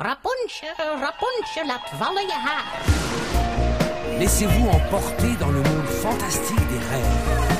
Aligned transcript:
Rapunzel, 0.00 0.76
Rapunzel, 1.00 1.66
laat 1.66 1.90
vallen 1.98 2.26
je 2.26 2.32
haar. 2.32 2.64
Laissez-vous 4.18 4.68
emporter 4.68 5.36
dans 5.40 5.50
le 5.50 5.60
monde 5.62 5.88
fantastique 5.88 6.68
des 6.68 6.78
rêves. 6.90 7.56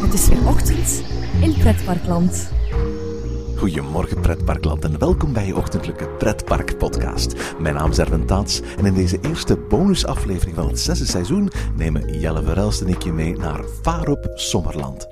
Het 0.00 0.14
is 0.14 0.28
weer 0.28 0.48
ochtend 0.48 1.02
in 1.40 1.54
Pretparkland. 1.58 2.50
Goedemorgen 3.62 4.20
pretparkland 4.20 4.84
en 4.84 4.98
welkom 4.98 5.32
bij 5.32 5.46
je 5.46 5.56
ochtendelijke 5.56 6.08
pretpark 6.08 6.78
podcast. 6.78 7.34
Mijn 7.58 7.74
naam 7.74 7.90
is 7.90 7.98
Erwin 7.98 8.26
Taats 8.26 8.60
en 8.76 8.86
in 8.86 8.94
deze 8.94 9.18
eerste 9.20 9.56
bonusaflevering 9.56 10.56
van 10.56 10.68
het 10.68 10.80
zesde 10.80 11.06
seizoen 11.06 11.50
nemen 11.76 12.20
Jelle 12.20 12.42
Verelst 12.42 12.80
en 12.80 12.88
ik 12.88 13.02
je 13.02 13.12
mee 13.12 13.36
naar 13.36 13.64
Vaarop 13.82 14.30
Sommerland. 14.34 15.08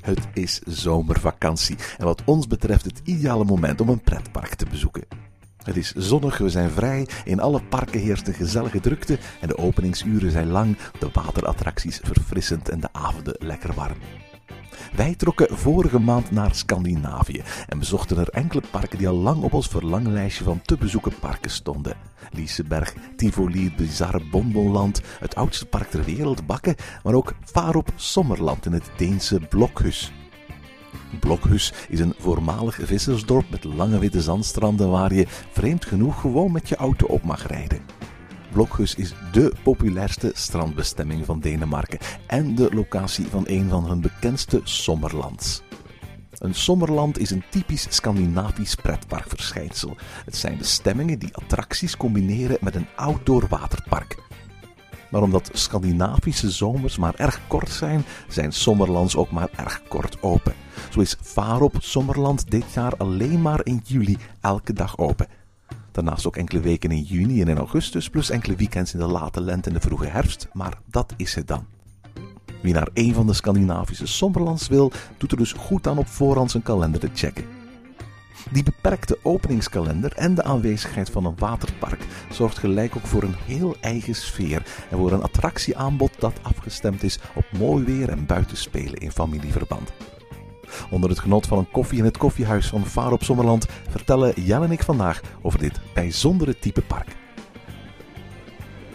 Het 0.00 0.28
is 0.34 0.60
zomervakantie 0.66 1.76
en 1.98 2.04
wat 2.04 2.22
ons 2.24 2.46
betreft 2.46 2.84
het 2.84 3.00
ideale 3.04 3.44
moment 3.44 3.80
om 3.80 3.88
een 3.88 4.00
pretpark 4.00 4.54
te 4.54 4.66
bezoeken. 4.70 5.27
Het 5.62 5.76
is 5.76 5.92
zonnig, 5.92 6.38
we 6.38 6.48
zijn 6.48 6.70
vrij, 6.70 7.08
in 7.24 7.40
alle 7.40 7.60
parken 7.68 8.00
heerst 8.00 8.28
een 8.28 8.34
gezellige 8.34 8.80
drukte 8.80 9.18
en 9.40 9.48
de 9.48 9.58
openingsuren 9.58 10.30
zijn 10.30 10.48
lang, 10.48 10.76
de 10.98 11.08
waterattracties 11.12 12.00
verfrissend 12.02 12.68
en 12.68 12.80
de 12.80 12.88
avonden 12.92 13.36
lekker 13.38 13.74
warm. 13.74 13.98
Wij 14.96 15.14
trokken 15.14 15.56
vorige 15.56 15.98
maand 15.98 16.30
naar 16.30 16.54
Scandinavië 16.54 17.42
en 17.68 17.78
bezochten 17.78 18.18
er 18.18 18.28
enkele 18.28 18.62
parken 18.70 18.98
die 18.98 19.08
al 19.08 19.14
lang 19.14 19.42
op 19.42 19.52
ons 19.52 19.68
verlanglijstje 19.68 20.44
van 20.44 20.62
te 20.62 20.76
bezoeken 20.76 21.18
parken 21.20 21.50
stonden. 21.50 21.96
Liseberg, 22.30 22.94
Tivoli, 23.16 23.72
bizarre 23.76 24.20
Bonbonland, 24.30 25.00
het 25.20 25.34
oudste 25.34 25.66
park 25.66 25.90
ter 25.90 26.04
wereld, 26.04 26.46
Bakken, 26.46 26.74
maar 27.02 27.14
ook 27.14 27.34
Varop 27.44 27.92
Sommerland 27.94 28.66
in 28.66 28.72
het 28.72 28.90
Deense 28.96 29.40
Blokhus. 29.48 30.12
Blokhus 31.20 31.72
is 31.88 32.00
een 32.00 32.14
voormalig 32.18 32.78
vissersdorp 32.82 33.50
met 33.50 33.64
lange 33.64 33.98
witte 33.98 34.22
zandstranden 34.22 34.90
waar 34.90 35.14
je 35.14 35.26
vreemd 35.52 35.84
genoeg 35.84 36.20
gewoon 36.20 36.52
met 36.52 36.68
je 36.68 36.76
auto 36.76 37.06
op 37.06 37.22
mag 37.22 37.46
rijden. 37.46 37.80
Blokhus 38.52 38.94
is 38.94 39.14
dé 39.32 39.50
populairste 39.62 40.30
strandbestemming 40.34 41.24
van 41.24 41.40
Denemarken 41.40 41.98
en 42.26 42.54
de 42.54 42.74
locatie 42.74 43.26
van 43.26 43.44
een 43.46 43.68
van 43.68 43.86
hun 43.86 44.00
bekendste 44.00 44.60
sommerlands. 44.64 45.62
Een 46.38 46.54
sommerland 46.54 47.18
is 47.18 47.30
een 47.30 47.44
typisch 47.50 47.86
Scandinavisch 47.88 48.74
pretparkverschijnsel. 48.74 49.96
Het 50.24 50.36
zijn 50.36 50.58
bestemmingen 50.58 51.18
die 51.18 51.36
attracties 51.36 51.96
combineren 51.96 52.58
met 52.60 52.74
een 52.74 52.86
outdoor 52.96 53.46
waterpark. 53.48 54.27
Maar 55.10 55.22
omdat 55.22 55.50
Scandinavische 55.52 56.50
zomers 56.50 56.98
maar 56.98 57.14
erg 57.14 57.40
kort 57.46 57.70
zijn, 57.70 58.04
zijn 58.28 58.52
sommerlands 58.52 59.16
ook 59.16 59.30
maar 59.30 59.48
erg 59.56 59.82
kort 59.88 60.22
open. 60.22 60.54
Zo 60.90 61.00
is 61.00 61.16
Varop 61.20 61.76
Sommerland 61.78 62.50
dit 62.50 62.72
jaar 62.72 62.96
alleen 62.96 63.42
maar 63.42 63.60
in 63.64 63.80
juli 63.84 64.16
elke 64.40 64.72
dag 64.72 64.98
open. 64.98 65.26
Daarnaast 65.92 66.26
ook 66.26 66.36
enkele 66.36 66.60
weken 66.60 66.90
in 66.90 67.02
juni 67.02 67.40
en 67.40 67.48
in 67.48 67.58
augustus, 67.58 68.10
plus 68.10 68.30
enkele 68.30 68.56
weekends 68.56 68.92
in 68.92 68.98
de 68.98 69.06
late 69.06 69.40
lente 69.40 69.68
en 69.68 69.74
de 69.74 69.80
vroege 69.80 70.06
herfst, 70.06 70.48
maar 70.52 70.78
dat 70.86 71.14
is 71.16 71.34
het 71.34 71.46
dan. 71.46 71.66
Wie 72.62 72.74
naar 72.74 72.88
een 72.94 73.14
van 73.14 73.26
de 73.26 73.32
Scandinavische 73.32 74.06
sommerlands 74.06 74.68
wil, 74.68 74.92
doet 75.16 75.30
er 75.30 75.36
dus 75.36 75.52
goed 75.52 75.86
aan 75.86 75.98
op 75.98 76.06
voorhand 76.06 76.50
zijn 76.50 76.62
kalender 76.62 77.00
te 77.00 77.10
checken. 77.14 77.57
Die 78.50 78.62
beperkte 78.62 79.18
openingskalender 79.22 80.12
en 80.12 80.34
de 80.34 80.42
aanwezigheid 80.42 81.10
van 81.10 81.24
een 81.24 81.38
waterpark 81.38 82.00
zorgt 82.30 82.58
gelijk 82.58 82.96
ook 82.96 83.06
voor 83.06 83.22
een 83.22 83.36
heel 83.44 83.76
eigen 83.80 84.14
sfeer 84.14 84.62
en 84.90 84.98
voor 84.98 85.12
een 85.12 85.22
attractieaanbod 85.22 86.10
dat 86.18 86.40
afgestemd 86.42 87.02
is 87.02 87.18
op 87.34 87.44
mooi 87.58 87.84
weer 87.84 88.08
en 88.08 88.26
buitenspelen 88.26 89.00
in 89.00 89.12
familieverband. 89.12 89.92
Onder 90.90 91.10
het 91.10 91.18
genot 91.18 91.46
van 91.46 91.58
een 91.58 91.70
koffie 91.70 91.98
in 91.98 92.04
het 92.04 92.16
koffiehuis 92.16 92.66
van 92.66 92.86
Vaar 92.86 93.12
op 93.12 93.22
Sommerland 93.22 93.66
vertellen 93.90 94.32
Jan 94.42 94.62
en 94.62 94.70
ik 94.70 94.82
vandaag 94.82 95.20
over 95.42 95.58
dit 95.58 95.80
bijzondere 95.94 96.58
type 96.58 96.82
park. 96.82 97.08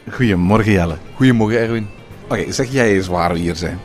Goedemorgen 0.10 0.72
Jelle. 0.72 0.98
Goedemorgen 1.16 1.60
Erwin. 1.60 1.88
Oké, 2.30 2.52
zeg 2.52 2.72
jij 2.72 2.94
eens 2.94 3.08
waar 3.08 3.34
we 3.34 3.40
hier 3.40 3.56
zijn. 3.56 3.80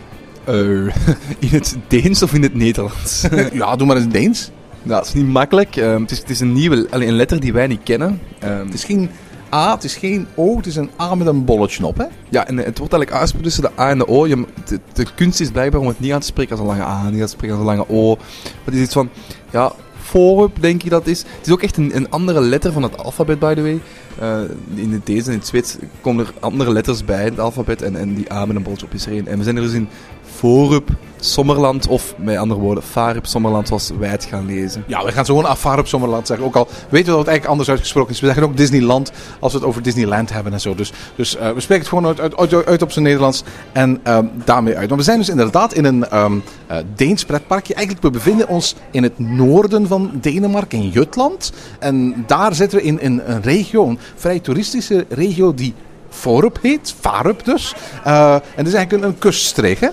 Eh, 0.45 0.55
in 1.47 1.49
het 1.51 1.77
Deens 1.89 2.23
of 2.23 2.35
in 2.35 2.43
het 2.43 2.55
Nederlands? 2.55 3.27
ja, 3.53 3.77
doe 3.77 3.87
maar 3.87 3.97
eens 3.97 4.09
Deens. 4.09 4.51
Ja, 4.89 4.95
dat 4.95 5.07
is 5.07 5.13
niet 5.13 5.27
makkelijk. 5.27 5.77
Ehm, 5.77 6.01
het, 6.01 6.11
is, 6.11 6.19
het 6.19 6.31
is 6.31 6.41
een 6.41 6.53
nieuwe 6.53 6.87
allee, 6.91 7.09
een 7.09 7.17
letter 7.17 7.41
die 7.41 7.53
wij 7.53 7.67
niet 7.67 7.83
kennen. 7.83 8.21
Ehm, 8.39 8.65
Het 8.65 8.75
is 8.75 8.85
geen 8.85 9.11
A, 9.55 9.75
het 9.75 9.85
is 9.85 9.97
geen 9.97 10.27
O, 10.35 10.57
het 10.57 10.67
is 10.67 10.77
een 10.77 10.91
A 11.01 11.15
met 11.15 11.27
een 11.27 11.45
bolletje 11.45 11.87
op, 11.87 11.97
hè? 11.97 12.05
ja, 12.29 12.47
en 12.47 12.57
het 12.57 12.79
wordt 12.79 12.93
eigenlijk 12.93 13.11
uitgesproken 13.11 13.47
tussen 13.47 13.63
de 13.63 13.83
A 13.83 13.91
en 13.91 13.99
de 13.99 14.09
O. 14.09 14.27
Je, 14.27 14.45
de, 14.65 14.81
de 14.93 15.07
kunst 15.15 15.41
is 15.41 15.51
blijkbaar 15.51 15.81
om 15.81 15.87
het 15.87 16.01
niet 16.01 16.13
aan 16.13 16.21
te 16.21 16.27
spreken 16.27 16.51
als 16.51 16.61
een 16.61 16.67
lange 16.67 16.83
A, 16.83 17.11
niet 17.11 17.21
aan 17.21 17.27
te 17.27 17.33
spreken 17.33 17.57
als 17.57 17.67
een 17.67 17.77
lange 17.77 17.89
O. 17.89 18.15
Maar 18.17 18.65
het 18.65 18.75
is 18.75 18.81
iets 18.81 18.93
van, 18.93 19.09
ja, 19.51 19.73
Forup 20.09 20.57
denk 20.61 20.83
je 20.83 20.89
dat 20.89 21.07
is. 21.07 21.19
Het 21.19 21.47
is 21.47 21.53
ook 21.53 21.63
echt 21.63 21.77
een, 21.77 21.97
een 21.97 22.11
andere 22.11 22.41
letter 22.41 22.73
van 22.73 22.83
het 22.83 22.99
alfabet, 22.99 23.39
by 23.39 23.55
the 23.55 23.63
way. 23.63 23.81
Eh, 24.19 24.41
in 24.75 24.93
het 24.93 25.07
Deens 25.07 25.27
en 25.27 25.33
in 25.33 25.39
het 25.39 25.47
Zweeds 25.47 25.77
komen 26.01 26.27
er 26.27 26.33
andere 26.41 26.73
letters 26.73 27.05
bij 27.05 27.25
in 27.25 27.31
het 27.31 27.41
alfabet. 27.41 27.83
En, 27.83 27.97
en 27.97 28.15
die 28.15 28.33
A 28.33 28.47
met 28.47 28.57
een 28.57 28.63
bolletje 28.63 28.87
op 28.87 28.95
is 28.95 29.07
er 29.07 29.13
één. 29.13 29.27
En 29.27 29.39
we 29.39 29.45
zijn 29.45 29.57
er 29.57 29.63
dus 29.63 29.73
in 29.73 29.89
Forup 30.37 30.91
Sommerland, 31.21 31.87
of 31.87 32.15
met 32.17 32.37
andere 32.37 32.61
woorden, 32.61 32.85
Farup 32.85 33.27
Sommerland, 33.27 33.69
zoals 33.69 33.91
wij 33.99 34.09
het 34.09 34.25
gaan 34.25 34.47
lezen. 34.47 34.85
Ja, 34.87 35.05
we 35.05 35.13
gaan 35.13 35.25
zo 35.25 35.35
gewoon 35.35 35.51
Afar 35.51 35.79
op 35.79 35.87
Sommerland 35.87 36.27
zeggen. 36.27 36.47
Ook 36.47 36.57
al 36.57 36.65
weten 36.65 36.91
we 36.91 36.97
dat 37.05 37.19
het 37.19 37.29
eigenlijk 37.29 37.47
anders 37.47 37.69
uitgesproken 37.69 38.13
is. 38.13 38.21
We 38.21 38.27
zeggen 38.27 38.45
ook 38.45 38.57
Disneyland 38.57 39.13
als 39.41 39.53
we 39.53 39.59
het 39.59 39.67
over 39.67 39.83
Disneyland 39.83 40.33
hebben 40.33 40.53
en 40.53 40.61
zo. 40.61 40.75
Dus, 40.75 40.93
dus 41.15 41.37
eh, 41.37 41.51
we 41.51 41.61
spreken 41.61 41.85
het 41.85 41.89
gewoon 41.89 42.19
uit, 42.39 42.67
uit, 42.67 42.83
op 42.83 42.93
zijn 42.93 43.05
Nederlands 43.05 43.43
en 43.73 44.01
ehm, 44.03 44.27
daarmee 44.45 44.77
uit. 44.77 44.89
Want 44.89 45.01
we 45.01 45.07
zijn 45.07 45.19
dus 45.19 45.29
inderdaad 45.29 45.75
in 45.75 45.85
een 45.85 46.09
ehm 46.09 46.39
eh, 46.67 46.77
Deens 46.95 47.25
pretparkje. 47.25 47.75
Eigenlijk, 47.75 48.07
we 48.07 48.13
bevinden 48.13 48.49
ons 48.49 48.75
in 48.91 49.03
het 49.03 49.19
noorden 49.19 49.87
van 49.87 50.11
Denemarken, 50.21 50.79
in 50.79 50.89
Jutland. 50.89 51.53
En 51.79 52.25
daar 52.27 52.55
zitten 52.55 52.79
we 52.79 52.85
in, 52.85 52.99
een 53.03 53.43
regio, 53.43 53.89
een 53.89 53.99
vrij 54.15 54.41
toeristische 54.41 55.07
regio 55.09 55.55
die 55.55 55.75
Forup 56.11 56.59
heet. 56.63 56.95
Farup 57.01 57.45
dus. 57.45 57.75
Eh, 58.05 58.35
en 58.35 58.43
het 58.55 58.67
is 58.67 58.75
eigenlijk 58.75 59.05
een, 59.05 59.11
een 59.11 59.19
kuststreek? 59.19 59.91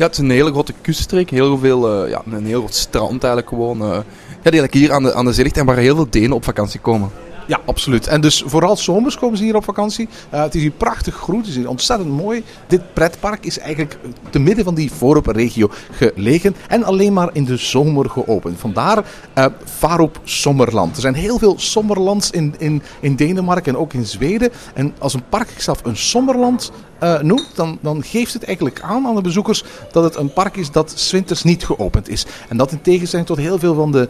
Ja, 0.00 0.06
het 0.06 0.14
is 0.14 0.22
een 0.22 0.30
hele 0.30 0.50
grote 0.50 0.72
kuststreek. 0.80 1.30
Heel 1.30 1.58
veel, 1.58 2.04
eh, 2.04 2.10
ja, 2.10 2.22
een 2.30 2.46
heel 2.46 2.58
groot 2.58 2.74
strand 2.74 3.24
eigenlijk 3.24 3.48
gewoon. 3.48 3.80
eh, 3.82 3.88
ja, 3.88 4.50
die 4.50 4.60
eigenlijk 4.60 4.74
hier 4.74 4.92
aan 4.92 5.02
de, 5.02 5.14
aan 5.14 5.24
de 5.24 5.32
zee 5.32 5.44
ligt 5.44 5.56
en 5.56 5.66
waar 5.66 5.76
heel 5.76 5.94
veel 5.94 6.10
Denen 6.10 6.32
op 6.32 6.44
vakantie 6.44 6.80
komen. 6.80 7.10
Ja, 7.50 7.60
absoluut. 7.64 8.06
En 8.06 8.20
dus 8.20 8.42
vooral 8.46 8.76
zomers 8.76 9.18
komen 9.18 9.38
ze 9.38 9.44
hier 9.44 9.56
op 9.56 9.64
vakantie. 9.64 10.08
Eh, 10.30 10.42
het 10.42 10.54
is 10.54 10.60
hier 10.60 10.70
prachtig 10.70 11.14
groen, 11.14 11.38
het 11.38 11.48
is 11.48 11.56
hier 11.56 11.68
ontzettend 11.68 12.10
mooi. 12.10 12.44
Dit 12.66 12.94
pretpark 12.94 13.46
is 13.46 13.58
eigenlijk 13.58 13.98
te 14.30 14.38
midden 14.38 14.64
van 14.64 14.74
die 14.74 14.92
Voorop-regio 14.92 15.70
gelegen 15.90 16.56
en 16.68 16.84
alleen 16.84 17.12
maar 17.12 17.30
in 17.32 17.44
de 17.44 17.56
zomer 17.56 18.10
geopend. 18.10 18.58
Vandaar 18.58 19.04
eh 19.32 19.46
Varop 19.64 20.20
Sommerland. 20.24 20.94
Er 20.96 21.00
zijn 21.00 21.14
heel 21.14 21.38
veel 21.38 21.54
sommerlands 21.58 22.30
in, 22.30 22.54
in, 22.58 22.82
in 23.00 23.16
Denemarken 23.16 23.72
en 23.72 23.80
ook 23.80 23.92
in 23.92 24.06
Zweden. 24.06 24.50
En 24.74 24.94
als 24.98 25.14
een 25.14 25.28
park 25.28 25.48
zichzelf 25.48 25.80
een 25.84 25.96
sommerland 25.96 26.72
eh, 26.98 27.20
noemt, 27.20 27.48
dan, 27.54 27.78
dan 27.80 28.02
geeft 28.02 28.32
het 28.32 28.44
eigenlijk 28.44 28.80
aan 28.80 29.06
aan 29.06 29.14
de 29.14 29.20
bezoekers 29.20 29.64
dat 29.92 30.04
het 30.04 30.16
een 30.16 30.32
park 30.32 30.56
is 30.56 30.70
dat 30.70 31.08
winters 31.10 31.42
niet 31.42 31.64
geopend 31.64 32.08
is. 32.08 32.26
En 32.48 32.56
dat 32.56 32.72
in 32.72 32.82
tegenstelling 32.82 33.28
tot 33.28 33.36
heel 33.36 33.58
veel 33.58 33.74
van 33.74 33.92
de 33.92 34.08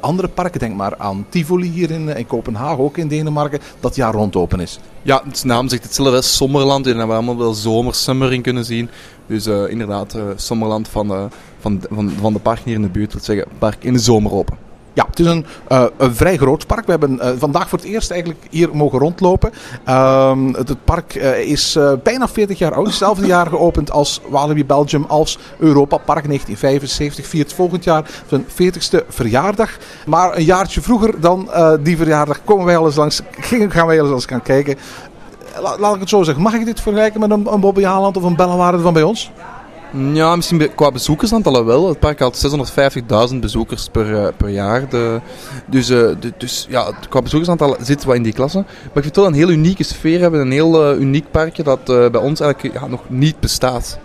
andere 0.00 0.28
parken, 0.28 0.60
denk 0.60 0.74
maar 0.74 0.96
aan 0.96 1.26
Tivoli 1.28 1.70
hier 1.70 1.90
in, 1.90 2.08
in 2.08 2.26
ook 2.78 2.98
in 2.98 3.08
Denemarken, 3.08 3.60
dat 3.80 3.96
jaar 3.96 4.12
rond 4.12 4.36
open 4.36 4.60
is. 4.60 4.78
Ja, 5.02 5.22
het 5.28 5.44
naam 5.44 5.68
zegt 5.68 5.82
hetzelfde 5.82 6.16
als 6.16 6.36
Sommerland. 6.36 6.86
En 6.86 6.96
daar 6.96 7.06
we 7.06 7.12
allemaal 7.12 7.38
wel 7.38 7.54
zomer, 7.54 7.94
summer 7.94 8.32
in 8.32 8.42
kunnen 8.42 8.64
zien. 8.64 8.88
Dus 9.26 9.46
eh, 9.46 9.68
inderdaad, 9.68 10.14
eh 10.14 10.22
Sommerland 10.36 10.88
van, 10.88 11.08
de 11.08 11.28
van, 11.60 11.80
van, 11.90 12.10
van 12.20 12.32
de 12.32 12.38
park 12.38 12.60
hier 12.64 12.74
in 12.74 12.82
de 12.82 12.88
buurt. 12.88 13.12
Wil 13.12 13.22
zeggen, 13.22 13.46
park 13.58 13.84
in 13.84 13.92
de 13.92 13.98
zomer 13.98 14.32
open. 14.32 14.63
Ja, 14.94 15.06
het 15.10 15.18
is 15.18 15.26
een, 15.26 15.46
eh, 15.68 15.84
een 15.96 16.14
vrij 16.14 16.36
groot 16.36 16.66
park. 16.66 16.84
We 16.84 16.90
hebben 16.90 17.20
eh, 17.20 17.30
vandaag 17.38 17.68
voor 17.68 17.78
het 17.78 17.86
eerst 17.86 18.10
eigenlijk 18.10 18.46
hier 18.50 18.68
mogen 18.72 18.98
rondlopen. 18.98 19.52
Ehm, 19.84 20.52
het, 20.52 20.84
park 20.84 21.14
eh, 21.14 21.38
is 21.38 21.78
bijna 22.02 22.28
40 22.28 22.58
jaar 22.58 22.74
oud. 22.74 22.86
Hetzelfde 22.86 23.26
jaar 23.26 23.46
geopend 23.46 23.90
als 23.90 24.20
Walibi 24.28 24.64
Belgium, 24.64 25.04
als 25.08 25.38
Europa 25.58 25.96
Park 25.96 26.24
1975. 26.26 27.26
Viert 27.26 27.52
volgend 27.52 27.84
jaar 27.84 28.10
zijn 28.28 28.46
40ste 28.48 29.06
verjaardag. 29.08 29.70
Maar 30.06 30.36
een 30.36 30.44
jaartje 30.44 30.80
vroeger 30.80 31.20
dan 31.20 31.48
die 31.80 31.96
verjaardag 31.96 32.44
komen 32.44 32.64
wij 32.64 32.76
al 32.76 32.86
eens 32.86 32.96
langs, 32.96 33.20
gaan 33.68 33.86
wij 33.86 34.00
al 34.00 34.12
eens 34.12 34.26
gaan 34.26 34.42
kijken. 34.42 34.76
La- 35.60 35.78
laat 35.78 35.94
ik 35.94 36.00
het 36.00 36.08
zo 36.08 36.22
zeggen. 36.22 36.42
Mag 36.42 36.54
ik 36.54 36.64
dit 36.64 36.80
vergelijken 36.80 37.20
met 37.20 37.30
een, 37.30 37.52
een 37.52 37.60
Bobby 37.60 37.82
Haaland 37.82 38.16
of 38.16 38.22
een 38.22 38.36
Bellenwaarde 38.36 38.78
van 38.78 38.92
bij 38.92 39.02
ons? 39.02 39.30
Ja, 39.96 40.36
misschien 40.36 40.74
qua 40.74 40.90
bezoekersaantallen 40.90 41.64
wel. 41.64 41.88
Het 41.88 41.98
park 41.98 42.18
had 42.18 42.36
650.000 43.32 43.40
bezoekers 43.40 43.88
per, 43.92 44.18
eh, 44.24 44.32
per 44.36 44.48
jaar. 44.48 44.88
De, 44.88 45.20
dus, 45.66 45.88
eh, 45.90 45.98
de- 46.20 46.32
dus 46.38 46.66
ja, 46.70 46.90
qua 47.08 47.22
bezoekersaantallen 47.22 47.84
zitten 47.84 48.08
we 48.08 48.14
in 48.14 48.22
die 48.22 48.32
klasse. 48.32 48.58
Maar 48.58 48.66
ik 48.84 48.92
vind 48.92 49.04
het 49.04 49.16
wel 49.16 49.26
een 49.26 49.32
heel 49.34 49.50
unieke 49.50 49.82
sfeer 49.82 50.20
hebben. 50.20 50.40
Een 50.40 50.50
heel 50.50 50.84
eh, 50.90 51.00
uniek 51.00 51.30
parkje 51.30 51.62
dat 51.62 51.84
bij 51.84 52.16
ons 52.20 52.40
eigenlijk 52.40 52.88
nog 52.88 53.00
niet 53.08 53.40
bestaat. 53.40 53.98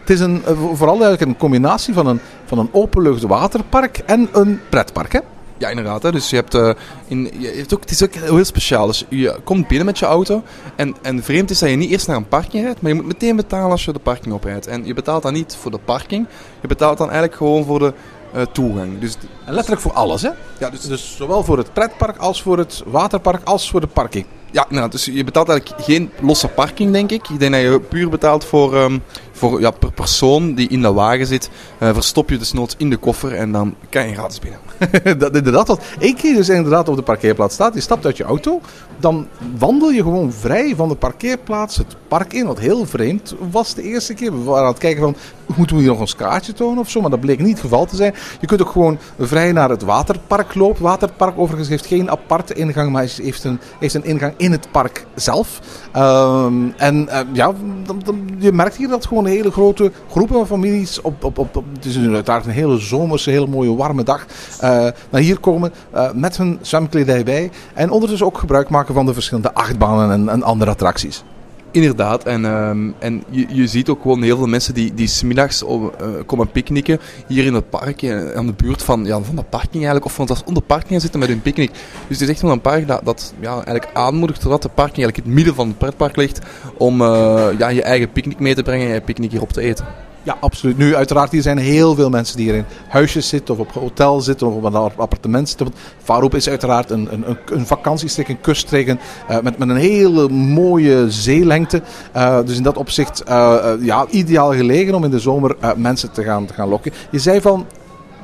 Het 0.00 0.10
is 0.10 0.20
een, 0.20 0.42
vooral 0.74 0.94
eigenlijk 1.02 1.20
een 1.20 1.36
combinatie 1.36 1.94
van 1.94 2.06
een 2.06 2.20
van 2.44 2.58
een 2.58 2.68
openlucht 2.72 3.22
waterpark 3.22 3.98
en 3.98 4.28
een 4.32 4.60
pretpark. 4.68 5.12
Hè? 5.12 5.20
Ja, 5.60 5.68
inderdaad. 5.68 6.02
Hè. 6.02 6.12
Dus 6.12 6.30
je 6.30 6.36
hebt, 6.36 6.54
eh, 6.54 6.70
in, 7.06 7.30
je 7.38 7.48
hebt 7.48 7.74
ook, 7.74 7.80
het 7.80 7.90
is 7.90 8.02
ook 8.02 8.14
heel 8.14 8.44
speciaal. 8.44 8.86
Dus 8.86 9.04
je 9.08 9.36
komt 9.44 9.68
binnen 9.68 9.86
met 9.86 9.98
je 9.98 10.06
auto. 10.06 10.42
En, 10.76 10.96
en 11.02 11.22
vreemd 11.22 11.50
is 11.50 11.58
dat 11.58 11.70
je 11.70 11.76
niet 11.76 11.90
eerst 11.90 12.06
naar 12.06 12.16
een 12.16 12.28
parking 12.28 12.64
rijdt, 12.64 12.80
maar 12.80 12.90
je 12.90 12.96
moet 12.96 13.06
meteen 13.06 13.36
betalen 13.36 13.70
als 13.70 13.84
je 13.84 13.92
de 13.92 13.98
parking 13.98 14.34
oprijdt. 14.34 14.66
En 14.66 14.86
je 14.86 14.94
betaalt 14.94 15.22
dan 15.22 15.32
niet 15.32 15.56
voor 15.60 15.70
de 15.70 15.78
parking, 15.84 16.26
je 16.60 16.68
betaalt 16.68 16.98
dan 16.98 17.06
eigenlijk 17.06 17.36
gewoon 17.36 17.64
voor 17.64 17.78
de 17.78 17.92
eh, 18.32 18.42
toegang. 18.52 18.98
Dus 18.98 19.16
En 19.46 19.52
letterlijk 19.54 19.82
voor 19.82 19.92
alles, 19.92 20.22
hè? 20.22 20.30
ja, 20.58 20.70
dus, 20.70 20.80
Dus 20.80 21.16
zowel 21.16 21.44
voor 21.44 21.58
het 21.58 21.72
pretpark 21.72 22.16
als 22.16 22.42
voor 22.42 22.58
het 22.58 22.82
waterpark 22.86 23.44
als 23.44 23.70
voor 23.70 23.80
de 23.80 23.86
parking. 23.86 24.26
ja, 24.50 24.64
inderdaad, 24.68 24.92
dus 24.92 25.04
je 25.04 25.24
betaalt 25.24 25.48
eigenlijk 25.48 25.82
geen 25.82 26.10
losse 26.20 26.48
parking, 26.48 26.92
denk 26.92 27.10
ik. 27.10 27.28
Ik 27.28 27.38
denk 27.38 27.52
dat 27.52 27.60
je 27.60 27.80
puur 27.80 28.08
betaalt 28.08 28.44
voor, 28.44 28.76
ehm, 28.76 28.98
voor 29.40 29.60
ja, 29.60 29.70
per 29.70 29.92
persoon 29.92 30.54
die 30.54 30.68
in 30.68 30.82
de 30.82 30.92
wagen 30.92 31.26
zit. 31.26 31.50
eh, 31.78 31.92
verstop 31.92 32.30
je 32.30 32.36
desnoods 32.38 32.74
in 32.78 32.90
de 32.90 32.96
koffer 32.96 33.34
en 33.34 33.52
dan 33.52 33.74
kan 33.88 34.08
je 34.08 34.14
gratis 34.14 34.38
binnen. 34.38 34.60
dat 35.20 35.36
inderdaad, 35.36 35.68
wat 35.68 35.80
keer 36.16 36.34
dus 36.34 36.48
inderdaad 36.48 36.88
op 36.88 36.96
de 36.96 37.02
parkeerplaats 37.02 37.54
staat, 37.54 37.74
je 37.74 37.80
stapt 37.80 38.04
uit 38.06 38.16
je 38.16 38.24
auto, 38.24 38.60
dan 38.98 39.26
wandel 39.58 39.90
je 39.90 40.02
gewoon 40.02 40.32
vrij 40.32 40.72
van 40.76 40.88
de 40.88 40.94
parkeerplaats 40.94 41.76
het 41.76 41.96
park 42.08 42.32
in. 42.32 42.46
Wat 42.46 42.58
heel 42.58 42.86
vreemd 42.86 43.34
was 43.50 43.74
de 43.74 43.82
eerste 43.82 44.14
keer. 44.14 44.32
We 44.32 44.42
waren 44.42 44.62
aan 44.64 44.70
het 44.70 44.78
kijken 44.78 45.02
van, 45.02 45.16
moeten 45.56 45.76
we 45.76 45.82
hier 45.82 45.90
nog 45.90 46.00
ons 46.00 46.16
kaartje 46.16 46.52
tonen 46.52 46.78
of 46.78 46.90
zo? 46.90 47.00
Maar 47.00 47.10
dat 47.10 47.20
bleek 47.20 47.38
niet 47.38 47.48
het 47.50 47.60
geval 47.60 47.86
te 47.86 47.96
zijn. 47.96 48.14
Je 48.40 48.46
kunt 48.46 48.62
ook 48.62 48.70
gewoon 48.70 48.98
vrij 49.18 49.52
naar 49.52 49.70
het 49.70 49.82
waterpark 49.82 50.54
lopen. 50.54 50.82
Waterpark 50.82 51.38
overigens 51.38 51.68
heeft 51.68 51.86
geen 51.86 52.10
aparte 52.10 52.54
ingang, 52.54 52.92
maar 52.92 53.08
heeft 53.16 53.44
een, 53.44 53.60
heeft 53.78 53.94
een 53.94 54.04
ingang 54.04 54.34
in 54.36 54.52
het 54.52 54.70
park 54.70 55.06
zelf. 55.14 55.60
Ehm, 55.92 56.54
en 56.76 57.08
eh, 57.08 57.20
ja, 57.32 57.52
dan, 57.86 58.00
dan- 58.04 58.28
je 58.38 58.52
merkt 58.52 58.76
hier 58.76 58.88
dat 58.88 59.06
gewoon 59.06 59.26
hele 59.30 59.50
grote 59.50 59.92
groepen 60.10 60.36
van 60.36 60.46
families 60.46 61.00
op, 61.00 61.24
op, 61.24 61.38
op, 61.38 61.54
het 61.74 61.84
is 61.84 61.98
uiteraard 61.98 62.46
een 62.46 62.50
hele 62.50 62.78
zomerse, 62.78 63.30
hele 63.30 63.46
mooie 63.46 63.76
warme 63.76 64.02
dag, 64.02 64.26
eh, 64.60 64.70
naar 65.10 65.20
hier 65.20 65.38
komen 65.38 65.72
eh, 65.90 66.12
met 66.12 66.36
hun 66.36 66.58
zwemkledij 66.60 67.24
bij. 67.24 67.50
En 67.74 67.90
ondertussen 67.90 68.26
ook 68.26 68.38
gebruik 68.38 68.68
maken 68.68 68.94
van 68.94 69.06
de 69.06 69.14
verschillende 69.14 69.54
achtbanen 69.54 70.10
en, 70.10 70.28
en 70.28 70.42
andere 70.42 70.70
attracties. 70.70 71.24
Inderdaad, 71.72 72.24
en, 72.24 72.44
ehm, 72.44 72.90
en 72.98 73.24
je, 73.28 73.46
je 73.48 73.66
ziet 73.66 73.88
ook 73.88 74.02
gewoon 74.02 74.22
heel 74.22 74.36
veel 74.36 74.46
mensen 74.46 74.74
die, 74.74 74.94
die 74.94 75.06
smiddags 75.06 75.64
eh, 75.64 75.78
komen 76.26 76.50
picknicken 76.50 77.00
hier 77.26 77.44
in 77.44 77.54
het 77.54 77.70
park, 77.70 78.02
eh, 78.02 78.32
aan 78.32 78.46
de 78.46 78.52
buurt 78.52 78.82
van, 78.82 79.04
ja, 79.04 79.20
van 79.20 79.36
de 79.36 79.42
parking 79.42 79.74
eigenlijk, 79.74 80.04
of 80.04 80.12
van 80.12 80.26
zelfs 80.26 80.44
onder 80.44 80.62
de 80.62 80.68
parking 80.68 81.00
zitten 81.00 81.20
met 81.20 81.28
hun 81.28 81.42
picknick. 81.42 81.70
Dus 81.70 82.18
het 82.18 82.20
is 82.20 82.28
echt 82.28 82.42
wel 82.42 82.50
een 82.50 82.60
park 82.60 82.86
dat, 82.86 83.00
dat 83.04 83.34
ja, 83.40 83.52
eigenlijk 83.52 83.90
aanmoedigt 83.92 84.40
totdat 84.40 84.62
de 84.62 84.68
parking 84.68 85.04
eigenlijk 85.04 85.16
in 85.16 85.24
het 85.24 85.34
midden 85.34 85.54
van 85.54 85.68
het 85.68 85.78
pretpark 85.78 86.16
ligt, 86.16 86.38
om 86.76 87.00
eh, 87.00 87.48
ja, 87.58 87.68
je 87.68 87.82
eigen 87.82 88.12
picknick 88.12 88.38
mee 88.38 88.54
te 88.54 88.62
brengen 88.62 88.86
en 88.86 88.94
je 88.94 89.00
picknick 89.00 89.30
hier 89.30 89.42
op 89.42 89.52
te 89.52 89.60
eten. 89.60 89.84
Ja, 90.22 90.36
absoluut. 90.40 90.78
Nu, 90.78 90.96
uiteraard, 90.96 91.32
hier 91.32 91.42
zijn 91.42 91.58
heel 91.58 91.94
veel 91.94 92.10
mensen 92.10 92.36
die 92.36 92.46
hier 92.46 92.54
in 92.54 92.64
huisjes 92.88 93.28
zitten, 93.28 93.54
of 93.54 93.60
op 93.60 93.72
hotel 93.72 94.20
zitten, 94.20 94.46
of 94.46 94.54
op 94.54 94.64
een 94.64 94.74
appartement 94.74 95.48
zitten. 95.48 95.66
Want 95.66 95.78
Faroep 96.02 96.34
is 96.34 96.48
uiteraard 96.48 96.90
een, 96.90 97.08
een, 97.12 97.36
een, 97.46 97.66
vakantiestreek, 97.66 98.28
een 98.28 98.40
kuststreken, 98.40 99.00
eh, 99.28 99.40
met, 99.40 99.58
met 99.58 99.68
een 99.68 99.76
hele 99.76 100.28
mooie 100.28 101.10
zeelengte. 101.10 101.82
Eh, 102.12 102.38
dus 102.44 102.56
in 102.56 102.62
dat 102.62 102.76
opzicht, 102.76 103.22
eh, 103.22 103.72
ja, 103.80 104.06
ideaal 104.10 104.52
gelegen 104.52 104.94
om 104.94 105.04
in 105.04 105.10
de 105.10 105.18
zomer 105.18 105.56
mensen 105.76 106.12
te 106.12 106.22
gaan, 106.22 106.46
te 106.46 106.54
gaan 106.54 106.68
lokken. 106.68 106.92
Je 107.10 107.18
zei 107.18 107.40
van, 107.40 107.66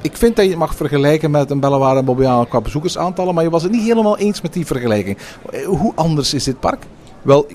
ik 0.00 0.16
vind 0.16 0.36
dat 0.36 0.44
je 0.44 0.50
het 0.50 0.60
mag 0.60 0.74
vergelijken 0.74 1.30
met 1.30 1.50
een 1.50 1.60
Bellewaarde 1.60 2.24
en 2.24 2.48
qua 2.48 2.60
bezoekersaantallen, 2.60 3.34
maar 3.34 3.44
je 3.44 3.50
was 3.50 3.62
het 3.62 3.72
niet 3.72 3.82
helemaal 3.82 4.18
eens 4.18 4.40
met 4.40 4.52
die 4.52 4.66
vergelijking. 4.66 5.18
Hoe 5.66 5.92
anders 5.94 6.34
is 6.34 6.44
dit 6.44 6.60
park? 6.60 6.82
Wel, 7.22 7.46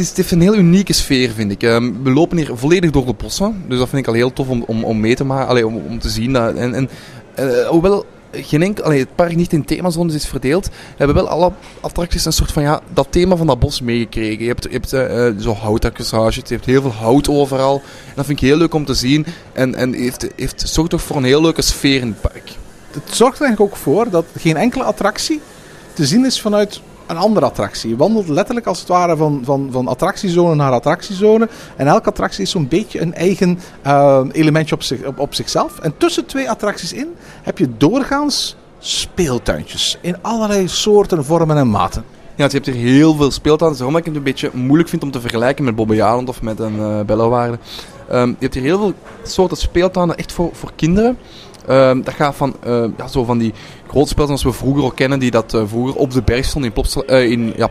is, 0.00 0.08
het 0.08 0.16
heeft 0.16 0.30
een 0.30 0.40
heel 0.40 0.54
unieke 0.54 0.92
sfeer, 0.92 1.30
vind 1.30 1.50
ik. 1.50 1.62
Ehm, 1.62 1.92
we 2.02 2.10
lopen 2.10 2.36
hier 2.36 2.50
volledig 2.52 2.90
door 2.90 3.06
de 3.06 3.12
bossen, 3.12 3.64
dus 3.68 3.78
dat 3.78 3.88
vind 3.88 4.02
ik 4.02 4.08
al 4.08 4.14
heel 4.14 4.32
tof 4.32 4.48
om, 4.48 4.64
om, 4.66 4.84
om 4.84 5.00
mee 5.00 5.14
te 5.14 5.24
maken, 5.24 5.48
allee, 5.48 5.66
om, 5.66 5.76
om 5.76 5.98
te 5.98 6.08
zien. 6.08 6.32
Dat, 6.32 6.54
en, 6.54 6.74
en, 6.74 6.90
eh, 7.34 7.68
hoewel 7.68 8.06
geen 8.32 8.62
enkel, 8.62 8.84
allee, 8.84 8.98
het 8.98 9.14
park 9.14 9.36
niet 9.36 9.52
in 9.52 9.64
themazones 9.64 10.14
is 10.14 10.26
verdeeld, 10.26 10.68
hebben 10.96 11.16
wel 11.16 11.28
alle 11.28 11.52
attracties 11.80 12.24
een 12.24 12.32
soort 12.32 12.52
van 12.52 12.62
ja, 12.62 12.80
dat 12.92 13.06
thema 13.10 13.36
van 13.36 13.46
dat 13.46 13.58
bos 13.58 13.80
meegekregen. 13.80 14.42
Je 14.42 14.48
hebt, 14.48 14.64
je 14.64 14.70
hebt 14.70 14.92
eh, 14.92 15.42
zo 15.42 15.52
houtaccessoires, 15.52 16.34
je 16.34 16.42
hebt 16.46 16.66
heel 16.66 16.82
veel 16.82 16.92
hout 16.92 17.28
overal. 17.28 17.74
En 18.06 18.12
dat 18.14 18.26
vind 18.26 18.40
ik 18.40 18.48
heel 18.48 18.56
leuk 18.56 18.74
om 18.74 18.84
te 18.84 18.94
zien 18.94 19.26
en, 19.52 19.74
en 19.74 19.92
heeft, 19.92 20.26
heeft, 20.36 20.68
zorgt 20.68 20.90
toch 20.90 21.02
voor 21.02 21.16
een 21.16 21.24
heel 21.24 21.42
leuke 21.42 21.62
sfeer 21.62 22.00
in 22.00 22.06
het 22.06 22.20
park. 22.20 22.50
het 22.90 23.14
zorgt 23.16 23.38
er 23.38 23.44
eigenlijk 23.46 23.60
ook 23.72 23.80
voor 23.80 24.10
dat 24.10 24.24
geen 24.36 24.56
enkele 24.56 24.84
attractie 24.84 25.40
te 25.92 26.06
zien 26.06 26.24
is 26.24 26.40
vanuit 26.40 26.80
een 27.10 27.16
andere 27.16 27.46
attractie. 27.46 27.90
Je 27.90 27.96
wandelt 27.96 28.28
letterlijk 28.28 28.66
als 28.66 28.78
het 28.78 28.88
ware 28.88 29.16
van, 29.16 29.40
van, 29.44 29.68
van 29.70 29.88
attractiezone 29.88 30.54
naar 30.54 30.72
attractiezone. 30.72 31.48
En 31.76 31.86
elke 31.86 32.08
attractie 32.08 32.42
is 32.42 32.50
zo'n 32.50 32.68
beetje 32.68 33.00
een 33.00 33.14
eigen 33.14 33.58
eh, 33.82 34.20
elementje 34.32 34.74
op, 34.74 34.82
zich, 34.82 35.04
op, 35.04 35.18
op 35.18 35.34
zichzelf. 35.34 35.78
En 35.78 35.94
tussen 35.96 36.26
twee 36.26 36.50
attracties 36.50 36.92
in 36.92 37.08
heb 37.42 37.58
je 37.58 37.68
doorgaans 37.76 38.56
speeltuintjes. 38.78 39.98
In 40.00 40.16
allerlei 40.22 40.68
soorten, 40.68 41.24
vormen 41.24 41.56
en 41.56 41.70
maten. 41.70 42.04
Ja, 42.34 42.44
je 42.44 42.52
hebt 42.52 42.66
hier 42.66 42.74
heel 42.74 43.14
veel 43.14 43.30
speeltuinen. 43.30 43.78
Daarom 43.78 43.96
dat 43.96 44.06
ik 44.06 44.12
het 44.12 44.18
een 44.18 44.30
beetje 44.32 44.50
moeilijk 44.54 44.88
vind 44.88 45.02
om 45.02 45.10
te 45.10 45.20
vergelijken 45.20 45.64
met 45.64 45.74
Bobbejaanland 45.74 46.28
of 46.28 46.42
met 46.42 46.58
een 46.58 46.76
uh, 46.76 47.00
je 48.10 48.34
hebt 48.38 48.54
hier 48.54 48.62
heel 48.62 48.78
veel 48.78 48.92
soorten 49.22 49.56
speeltuinen, 49.56 50.16
echt 50.16 50.32
voor, 50.32 50.50
voor 50.52 50.70
kinderen. 50.76 51.18
Ehm, 51.66 52.02
dat 52.02 52.14
gaat 52.14 52.36
van, 52.36 52.54
eh, 52.62 52.84
ja, 52.96 53.08
zo 53.08 53.24
van 53.24 53.38
die 53.38 53.52
speeltuinen 53.90 54.38
zoals 54.38 54.42
we 54.56 54.62
vroeger 54.62 54.84
ook 54.84 54.96
kennen, 54.96 55.18
die 55.18 55.30
dat 55.30 55.54
eh, 55.54 55.62
vroeger 55.66 55.94
op 55.94 56.10
de 56.10 56.22
berg 56.22 56.44
stonden 56.44 56.70
in, 56.70 56.74
Plopsa, 56.74 57.00
eh, 57.00 57.30
in 57.30 57.52
ja, 57.56 57.68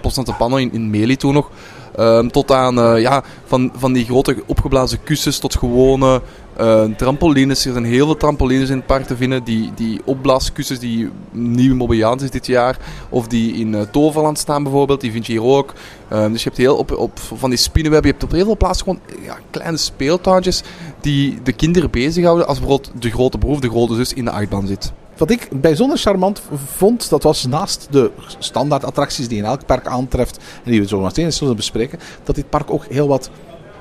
in, 0.58 0.74
in 0.74 0.90
Meli 0.90 1.16
toen 1.16 1.34
nog. 1.34 1.50
Ehm, 1.96 2.28
tot 2.28 2.52
aan 2.52 2.80
eh, 2.80 3.02
ja, 3.02 3.24
van, 3.46 3.72
van 3.76 3.94
die 3.94 4.06
grote 4.06 4.36
opgeblazen 4.46 5.04
kussens 5.04 5.40
tot 5.40 5.56
gewone 5.56 6.22
eh, 6.60 6.84
trampolines. 6.98 7.66
Er 7.66 7.72
zijn 7.72 7.86
heel 7.86 8.06
veel 8.06 8.18
trampolines 8.18 8.70
in 8.70 8.78
het 8.78 8.86
park 8.86 9.06
te 9.06 9.16
vinden. 9.16 9.44
Die, 9.44 9.72
die 9.76 10.02
opblaaskussens 10.06 10.80
die 10.80 11.10
nieuw 11.32 11.76
Mobbejaans 11.76 12.24
is 12.24 12.32
dit 12.32 12.46
jaar. 12.46 12.78
Of 13.10 13.28
die 13.28 13.54
in 13.54 13.76
eh, 13.76 13.82
Toverland 13.82 14.38
staan 14.38 14.64
bijvoorbeeld. 14.64 15.02
Die 15.02 15.12
vind 15.12 15.26
je 15.26 15.32
hier 15.32 15.44
ook. 15.44 15.74
Ehm, 16.08 16.32
dus 16.32 16.44
je 16.44 16.48
hebt 16.48 16.62
heel 16.62 16.76
op, 16.76 16.98
op 16.98 17.20
van 17.20 17.50
die 17.50 17.60
spinnenweb. 17.60 18.04
Je 18.04 18.10
hebt 18.10 18.24
op 18.24 18.32
heel 18.32 18.46
veel 18.46 18.58
plaatsen 18.58 18.86
gewoon 18.86 19.00
ja, 19.22 19.38
kleine 19.50 19.78
speeltuintjes. 19.78 20.64
Die 21.02 21.40
de 21.44 21.54
kinderen 21.54 21.90
bezighouden. 21.90 22.48
Als 22.48 22.60
bijvoorbeeld 22.60 23.02
de 23.02 23.10
grote 23.10 23.38
broer 23.38 23.54
of 23.54 23.60
de 23.60 23.70
grote 23.70 23.96
zus 23.96 24.14
in 24.14 24.26
de 24.26 24.32
achtbaan 24.32 24.68
zit. 24.68 24.92
Wat 25.18 25.32
ik 25.32 25.50
bijzonder 25.62 25.98
charmant 25.98 26.42
vond, 26.66 27.10
dat 27.10 27.24
was 27.24 27.46
naast 27.46 27.88
de 27.92 28.12
standaard 28.38 28.84
attracties 28.84 29.28
die 29.28 29.38
in 29.38 29.46
elk 29.46 29.66
park 29.66 29.88
aantreft. 29.88 30.38
En 30.64 30.72
die 30.72 30.82
we 30.82 30.88
zo 30.88 31.00
meteen 31.00 31.34
zullen 31.34 31.56
bespreken. 31.56 32.00
Dat 32.24 32.36
dit 32.36 32.50
park 32.50 32.72
ook 32.72 32.86
heel 32.86 33.08
wat 33.08 33.30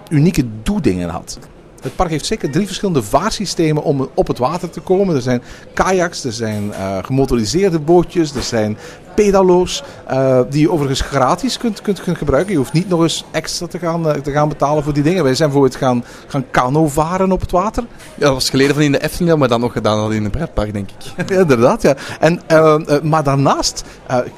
unieke 0.09 0.45
doedingen 0.63 1.09
had. 1.09 1.39
Het 1.83 1.97
park 1.97 2.11
heeft 2.11 2.27
zeker 2.27 2.51
drie 2.51 2.67
verschillende 2.67 3.03
vaarsystemen 3.03 3.83
om 3.83 4.09
op 4.15 4.27
het 4.27 4.39
water 4.39 4.71
te 4.71 4.81
komen. 4.81 5.15
Er 5.15 5.23
zijn 5.23 5.43
kayaks, 5.75 6.25
er 6.25 6.33
zijn 6.33 6.65
uh, 6.69 6.99
gemotoriseerde 7.03 7.79
bootjes, 7.79 8.35
er 8.35 8.43
zijn 8.43 8.79
pedalo's. 9.15 9.83
Uh, 10.11 10.41
die 10.51 10.61
je 10.61 10.71
overigens 10.71 11.01
gratis 11.01 11.59
kunt, 11.59 11.83
kunt, 11.83 12.03
kunt 12.03 12.19
gebruiken. 12.19 12.53
Je 12.53 12.59
hoeft 12.59 12.73
niet 12.73 12.89
nog 12.89 13.03
eens 13.03 13.25
extra 13.31 13.67
te 13.67 13.79
gaan, 13.79 14.07
uh, 14.07 14.13
te 14.13 14.31
gaan 14.31 14.49
betalen 14.49 14.85
voor 14.85 14.93
die 14.93 15.03
dingen. 15.03 15.25
Wij 15.25 15.35
zijn 15.35 15.51
bijvoorbeeld 15.51 15.81
gaan, 15.81 16.05
gaan 16.27 16.51
kano 16.51 16.89
varen 16.89 17.33
op 17.33 17.41
het 17.41 17.51
water. 17.51 17.85
Ja, 18.15 18.25
dat 18.25 18.33
was 18.33 18.51
geleden 18.51 18.75
van 18.75 18.85
in 18.85 18.93
de 18.93 19.03
Efteling, 19.03 19.39
maar 19.39 19.49
dan 19.49 19.61
nog 19.61 19.73
gedaan 19.73 19.99
dan 19.99 20.13
in 20.13 20.25
een 20.25 20.31
pretpark, 20.31 20.73
denk 20.73 20.91
ik. 20.91 21.29
ja, 21.29 21.39
inderdaad, 21.41 21.83
ja. 21.83 21.97
En, 22.21 22.43
maar 23.09 23.23
daarnaast 23.23 23.85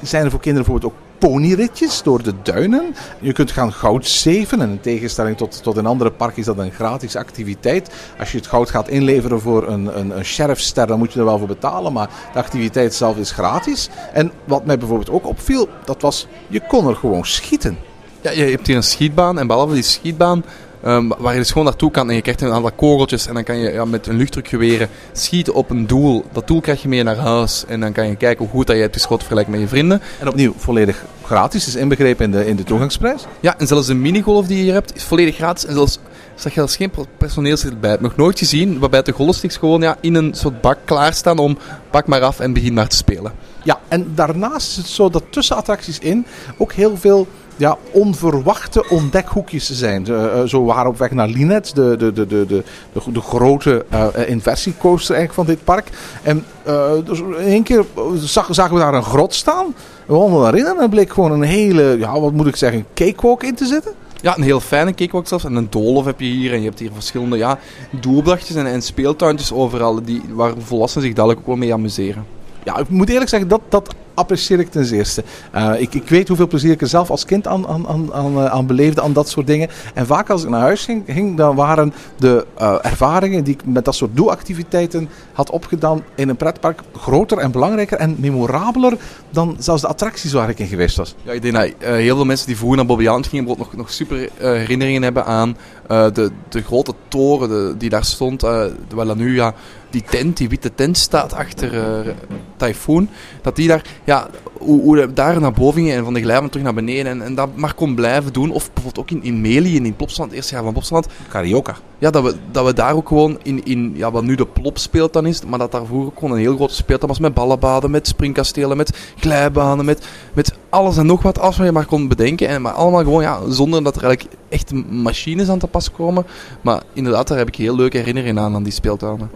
zijn 0.01 0.25
er 0.25 0.31
voor 0.31 0.39
kinderen 0.39 0.67
bijvoorbeeld 0.67 0.93
ook 0.93 1.10
ponyritjes 1.21 2.03
door 2.03 2.23
de 2.23 2.33
duinen. 2.43 2.95
Je 3.19 3.33
kunt 3.33 3.51
gaan 3.51 3.73
goud 3.73 4.07
zeven. 4.07 4.61
En 4.61 4.69
in 4.69 4.79
tegenstelling 4.79 5.37
tot, 5.37 5.63
tot 5.63 5.77
in 5.77 5.85
andere 5.85 6.11
parken 6.11 6.37
is 6.37 6.45
dat 6.45 6.57
een 6.57 6.71
gratis 6.71 7.15
activiteit. 7.15 7.89
Als 8.19 8.31
je 8.31 8.37
het 8.37 8.47
goud 8.47 8.69
gaat 8.69 8.87
inleveren 8.87 9.41
voor 9.41 9.67
een, 9.67 9.99
een, 9.99 10.17
een 10.17 10.25
sheriffster, 10.25 10.87
dan 10.87 10.97
moet 10.97 11.13
je 11.13 11.19
er 11.19 11.25
wel 11.25 11.37
voor 11.37 11.47
betalen. 11.47 11.93
Maar 11.93 12.09
de 12.33 12.39
activiteit 12.39 12.93
zelf 12.93 13.17
is 13.17 13.31
gratis. 13.31 13.89
En 14.13 14.31
wat 14.45 14.65
mij 14.65 14.77
bijvoorbeeld 14.77 15.09
ook 15.09 15.27
opviel, 15.27 15.69
dat 15.85 16.01
was, 16.01 16.27
je 16.47 16.61
kon 16.67 16.87
er 16.87 16.95
gewoon 16.95 17.25
schieten. 17.25 17.77
Ja, 18.21 18.31
je 18.31 18.43
hebt 18.43 18.67
hier 18.67 18.75
een 18.75 18.83
schietbaan. 18.83 19.39
En 19.39 19.47
behalve 19.47 19.73
die 19.73 19.83
schietbaan, 19.83 20.43
Um, 20.85 21.13
waar 21.17 21.33
je 21.33 21.39
dus 21.39 21.51
gewoon 21.51 21.65
naartoe 21.65 21.91
kan 21.91 22.09
en 22.09 22.15
je 22.15 22.21
krijgt 22.21 22.41
een 22.41 22.51
aantal 22.51 22.71
kogeltjes 22.71 23.27
en 23.27 23.33
dan 23.33 23.43
kan 23.43 23.57
je 23.57 23.71
ja, 23.71 23.85
met 23.85 24.07
een 24.07 24.15
luchtdrukgeweren 24.17 24.89
schieten 25.11 25.53
op 25.53 25.69
een 25.69 25.87
doel. 25.87 26.25
Dat 26.31 26.47
doel 26.47 26.61
krijg 26.61 26.81
je 26.81 26.87
mee 26.87 27.03
naar 27.03 27.17
huis 27.17 27.65
en 27.67 27.79
dan 27.79 27.91
kan 27.91 28.07
je 28.07 28.15
kijken 28.15 28.45
hoe 28.45 28.53
goed 28.53 28.67
dat 28.67 28.75
je 28.75 28.81
hebt 28.81 28.93
geschoten 28.93 29.19
vergelijken 29.19 29.51
met 29.51 29.61
je 29.61 29.67
vrienden. 29.67 30.01
En 30.19 30.27
opnieuw 30.27 30.53
volledig 30.57 31.03
gratis, 31.23 31.67
is 31.67 31.75
inbegrepen 31.75 32.25
in 32.25 32.31
de, 32.31 32.47
in 32.47 32.55
de 32.55 32.63
toegangsprijs. 32.63 33.25
Ja, 33.39 33.59
en 33.59 33.67
zelfs 33.67 33.87
de 33.87 33.93
minigolf 33.93 34.47
die 34.47 34.57
je 34.57 34.63
hier 34.63 34.73
hebt 34.73 34.95
is 34.95 35.03
volledig 35.03 35.35
gratis 35.35 35.65
en 35.65 35.73
zelfs 35.73 35.99
zeg 36.35 36.53
je 36.53 36.61
als 36.61 36.75
geen 36.75 36.91
personeel 37.17 37.57
zit 37.57 37.81
bij. 37.81 37.89
Heb 37.89 38.01
nog 38.01 38.15
nooit 38.15 38.39
gezien 38.39 38.79
waarbij 38.79 39.01
de 39.01 39.11
golfsticks 39.11 39.57
gewoon 39.57 39.81
ja, 39.81 39.97
in 39.99 40.15
een 40.15 40.33
soort 40.33 40.61
bak 40.61 40.77
klaarstaan 40.85 41.37
om 41.37 41.57
pak 41.89 42.07
maar 42.07 42.21
af 42.21 42.39
en 42.39 42.53
begin 42.53 42.73
maar 42.73 42.87
te 42.87 42.95
spelen. 42.95 43.31
Ja, 43.63 43.79
en 43.87 44.11
daarnaast 44.15 44.69
is 44.69 44.75
het 44.75 44.87
zo 44.87 45.09
dat 45.09 45.23
tussen 45.29 45.55
attracties 45.55 45.99
in 45.99 46.25
ook 46.57 46.73
heel 46.73 46.97
veel 46.97 47.27
ja, 47.55 47.77
onverwachte 47.91 48.89
ontdekhoekjes 48.89 49.71
zijn. 49.71 50.05
Uh, 50.09 50.41
zo 50.43 50.63
waren 50.63 50.83
we 50.83 50.89
op 50.89 50.97
weg 50.97 51.11
naar 51.11 51.27
Linet, 51.27 51.75
de, 51.75 51.95
de, 51.97 52.13
de, 52.13 52.27
de, 52.27 52.45
de, 52.45 52.63
de, 52.93 53.11
de 53.11 53.21
grote 53.21 53.85
uh, 53.93 54.07
inversiecoaster 54.27 55.15
eigenlijk 55.15 55.47
van 55.47 55.55
dit 55.55 55.63
park. 55.63 55.89
En 56.23 56.45
uh, 56.67 56.91
dus 57.05 57.19
in 57.19 57.33
één 57.35 57.63
keer 57.63 57.85
zag, 58.15 58.47
zagen 58.51 58.73
we 58.73 58.79
daar 58.79 58.93
een 58.93 59.03
grot 59.03 59.33
staan. 59.33 59.75
We 60.05 60.13
wandelden 60.13 60.51
daarin 60.51 60.65
en 60.65 60.81
er 60.81 60.89
bleek 60.89 61.13
gewoon 61.13 61.31
een 61.31 61.41
hele, 61.41 61.95
ja, 61.99 62.19
wat 62.19 62.31
moet 62.31 62.47
ik 62.47 62.55
zeggen, 62.55 62.85
cakewalk 62.93 63.43
in 63.43 63.55
te 63.55 63.65
zitten. 63.65 63.91
Ja, 64.21 64.37
een 64.37 64.43
heel 64.43 64.59
fijne 64.59 64.93
cakewalk 64.93 65.27
zelfs. 65.27 65.43
En 65.43 65.55
een 65.55 65.67
doolhof 65.69 66.05
heb 66.05 66.19
je 66.19 66.25
hier. 66.25 66.53
En 66.53 66.59
je 66.59 66.67
hebt 66.67 66.79
hier 66.79 66.91
verschillende 66.93 67.37
ja, 67.37 67.59
doelbrachtjes 67.89 68.55
en, 68.55 68.65
en 68.65 68.81
speeltuintjes 68.81 69.53
overal. 69.53 70.03
Die, 70.03 70.21
waar 70.33 70.53
volwassenen 70.59 71.07
zich 71.07 71.15
dadelijk 71.15 71.39
ook 71.39 71.47
wel 71.47 71.55
mee 71.55 71.73
amuseren. 71.73 72.25
Ja, 72.63 72.77
ik 72.77 72.89
moet 72.89 73.09
eerlijk 73.09 73.29
zeggen, 73.29 73.49
dat, 73.49 73.61
dat 73.69 73.95
apprecieer 74.13 74.59
ik 74.59 74.71
ten 74.71 74.85
zeerste. 74.85 75.23
Uh, 75.55 75.73
ik, 75.77 75.93
ik 75.93 76.09
weet 76.09 76.27
hoeveel 76.27 76.47
plezier 76.47 76.71
ik 76.71 76.81
er 76.81 76.87
zelf 76.87 77.09
als 77.09 77.25
kind 77.25 77.47
aan, 77.47 77.67
aan, 77.67 77.87
aan, 77.87 78.13
aan, 78.13 78.37
uh, 78.37 78.45
aan 78.45 78.65
beleefde, 78.65 79.01
aan 79.01 79.13
dat 79.13 79.29
soort 79.29 79.47
dingen. 79.47 79.69
En 79.93 80.05
vaak 80.05 80.29
als 80.29 80.43
ik 80.43 80.49
naar 80.49 80.61
huis 80.61 80.85
ging, 80.85 81.03
ging 81.07 81.37
dan 81.37 81.55
waren 81.55 81.93
de 82.17 82.45
uh, 82.61 82.75
ervaringen 82.81 83.43
die 83.43 83.53
ik 83.53 83.65
met 83.65 83.85
dat 83.85 83.95
soort 83.95 84.15
doelactiviteiten 84.15 85.09
had 85.33 85.49
opgedaan 85.49 86.03
in 86.15 86.29
een 86.29 86.35
pretpark 86.35 86.81
groter 86.97 87.37
en 87.37 87.51
belangrijker 87.51 87.97
en 87.97 88.15
memorabeler 88.19 88.97
dan 89.29 89.55
zelfs 89.59 89.81
de 89.81 89.87
attracties 89.87 90.31
waar 90.31 90.49
ik 90.49 90.59
in 90.59 90.67
geweest 90.67 90.97
was. 90.97 91.15
Ja, 91.23 91.31
ik 91.31 91.41
denk 91.41 91.53
dat 91.53 91.69
heel 91.79 92.15
veel 92.15 92.25
mensen 92.25 92.47
die 92.47 92.57
vroeger 92.57 92.77
naar 92.77 92.85
Bobby 92.85 93.03
Island 93.03 93.27
gingen 93.27 93.57
nog, 93.57 93.75
nog 93.75 93.91
super 93.91 94.29
herinneringen 94.37 95.03
hebben 95.03 95.25
aan 95.25 95.57
de, 95.87 96.31
de 96.49 96.61
grote 96.61 96.93
toren 97.07 97.77
die 97.77 97.89
daar 97.89 98.05
stond. 98.05 98.39
terwijl 98.39 99.07
dan 99.07 99.17
nu 99.17 99.35
ja, 99.35 99.53
die 99.91 100.03
tent, 100.09 100.37
die 100.37 100.49
witte 100.49 100.75
tent 100.75 100.97
staat 100.97 101.33
achter 101.33 102.15
Typhoon. 102.57 103.09
Dat 103.41 103.55
die 103.55 103.67
daar 103.67 103.81
ja, 104.03 104.27
hoe, 104.53 104.81
hoe 104.81 105.13
daar 105.13 105.39
naar 105.39 105.51
boven 105.51 105.81
ging 105.81 105.91
en 105.91 106.03
van 106.03 106.13
de 106.13 106.21
glijbaan 106.21 106.49
terug 106.49 106.63
naar 106.63 106.73
beneden. 106.73 107.11
En, 107.11 107.21
en 107.21 107.35
dat 107.35 107.49
maar 107.55 107.73
kon 107.73 107.95
blijven 107.95 108.33
doen. 108.33 108.51
Of 108.51 108.73
bijvoorbeeld 108.73 109.05
ook 109.05 109.17
in, 109.17 109.23
in 109.23 109.41
Meli 109.41 109.77
en 109.77 109.85
in 109.85 109.95
Plopsland, 109.95 110.29
het 110.29 110.37
eerste 110.37 110.53
jaar 110.53 110.63
van 110.63 110.71
Plopsland. 110.71 111.07
Carioca. 111.29 111.75
Ja, 111.97 112.09
dat 112.09 112.23
we, 112.23 112.35
dat 112.51 112.65
we 112.65 112.73
daar 112.73 112.95
ook 112.95 113.07
gewoon 113.07 113.39
in, 113.43 113.65
in 113.65 113.91
ja, 113.95 114.11
wat 114.11 114.23
nu 114.23 114.35
de 114.35 114.45
Plop 114.45 114.77
speelt 114.77 115.13
dan 115.13 115.25
is, 115.25 115.45
maar 115.45 115.59
dat 115.59 115.71
daar 115.71 115.85
vroeger 115.85 116.07
ook 116.07 116.19
gewoon 116.19 116.31
een 116.31 116.39
heel 116.39 116.55
grote 116.55 116.73
speeltuin 116.73 117.07
was 117.11 117.19
met 117.19 117.33
ballenbaden, 117.33 117.91
met 117.91 118.07
springkastelen, 118.07 118.77
met 118.77 118.97
glijbanen, 119.17 119.85
met, 119.85 120.07
met 120.33 120.53
alles 120.69 120.97
en 120.97 121.05
nog 121.05 121.21
wat, 121.21 121.39
als 121.39 121.55
je 121.55 121.71
maar 121.71 121.85
kon 121.85 122.07
bedenken. 122.07 122.47
En, 122.47 122.61
maar 122.61 122.71
allemaal 122.71 123.03
gewoon, 123.03 123.21
ja, 123.21 123.39
zonder 123.49 123.83
dat 123.83 123.95
er 123.95 124.03
eigenlijk 124.03 124.35
echt 124.49 124.73
machines 124.89 125.49
aan 125.49 125.59
te 125.59 125.67
pas 125.67 125.91
komen. 125.91 126.25
Maar 126.61 126.81
inderdaad, 126.93 127.27
daar 127.27 127.37
heb 127.37 127.47
ik 127.47 127.55
heel 127.55 127.75
leuke 127.75 127.97
herinneringen 127.97 128.43
aan, 128.43 128.55
aan 128.55 128.63
die 128.63 128.73
speeltuinen. 128.73 129.29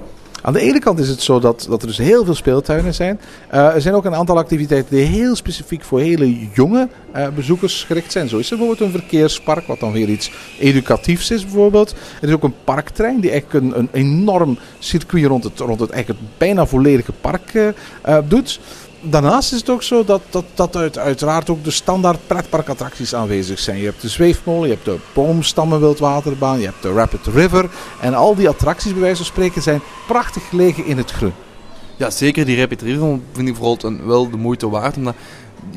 Aan 0.45 0.53
de 0.53 0.59
ene 0.59 0.79
kant 0.79 0.99
is 0.99 1.07
het 1.07 1.21
zo 1.21 1.39
dat, 1.39 1.65
dat 1.69 1.81
er 1.81 1.87
dus 1.87 1.97
heel 1.97 2.25
veel 2.25 2.35
speeltuinen 2.35 2.93
zijn. 2.93 3.19
Uh, 3.53 3.73
er 3.73 3.81
zijn 3.81 3.93
ook 3.93 4.05
een 4.05 4.15
aantal 4.15 4.37
activiteiten 4.37 4.95
die 4.95 5.05
heel 5.05 5.35
specifiek 5.35 5.83
voor 5.83 5.99
hele 5.99 6.47
jonge 6.53 6.87
uh, 7.15 7.27
bezoekers 7.35 7.83
gericht 7.83 8.11
zijn. 8.11 8.29
Zo 8.29 8.37
is 8.37 8.51
er 8.51 8.57
bijvoorbeeld 8.57 8.87
een 8.87 8.99
verkeerspark, 8.99 9.67
wat 9.67 9.79
dan 9.79 9.91
weer 9.91 10.09
iets 10.09 10.31
educatiefs 10.59 11.31
is 11.31 11.43
bijvoorbeeld. 11.43 11.95
Er 12.21 12.27
is 12.27 12.33
ook 12.33 12.43
een 12.43 12.63
parktrein 12.63 13.19
die 13.19 13.31
eigenlijk 13.31 13.75
een, 13.75 13.89
enorm 13.91 14.57
circuit 14.79 15.25
rond 15.25 15.43
het, 15.43 15.59
rond 15.59 15.79
het, 15.79 15.89
eigenlijk 15.89 16.21
het 16.21 16.37
bijna 16.37 16.65
volledige 16.65 17.11
park 17.11 17.53
uh, 17.53 18.17
doet 18.27 18.59
daarnaast 19.05 19.53
is 19.53 19.59
het 19.59 19.69
ook 19.69 19.83
zo 19.83 20.03
dat, 20.03 20.21
dat, 20.29 20.45
dat 20.53 20.75
uit, 20.75 20.97
uiteraard 20.97 21.49
ook 21.49 21.63
de 21.63 21.71
standaard 21.71 22.27
pretparkattracties 22.27 23.15
aanwezig 23.15 23.59
zijn. 23.59 23.77
Je 23.77 23.85
hebt 23.85 24.01
de 24.01 24.09
zweefmolen, 24.09 24.67
je 24.67 24.73
hebt 24.73 24.85
de 24.85 24.97
boomstammen 25.13 25.79
wildwaterbaan, 25.79 26.59
je 26.59 26.65
hebt 26.65 26.81
de 26.81 26.93
Rapid 26.93 27.25
River. 27.25 27.69
En 28.01 28.13
al 28.13 28.35
die 28.35 28.49
attracties 28.49 28.91
bij 28.91 29.01
wijze 29.01 29.15
van 29.15 29.25
spreken 29.25 29.61
zijn 29.61 29.81
prachtig 30.07 30.49
gelegen 30.49 30.85
in 30.85 30.97
het 30.97 31.11
groen. 31.11 31.33
Ja, 31.97 32.09
zeker 32.09 32.45
die 32.45 32.59
Rapid 32.59 32.81
River 32.81 33.19
vind 33.31 33.47
ik 33.47 33.55
vooral 33.55 33.77
een, 33.81 34.05
wel 34.05 34.29
de 34.29 34.37
moeite 34.37 34.69
waard. 34.69 34.97
Omdat 34.97 35.15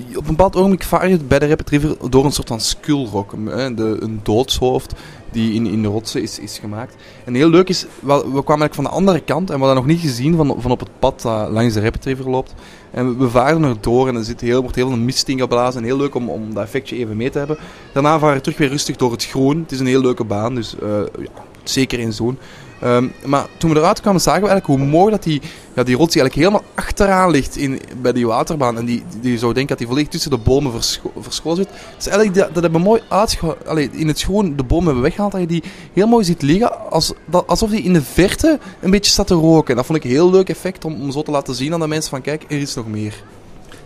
op 0.09 0.29
een 0.29 0.37
bepaald 0.37 0.57
ogenblik 0.57 0.83
vaar 0.83 1.09
je 1.09 1.17
bij 1.19 1.39
de 1.39 1.49
Rapid 1.49 1.69
River 1.71 2.11
door 2.11 2.25
een 2.25 2.33
soort 2.33 2.49
van 2.49 2.61
skullrock. 2.61 3.33
Een 3.33 4.21
doodshoofd 4.23 4.93
die 5.33 5.55
in, 5.55 5.67
in 5.67 5.83
de 5.83 5.89
rotsen 5.89 6.23
is, 6.23 6.39
is 6.39 6.59
gemaakt. 6.59 6.95
En 7.25 7.35
heel 7.35 7.49
leuk 7.49 7.69
is, 7.69 7.87
wel, 8.01 8.17
we 8.19 8.25
kwamen 8.25 8.47
eigenlijk 8.47 8.75
van 8.75 8.85
de 8.85 8.91
andere 8.91 9.21
kant 9.21 9.51
en 9.51 9.59
we 9.59 9.65
hadden 9.65 9.83
nog 9.83 9.93
niet 9.93 10.01
gezien 10.01 10.37
van, 10.37 10.57
van 10.59 10.71
op 10.71 10.81
het 10.81 10.99
pad 10.99 11.23
dat 11.23 11.51
langs 11.51 11.75
de 11.75 11.81
Rapid 11.81 12.05
River 12.05 12.31
loopt. 12.31 12.55
En 12.91 13.19
we 13.19 13.31
varen 13.31 13.63
er 13.63 13.77
door 13.81 14.09
en 14.09 14.17
er 14.17 14.25
zit 14.25 14.41
heel, 14.41 14.61
wordt 14.61 14.77
heel 14.77 14.89
veel 14.89 14.99
mist 14.99 15.29
ingeblazen. 15.29 15.81
En 15.81 15.87
heel 15.87 15.97
leuk 15.97 16.15
om, 16.15 16.29
om 16.29 16.55
dat 16.55 16.63
effectje 16.63 16.97
even 16.97 17.17
mee 17.17 17.31
te 17.31 17.39
hebben. 17.39 17.59
Daarna 17.93 18.19
varen 18.19 18.37
we 18.37 18.43
terug 18.43 18.59
weer 18.59 18.69
rustig 18.69 18.97
door 18.97 19.13
het 19.13 19.27
groen. 19.27 19.59
Het 19.59 19.73
is 19.73 19.81
een 19.81 19.87
heel 19.87 20.01
leuke 20.01 20.25
baan, 20.25 20.55
dus 20.55 20.77
uh, 20.83 20.89
ja, 21.19 21.43
zeker 21.63 21.99
in 21.99 22.13
zo'n. 22.13 22.39
Um, 22.85 23.13
maar 23.25 23.47
toen 23.57 23.71
we 23.73 23.79
eruit 23.79 24.01
kwamen, 24.01 24.21
zagen 24.21 24.43
we 24.43 24.49
eigenlijk 24.49 24.81
hoe 24.81 24.91
mooi 24.91 25.11
dat 25.11 25.23
die, 25.23 25.41
ja, 25.75 25.83
die 25.83 25.97
rots 25.97 26.17
eigenlijk 26.17 26.35
helemaal 26.35 26.73
achteraan 26.75 27.31
ligt 27.31 27.57
in, 27.57 27.81
bij 28.01 28.13
die 28.13 28.27
waterbaan. 28.27 28.77
En 28.77 28.85
die, 28.85 29.03
die 29.21 29.39
zou 29.39 29.53
denken 29.53 29.69
dat 29.69 29.79
die 29.79 29.87
volledig 29.87 30.11
tussen 30.11 30.31
de 30.31 30.39
bomen 30.39 30.73
verscho 30.73 31.13
verscholen 31.19 31.57
zit. 31.57 31.69
Dus 31.97 32.07
eigenlijk, 32.07 32.39
dat, 32.39 32.55
dat 32.55 32.63
hebben 32.63 32.81
we 32.81 32.87
mooi 32.87 33.03
uitgehaald. 33.09 33.57
In 33.93 34.09
het 34.09 34.19
schoon 34.19 34.57
de 34.57 34.63
bomen 34.63 34.85
hebben 34.85 35.03
weggehaald. 35.03 35.33
Dat 35.33 35.41
je 35.41 35.47
die 35.47 35.63
heel 35.93 36.07
mooi 36.07 36.25
ziet 36.25 36.43
liggen. 36.43 36.91
Als, 36.91 37.13
dat, 37.25 37.47
alsof 37.47 37.71
die 37.71 37.83
in 37.83 37.93
de 37.93 38.03
verte 38.03 38.59
een 38.81 38.91
beetje 38.91 39.11
staat 39.11 39.27
te 39.27 39.35
roken. 39.35 39.71
En 39.71 39.77
dat 39.77 39.87
vond 39.87 39.99
ik 39.99 40.05
een 40.05 40.11
heel 40.11 40.31
leuk 40.31 40.49
effect 40.49 40.85
om, 40.85 41.01
om 41.01 41.13
zo 41.13 41.23
te 41.23 41.31
laten 41.31 41.55
zien 41.55 41.73
aan 41.73 41.81
de 41.81 41.87
mensen 41.87 42.11
van 42.11 42.21
kijk, 42.21 42.45
er 42.49 42.59
is 42.59 42.75
nog 42.75 42.87
meer. 42.87 43.23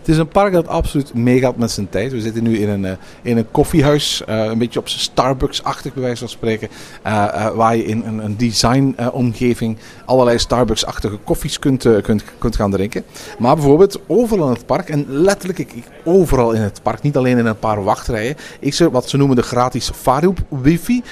Het 0.03 0.11
is 0.11 0.17
een 0.17 0.27
park 0.27 0.53
dat 0.53 0.67
absoluut 0.67 1.13
meegaat 1.13 1.57
met 1.57 1.71
zijn 1.71 1.89
tijd. 1.89 2.11
We 2.11 2.21
zitten 2.21 2.43
nu 2.43 2.57
in 2.57 2.69
een, 2.69 2.83
uh, 2.83 2.91
in 3.21 3.37
een 3.37 3.51
koffiehuis, 3.51 4.23
uh, 4.29 4.43
een 4.43 4.57
beetje 4.57 4.79
op 4.79 4.89
zijn 4.89 5.01
Starbucks-achtig 5.01 5.93
bij 5.93 6.03
wijze 6.03 6.17
van 6.17 6.29
spreken. 6.29 6.69
Uh, 7.07 7.49
waar 7.55 7.75
je 7.75 7.85
in 7.85 8.03
een, 8.05 8.17
een 8.17 8.37
design-omgeving 8.37 9.77
allerlei 10.05 10.37
Starbucks-achtige 10.37 11.17
koffies 11.17 11.59
kunt, 11.59 12.01
kunt, 12.01 12.23
kunt 12.37 12.55
gaan 12.55 12.71
drinken. 12.71 13.03
Maar 13.39 13.55
bijvoorbeeld 13.55 13.99
overal 14.07 14.47
in 14.47 14.53
het 14.53 14.65
park, 14.65 14.89
en 14.89 15.05
letterlijk 15.07 15.59
ik, 15.59 15.73
overal 16.03 16.51
in 16.51 16.61
het 16.61 16.81
park, 16.81 17.01
niet 17.01 17.17
alleen 17.17 17.37
in 17.37 17.45
een 17.45 17.59
paar 17.59 17.83
wachtrijen, 17.83 18.35
is 18.59 18.79
er 18.79 18.91
wat 18.91 19.09
ze 19.09 19.17
noemen 19.17 19.35
de 19.35 19.41
gratis 19.41 19.91
Faroep-wifi. 19.95 21.03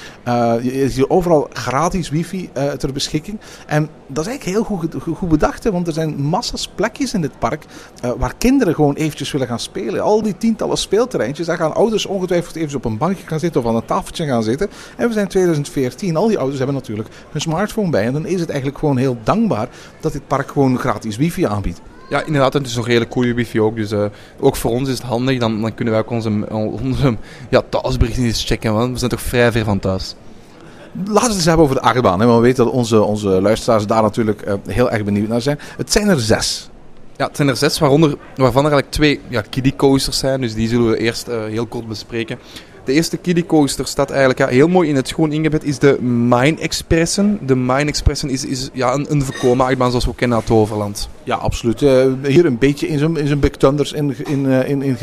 je 0.62 0.82
is 0.82 0.96
hier 0.96 1.10
overal 1.10 1.48
gratis 1.52 2.08
wifi 2.08 2.50
ter 2.78 2.92
beschikking. 2.92 3.40
En 3.66 3.88
dat 4.06 4.26
is 4.26 4.30
eigenlijk 4.30 4.56
heel 4.56 4.78
goed, 4.78 4.94
goed 5.16 5.28
bedacht, 5.28 5.70
want 5.70 5.86
er 5.86 5.92
zijn 5.92 6.22
massas 6.22 6.68
plekjes 6.74 7.14
in 7.14 7.20
dit 7.20 7.38
park 7.38 7.64
waar 8.16 8.34
kinderen 8.38 8.74
gewoon 8.82 8.96
eventjes 8.96 9.32
willen 9.32 9.46
gaan 9.46 9.58
spelen. 9.58 10.00
Al 10.00 10.22
die 10.22 10.36
tientallen 10.36 10.78
speelterreintjes, 10.78 11.46
daar 11.46 11.56
gaan 11.56 11.74
ouders 11.74 12.06
ongetwijfeld 12.06 12.56
even 12.56 12.76
op 12.76 12.84
een 12.84 12.98
bankje 12.98 13.26
gaan 13.26 13.38
zitten 13.38 13.60
of 13.60 13.66
aan 13.66 13.76
een 13.76 13.84
tafeltje 13.84 14.26
gaan 14.26 14.42
zitten. 14.42 14.70
En 14.96 15.08
we 15.08 15.12
zijn 15.12 15.28
2014, 15.28 16.16
al 16.16 16.28
die 16.28 16.38
ouders 16.38 16.58
hebben 16.58 16.76
natuurlijk 16.76 17.08
hun 17.30 17.40
smartphone 17.40 17.90
bij. 17.90 18.04
En 18.04 18.12
dan 18.12 18.26
is 18.26 18.40
het 18.40 18.48
eigenlijk 18.48 18.78
gewoon 18.78 18.96
heel 18.96 19.16
dankbaar 19.22 19.68
dat 20.00 20.12
dit 20.12 20.26
park 20.26 20.50
gewoon 20.50 20.78
gratis 20.78 21.16
wifi 21.16 21.44
aanbiedt. 21.44 21.80
Ja, 22.10 22.22
inderdaad, 22.24 22.52
het 22.52 22.66
is 22.66 22.76
nog 22.76 22.86
hele 22.86 23.06
goede 23.10 23.34
wifi 23.34 23.60
ook. 23.60 23.76
Dus 23.76 23.92
uh, 23.92 24.04
ook 24.40 24.56
voor 24.56 24.70
ons 24.70 24.88
is 24.88 24.94
het 24.94 25.06
handig. 25.06 25.38
Dan, 25.38 25.60
dan 25.60 25.74
kunnen 25.74 25.94
wij 25.94 26.02
ook 26.02 26.10
onze, 26.10 26.46
onze 26.50 27.16
ja, 27.50 27.62
thuisberichten 27.68 28.24
eens 28.24 28.44
checken. 28.44 28.74
Want 28.74 28.92
we 28.92 28.98
zijn 28.98 29.10
toch 29.10 29.20
vrij 29.20 29.52
ver 29.52 29.64
van 29.64 29.78
thuis. 29.78 30.14
Laten 30.92 31.12
we 31.12 31.20
het 31.20 31.34
eens 31.34 31.44
hebben 31.44 31.64
over 31.64 31.76
de 31.76 31.82
achtbaan. 31.82 32.18
Want 32.18 32.34
we 32.34 32.40
weten 32.40 32.64
dat 32.64 32.74
onze, 32.74 33.02
onze 33.02 33.28
luisteraars 33.28 33.86
daar 33.86 34.02
natuurlijk 34.02 34.46
uh, 34.46 34.54
heel 34.66 34.90
erg 34.90 35.04
benieuwd 35.04 35.28
naar 35.28 35.40
zijn. 35.40 35.58
Het 35.76 35.92
zijn 35.92 36.08
er 36.08 36.20
zes. 36.20 36.70
Ja, 37.22 37.28
het 37.28 37.36
zijn 37.36 37.48
er 37.48 37.56
zes, 37.56 37.78
waaronder, 37.78 38.16
waarvan 38.36 38.64
er 38.64 38.72
eigenlijk 38.72 38.90
twee 38.90 39.20
ja, 39.28 39.42
kiddie 39.50 39.76
coasters 39.76 40.18
zijn. 40.18 40.40
Dus 40.40 40.54
die 40.54 40.68
zullen 40.68 40.90
we 40.90 40.98
eerst 40.98 41.28
uh, 41.28 41.44
heel 41.44 41.66
kort 41.66 41.88
bespreken. 41.88 42.38
De 42.84 42.92
eerste 42.92 43.16
kiddie 43.16 43.46
coaster 43.46 43.86
staat 43.86 44.10
eigenlijk 44.10 44.38
ja, 44.38 44.46
heel 44.46 44.68
mooi 44.68 44.88
in 44.88 44.96
het 44.96 45.08
schoon 45.08 45.32
ingebed, 45.32 45.64
is 45.64 45.78
de 45.78 46.02
Mine 46.02 46.56
Expressen. 46.58 47.38
De 47.46 47.56
Mine 47.56 47.84
Expressen 47.84 48.30
is, 48.30 48.44
is 48.44 48.70
ja, 48.72 48.94
een, 48.94 49.06
een 49.12 49.22
voorkomen 49.22 49.66
achtbaan 49.66 49.90
zoals 49.90 50.04
we 50.04 50.14
kennen 50.14 50.38
uit 50.38 50.48
het 50.48 50.56
Overland. 50.56 51.08
Ja, 51.24 51.36
absoluut. 51.36 51.82
Uh, 51.82 52.06
hier 52.22 52.44
een 52.44 52.58
beetje 52.58 52.88
in 52.88 52.98
zijn, 52.98 53.16
in 53.16 53.26
zijn 53.26 53.40
Big 53.40 53.50
Thunders 53.50 53.92
in, 53.92 54.14
in, 54.26 54.44
uh, 54.44 54.68
in, 54.68 54.82
in. 54.82 54.96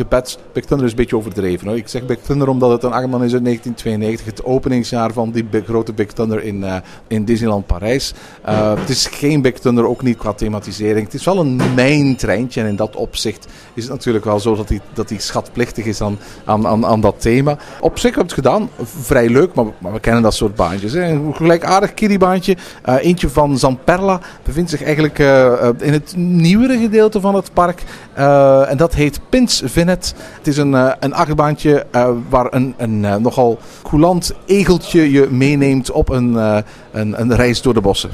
Big 0.53 0.65
Thunder 0.65 0.85
is 0.85 0.91
een 0.91 0.97
beetje 0.97 1.17
overdreven. 1.17 1.67
Hoor. 1.67 1.77
Ik 1.77 1.88
zeg 1.88 2.05
Big 2.05 2.17
Thunder 2.19 2.47
omdat 2.47 2.71
het 2.71 2.83
een 2.83 2.91
achtbaan 2.91 3.23
is 3.23 3.33
uit 3.33 3.43
1992. 3.43 4.25
Het 4.25 4.43
openingsjaar 4.43 5.13
van 5.13 5.31
die 5.31 5.47
grote 5.65 5.93
Big 5.93 6.11
Thunder 6.11 6.43
in, 6.43 6.61
uh, 6.61 6.75
in 7.07 7.25
Disneyland 7.25 7.65
Parijs. 7.65 8.13
het 8.41 8.89
is 8.89 9.07
geen 9.07 9.41
Big 9.41 9.59
Thunder, 9.59 9.88
ook 9.88 10.01
niet 10.01 10.17
qua 10.17 10.33
thematisering. 10.33 11.05
Het 11.05 11.13
is 11.13 11.25
wel 11.25 11.39
een 11.39 11.61
mijntreintje 11.75 12.61
en 12.61 12.67
in 12.67 12.75
dat 12.75 12.95
opzicht 12.95 13.47
is 13.73 13.83
het 13.83 13.91
natuurlijk 13.91 14.25
wel 14.25 14.39
zo 14.39 14.55
dat 14.55 14.67
die, 14.67 14.81
dat 14.93 15.13
schatplichtig 15.17 15.85
is 15.85 16.01
aan, 16.01 16.19
aan, 16.45 16.67
aan, 16.67 16.85
aan 16.85 17.01
dat 17.01 17.15
thema. 17.17 17.57
Op 17.79 17.99
zich 17.99 18.15
heb 18.15 18.23
het 18.23 18.33
gedaan. 18.33 18.69
Vrij 18.81 19.29
leuk, 19.29 19.53
maar, 19.53 19.65
maar 19.77 19.93
we 19.93 19.99
kennen 19.99 20.21
dat 20.21 20.33
soort 20.33 20.55
baantjes. 20.55 20.93
Hè. 20.93 21.03
Een 21.03 21.35
gelijkaardig 21.35 21.93
kiddiebaantje. 21.93 22.57
Uh, 22.89 22.95
eentje 23.01 23.29
van 23.29 23.57
Zamperla 23.57 24.19
bevindt 24.43 24.69
zich 24.69 24.83
eigenlijk 24.83 25.19
in 25.79 25.93
het 25.93 26.08
nieuwere 26.15 26.77
gedeelte 26.77 27.21
van 27.21 27.35
het 27.35 27.53
park. 27.53 27.83
Uh, 28.17 28.71
en 28.71 28.77
dat 28.77 28.93
heet 28.93 29.19
Pins 29.29 29.61
Vinet. 29.65 30.13
Het 30.37 30.47
is 30.47 30.57
een, 30.57 30.73
een 30.99 31.13
achtbaantje 31.13 31.85
waar 32.29 32.53
een, 32.53 32.73
een 32.77 32.99
nogal 32.99 33.59
coulant 33.83 34.33
egeltje 34.45 35.11
je 35.11 35.27
meeneemt 35.31 35.91
op 35.91 36.09
een, 36.09 36.33
een, 36.91 37.21
een 37.21 37.35
reis 37.35 37.61
door 37.61 37.73
de 37.73 37.81
bossen. 37.81 38.09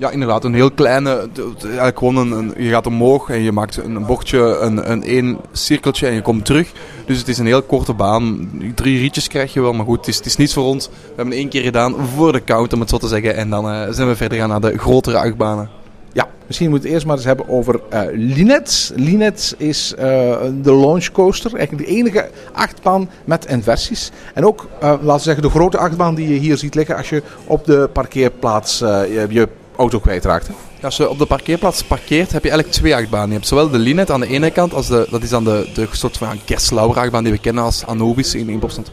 Ja, 0.00 0.10
inderdaad. 0.10 0.44
Een 0.44 0.54
heel 0.54 0.70
kleine. 0.70 1.28
Eigenlijk 1.62 1.98
gewoon 1.98 2.16
een, 2.16 2.30
een, 2.32 2.54
je 2.56 2.70
gaat 2.70 2.86
omhoog 2.86 3.28
en 3.30 3.42
je 3.42 3.52
maakt 3.52 3.76
een 3.76 4.06
bochtje, 4.06 4.58
een, 4.58 4.90
een 4.90 5.04
één 5.04 5.38
cirkeltje 5.52 6.06
en 6.06 6.14
je 6.14 6.22
komt 6.22 6.44
terug. 6.44 6.72
Dus 7.06 7.18
het 7.18 7.28
is 7.28 7.38
een 7.38 7.46
heel 7.46 7.62
korte 7.62 7.92
baan. 7.92 8.50
Drie 8.74 8.98
rietjes 8.98 9.28
krijg 9.28 9.52
je 9.52 9.60
wel, 9.60 9.72
maar 9.72 9.86
goed, 9.86 9.96
het 9.96 10.08
is, 10.08 10.16
het 10.16 10.26
is 10.26 10.36
niets 10.36 10.54
voor 10.54 10.64
ons. 10.64 10.86
We 10.88 11.12
hebben 11.16 11.34
één 11.34 11.48
keer 11.48 11.62
gedaan 11.62 11.94
voor 12.16 12.32
de 12.32 12.44
count, 12.44 12.72
om 12.72 12.80
het 12.80 12.88
zo 12.88 12.98
te 12.98 13.08
zeggen. 13.08 13.36
En 13.36 13.50
dan 13.50 13.94
zijn 13.94 14.08
we 14.08 14.16
verder 14.16 14.38
gaan 14.38 14.48
naar 14.48 14.60
de 14.60 14.78
grotere 14.78 15.18
achtbanen. 15.18 15.79
Misschien 16.50 16.70
moeten 16.70 16.88
we 16.88 16.94
het 16.94 17.04
eerst 17.04 17.06
maar 17.06 17.16
eens 17.16 17.26
hebben 17.36 17.48
over 17.48 17.80
uh, 17.92 18.00
Linet. 18.12 18.92
Linet 18.96 19.54
is 19.58 19.92
uh, 19.92 20.00
de 20.62 20.74
launch 20.74 21.10
coaster. 21.12 21.54
Eigenlijk 21.54 21.88
de 21.88 21.94
enige 21.94 22.30
achtbaan 22.52 23.10
met 23.24 23.46
inversies. 23.46 24.10
En 24.34 24.46
ook, 24.46 24.68
uh, 24.74 24.80
laten 24.82 25.06
we 25.16 25.18
zeggen, 25.18 25.42
de 25.42 25.50
grote 25.50 25.78
achtbaan 25.78 26.14
die 26.14 26.28
je 26.32 26.38
hier 26.38 26.56
ziet 26.56 26.74
liggen 26.74 26.96
als 26.96 27.08
je 27.08 27.22
op 27.44 27.64
de 27.64 27.88
parkeerplaats 27.92 28.78
je 28.78 29.48
auto 29.76 29.98
kwijtraakt. 29.98 30.48
Als 30.82 30.96
je 30.96 31.08
op 31.10 31.18
de 31.18 31.26
parkeerplaats 31.26 31.84
parkeert, 31.84 32.32
heb 32.32 32.42
je 32.42 32.50
eigenlijk 32.50 32.78
twee 32.78 32.96
achtbanen. 32.96 33.28
Je 33.28 33.34
hebt 33.34 33.46
zowel 33.46 33.70
de 33.70 33.78
Linet 33.78 34.10
aan 34.10 34.20
de 34.20 34.26
ene 34.26 34.50
kant, 34.50 34.74
als 34.74 34.86
de, 34.86 35.06
dat 35.10 35.22
is 35.22 35.28
dan 35.28 35.44
de, 35.44 35.70
de 35.74 35.88
soort 35.92 36.16
van 36.16 36.28
achtbaan 36.94 37.24
die 37.24 37.32
we 37.32 37.38
kennen 37.38 37.64
als 37.64 37.86
Anubis 37.86 38.34
in, 38.34 38.48
in 38.48 38.58
Boston 38.58 38.84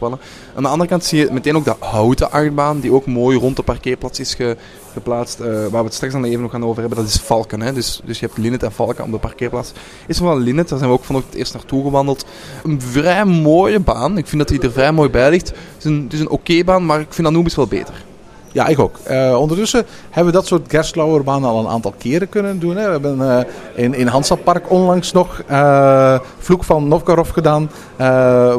Aan 0.56 0.64
de 0.64 0.70
andere 0.70 0.90
kant 0.90 1.04
zie 1.04 1.20
je 1.20 1.30
meteen 1.32 1.56
ook 1.56 1.66
de 1.66 1.76
houten 1.80 2.32
achtbaan, 2.32 2.80
die 2.80 2.92
ook 2.94 3.06
mooi 3.06 3.38
rond 3.38 3.56
de 3.56 3.64
parkeerplaats 3.64 4.20
is 4.20 4.34
ge- 4.34 4.58
geplaatst. 4.98 5.40
eh, 5.40 5.48
waar 5.48 5.70
we 5.70 5.78
het 5.78 5.94
straks 5.94 6.14
dan 6.14 6.24
even 6.24 6.42
nog 6.42 6.52
gaan 6.52 6.66
over 6.66 6.80
hebben, 6.80 6.98
dat 7.00 7.08
is 7.08 7.18
Falken. 7.18 7.62
Hè? 7.62 7.74
Dus, 7.74 8.02
dus 8.06 8.20
je 8.20 8.26
hebt 8.26 8.38
Linet 8.38 8.64
en 8.64 8.72
Falken 8.72 9.04
op 9.04 9.12
de 9.12 9.18
parkeerplaats. 9.18 9.72
Is 10.08 10.18
van 10.18 10.38
Linet, 10.38 10.70
daar 10.70 10.78
zijn 10.78 10.90
we 10.92 10.98
ook 10.98 11.04
vanochtend 11.04 11.36
eerst 11.36 11.54
naartoe 11.54 11.84
gewandeld. 11.84 12.26
Een 12.64 12.82
vrij 12.82 13.26
mooie 13.26 13.80
baan. 13.80 14.18
Ik 14.18 14.28
vind 14.28 14.48
dat 14.48 14.50
hij 14.50 14.68
er 14.68 14.72
vrij 14.72 14.92
mooi 14.92 15.10
bij 15.10 15.30
ligt. 15.30 15.48
Het 15.48 15.58
is 15.78 15.86
een, 15.86 16.10
een 16.12 16.30
oké 16.30 16.64
baan, 16.64 16.86
maar 16.86 17.00
ik 17.00 17.14
vind 17.14 17.28
Anubis 17.28 17.56
wel 17.56 17.68
beter. 17.68 18.06
Ja, 18.52 18.68
ik 18.68 18.80
ook. 18.80 18.98
Eh, 19.04 19.40
ondertussen 19.40 19.86
hebben 20.10 20.34
we 20.34 20.40
dat 20.40 20.48
soort 20.48 20.72
Gerstlauerbanen 20.72 21.50
al 21.50 21.60
een 21.60 21.68
aantal 21.68 21.94
keren 21.98 22.30
kunnen 22.30 22.60
doen. 22.60 22.76
Hè. 22.76 22.86
We 22.86 22.92
hebben 22.92 23.40
eh, 23.40 23.84
in, 23.84 23.94
in 23.94 24.08
Hansa 24.08 24.36
Park 24.36 24.72
onlangs 24.72 25.12
nog 25.12 25.42
eh 25.48 26.20
Vloek 26.38 26.64
van 26.64 26.88
Novgorod 26.88 27.28
gedaan. 27.28 27.70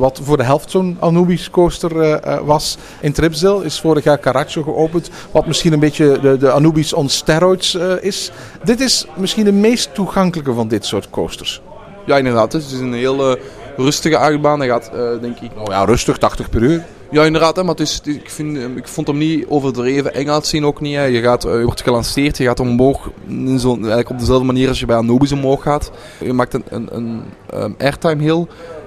wat 0.01 0.21
voor 0.23 0.37
de 0.37 0.43
helft 0.43 0.71
zo'n 0.71 0.97
Anubis 1.01 1.51
coaster 1.51 2.21
was. 2.45 2.79
In 3.01 3.13
Tripsdale 3.13 3.65
is 3.65 3.81
vorig 3.81 4.05
jaar 4.05 4.21
Caraccio 4.21 4.63
geopend. 4.63 5.11
Wat 5.31 5.47
misschien 5.47 5.73
een 5.73 5.81
beetje 5.81 6.19
de, 6.21 6.37
de 6.37 6.51
Anubis 6.51 6.93
on 6.93 7.09
steroids 7.09 7.75
is. 8.01 8.31
Dit 8.65 8.81
is 8.81 9.07
misschien 9.17 9.45
de 9.45 9.53
meest 9.53 9.95
toegankelijke 9.95 10.53
van 10.53 10.69
dit 10.69 10.85
soort 10.85 11.11
coasters. 11.11 11.61
Ja, 12.07 12.17
inderdaad. 12.17 12.53
Het 12.53 12.65
is 12.65 12.81
een 12.81 12.93
heel 12.93 13.37
rustige 13.77 14.19
achtbaan. 14.19 14.59
Hij 14.59 14.69
gaat, 14.69 14.91
denk 15.21 15.39
ik, 15.41 15.55
Nou 15.55 15.71
ja, 15.71 15.85
rustig, 15.85 16.19
80 16.19 16.51
per 16.51 16.63
uur. 16.63 16.85
Ja, 17.11 17.25
inderdaad, 17.25 17.57
hè, 17.57 17.63
maar 17.63 17.71
het 17.75 17.81
is, 17.81 18.01
ik, 18.05 18.31
vind, 18.31 18.57
eh, 18.57 18.77
ik 18.77 18.89
vond 18.89 19.07
hem 19.07 19.19
niet 19.19 19.47
overdreven 19.49 20.15
eng 20.15 20.29
uitzien 20.29 20.65
ook 20.65 20.81
niet. 20.81 20.95
Hè. 20.95 21.05
Je, 21.05 21.21
gaat, 21.21 21.45
eh, 21.45 21.53
je 21.59 21.65
wordt 21.65 21.83
gelanceerd, 21.83 22.37
je 22.37 22.45
gaat 22.45 22.61
omhoog, 22.61 23.11
zo'n- 23.57 23.77
eigenlijk 23.79 24.11
op 24.11 24.19
dezelfde 24.19 24.45
manier 24.47 24.69
als 24.69 24.81
je 24.81 24.87
bij 24.87 24.97
Anubis 24.97 25.33
omhoog 25.33 25.63
gaat. 25.63 25.91
Je 26.25 26.33
maakt 26.33 26.55
een, 26.55 26.65
een, 26.69 26.89
een 26.97 27.23
ehm, 27.51 27.73
airtime 27.79 28.23
hill, 28.23 28.47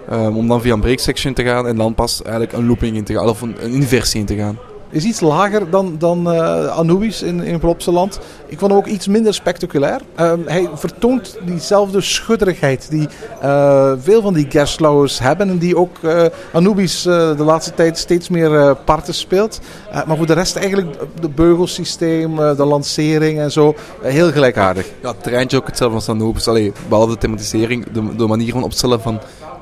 ehm, 0.09 0.35
om 0.35 0.47
dan 0.47 0.61
via 0.61 0.73
een 0.73 0.79
break 0.79 0.99
section 0.99 1.33
te 1.33 1.43
gaan 1.43 1.67
en 1.67 1.75
dan 1.75 1.93
pas 1.95 2.21
eigenlijk 2.21 2.53
een 2.53 2.65
looping 2.67 2.95
in 2.97 3.03
te 3.03 3.13
gaan, 3.13 3.27
of 3.29 3.41
een 3.41 3.55
inversie 3.59 4.19
in 4.19 4.25
te 4.25 4.35
gaan. 4.35 4.57
Is 4.91 5.03
iets 5.03 5.19
lager 5.19 5.69
dan, 5.69 5.95
dan 5.97 6.31
eh, 6.31 6.77
Anubis 6.77 7.21
in, 7.21 7.41
in 7.41 7.59
Plopsaland. 7.59 8.19
Ik 8.47 8.59
vond 8.59 8.71
hem 8.71 8.79
ook 8.79 8.87
iets 8.87 9.07
minder 9.07 9.33
spectaculair. 9.33 10.01
Ehm, 10.15 10.39
hij 10.45 10.69
vertoont 10.73 11.37
diezelfde 11.45 12.01
schudderigheid 12.01 12.89
die 12.89 13.07
eh, 13.41 13.91
veel 13.99 14.21
van 14.21 14.33
die 14.33 14.45
Gerstlauers 14.49 15.19
hebben. 15.19 15.49
En 15.49 15.57
die 15.57 15.77
ook 15.77 15.97
eh, 16.01 16.25
Anubis 16.53 17.01
de 17.01 17.35
laatste 17.37 17.73
tijd 17.73 17.97
steeds 17.97 18.29
meer 18.29 18.75
parten 18.75 19.13
speelt. 19.13 19.59
Maar 20.05 20.17
voor 20.17 20.25
de 20.25 20.33
rest 20.33 20.55
eigenlijk 20.55 20.97
de 21.19 21.29
beugelsysteem, 21.29 22.35
de 22.35 22.65
lancering 22.65 23.39
en 23.39 23.51
zo. 23.51 23.75
heel 24.01 24.31
gelijkaardig. 24.31 24.87
Ja, 25.01 25.07
het 25.07 25.23
treintje 25.23 25.57
ook 25.57 25.67
hetzelfde 25.67 25.95
als 25.95 26.09
Anubis. 26.09 26.47
Allee, 26.47 26.73
behalve 26.87 27.11
de 27.11 27.17
thematisering, 27.17 27.85
de, 28.17 28.27
manier 28.27 28.51
van 28.51 28.63
opstellen 28.63 29.01
van 29.01 29.19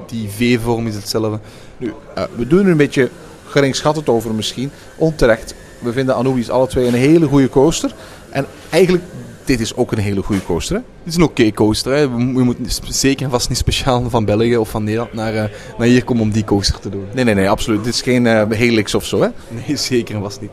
die 0.07 0.29
V-vorm 0.29 0.87
is 0.87 0.95
hetzelfde. 0.95 1.39
Nu, 1.77 1.93
we 2.35 2.47
doen 2.47 2.67
een 2.67 2.77
beetje 2.77 3.09
geringschattend 3.49 4.09
over 4.09 4.33
misschien. 4.33 4.71
Onterecht. 4.95 5.53
We 5.79 5.91
vinden 5.91 6.15
Anubis 6.15 6.49
alle 6.49 6.67
twee 6.67 6.87
een 6.87 6.93
hele 6.93 7.25
goede 7.27 7.49
coaster. 7.49 7.91
En 8.29 8.45
eigenlijk, 8.69 9.03
dit 9.45 9.59
is 9.59 9.75
ook 9.75 9.91
een 9.91 9.97
hele 9.97 10.21
goede 10.21 10.43
coaster. 10.43 10.75
Hè? 10.75 10.81
Het 11.03 11.07
is 11.07 11.15
een 11.15 11.23
oké 11.23 11.51
coaster. 11.51 11.93
Hè. 11.93 12.07
Moeten 12.09 12.65
sp- 12.71 12.85
zeker 12.89 13.25
en 13.25 13.31
vast 13.31 13.49
niet 13.49 13.57
speciaal 13.57 14.09
van 14.09 14.25
België 14.25 14.57
of 14.57 14.69
van 14.69 14.83
Nederland 14.83 15.13
naar, 15.13 15.33
eh, 15.33 15.43
naar 15.77 15.87
hier 15.87 16.03
komen 16.03 16.23
om 16.23 16.31
die 16.31 16.43
coaster 16.43 16.79
te 16.79 16.89
doen. 16.89 17.05
Nee, 17.13 17.23
nee, 17.23 17.33
nee, 17.35 17.49
absoluut. 17.49 17.83
Dit 17.83 17.93
is 17.93 18.01
geen 18.01 18.27
eh 18.27 18.41
Helix 18.49 18.95
of 18.95 19.05
zo. 19.05 19.21
Hè? 19.21 19.27
Nee, 19.67 19.75
zeker 19.77 20.15
en 20.15 20.21
vast 20.21 20.41
niet. 20.41 20.51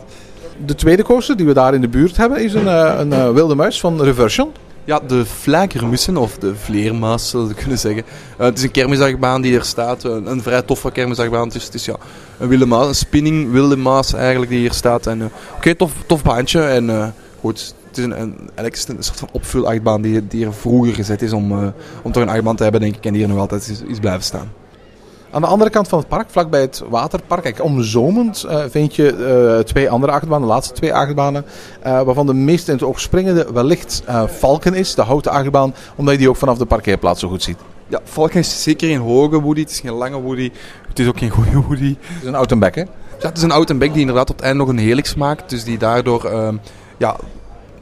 De 0.67 0.75
tweede 0.75 1.03
coaster 1.03 1.37
die 1.37 1.47
we 1.47 1.53
daar 1.55 1.75
in 1.75 1.81
de 1.81 1.89
buurt 1.89 2.17
hebben 2.17 2.45
is 2.45 2.55
een, 2.55 2.69
eh, 2.69 2.95
een 2.99 3.33
wilde 3.33 3.55
muis 3.55 3.81
van 3.81 4.03
Reversion. 4.03 4.51
Ja, 4.85 5.01
de 5.07 5.25
Vlagermussen, 5.27 6.17
of 6.17 6.39
de 6.39 6.55
Vleermaas, 6.55 7.31
zullen 7.31 7.49
we 7.49 7.55
kunnen 7.55 7.79
zeggen. 7.79 8.03
Het 8.37 8.59
is 8.59 8.65
een 8.65 8.71
kermisachtbaan 8.71 9.43
die 9.43 9.57
er 9.57 9.65
staat. 9.65 10.05
Een, 10.05 10.31
een 10.31 10.43
vrij 10.43 10.63
toffe 10.63 10.91
kermisachtbaan. 10.91 11.47
Het 11.47 11.55
is, 11.57 11.65
het 11.65 11.75
is 11.75 11.85
ja, 11.85 11.97
een 12.39 12.49
wilde 12.49 12.67
maas, 12.67 12.87
een 12.87 12.95
spinning 12.95 13.51
wilde 13.51 13.77
maas 13.77 14.13
eigenlijk 14.13 14.51
die 14.51 14.61
hier 14.61 14.73
staat. 14.73 15.07
En, 15.07 15.23
eh, 15.23 15.27
Oké, 15.57 15.75
tof, 15.75 15.93
tof 16.07 16.23
baantje. 16.23 16.61
En 16.61 16.91
eh, 16.91 17.07
goed, 17.41 17.75
het 17.89 17.99
is 17.99 18.05
een, 18.05 18.21
een, 18.21 18.51
een 18.55 18.73
soort 18.99 19.19
van 19.19 19.29
opvulachtbaan 19.33 20.03
die, 20.03 20.27
die 20.27 20.47
er 20.47 20.55
vroeger 20.55 20.95
gezet 20.95 21.23
is 21.23 21.33
om, 21.33 21.53
eh, 21.53 21.69
om 22.03 22.13
toch 22.13 22.23
een 22.23 22.29
achtbaan 22.29 22.57
te 22.57 22.63
hebben, 22.63 22.81
denk 22.81 22.97
ik. 22.97 23.05
En 23.05 23.13
die 23.13 23.21
hier 23.21 23.31
nog 23.31 23.41
altijd 23.41 23.85
is, 23.89 23.99
blijven 23.99 24.23
staan. 24.23 24.53
Aan 25.31 25.43
de 25.43 25.49
andere 25.49 25.71
kant 25.71 25.89
van 25.89 25.99
het 25.99 26.09
park, 26.09 26.27
vlakbij 26.31 26.61
het 26.61 26.83
waterpark, 26.89 27.43
kijk, 27.43 27.63
omzomend, 27.63 28.47
vind 28.71 28.95
je 28.95 29.63
twee 29.67 29.91
andere 29.91 30.13
achtbanen, 30.13 30.41
de 30.41 30.55
laatste 30.55 30.75
twee 30.75 30.95
achtbanen, 30.95 31.45
waarvan 31.83 32.27
de 32.27 32.35
meest 32.35 32.69
in 32.69 32.75
het 32.75 32.83
oog 32.83 33.01
springende 33.01 33.47
wellicht 33.53 34.03
Valken 34.27 34.75
is, 34.75 34.95
de 34.95 35.03
houten 35.03 35.33
achtbaan, 35.33 35.75
omdat 35.97 36.15
je 36.15 36.21
die 36.21 36.29
ook 36.29 36.37
vanaf 36.37 36.59
de 36.59 36.67
parkeerplaats 36.67 37.21
zo 37.21 37.29
goed 37.29 37.43
ziet. 37.43 37.59
Ja, 37.89 38.01
Falcon 38.05 38.41
is 38.41 38.63
zeker 38.63 38.89
geen 38.89 38.99
hoge 39.01 39.41
woody, 39.41 39.61
het 39.61 39.71
is 39.71 39.81
geen 39.81 39.93
lange 39.93 40.21
woody. 40.21 40.51
Het 40.89 40.99
is 40.99 41.07
ook 41.09 41.19
geen 41.19 41.31
goede 41.31 41.61
woody. 41.67 41.97
Het 42.01 42.23
is 42.23 42.29
een 42.29 42.35
out 42.35 42.59
back, 42.59 42.75
hè? 42.75 42.81
Ja, 43.21 43.29
het 43.29 43.37
is 43.37 43.43
een 43.43 43.51
oud 43.51 43.71
en 43.71 43.79
bek 43.79 43.91
die 43.93 44.01
inderdaad 44.01 44.31
op 44.31 44.37
het 44.37 44.45
einde 44.45 44.59
nog 44.59 44.69
een 44.69 44.79
helix 44.79 45.15
maakt. 45.15 45.51
Dus 45.51 45.65
die 45.65 45.79
daardoor 45.79 46.25
ehm, 46.25 46.57
ja, 46.97 47.17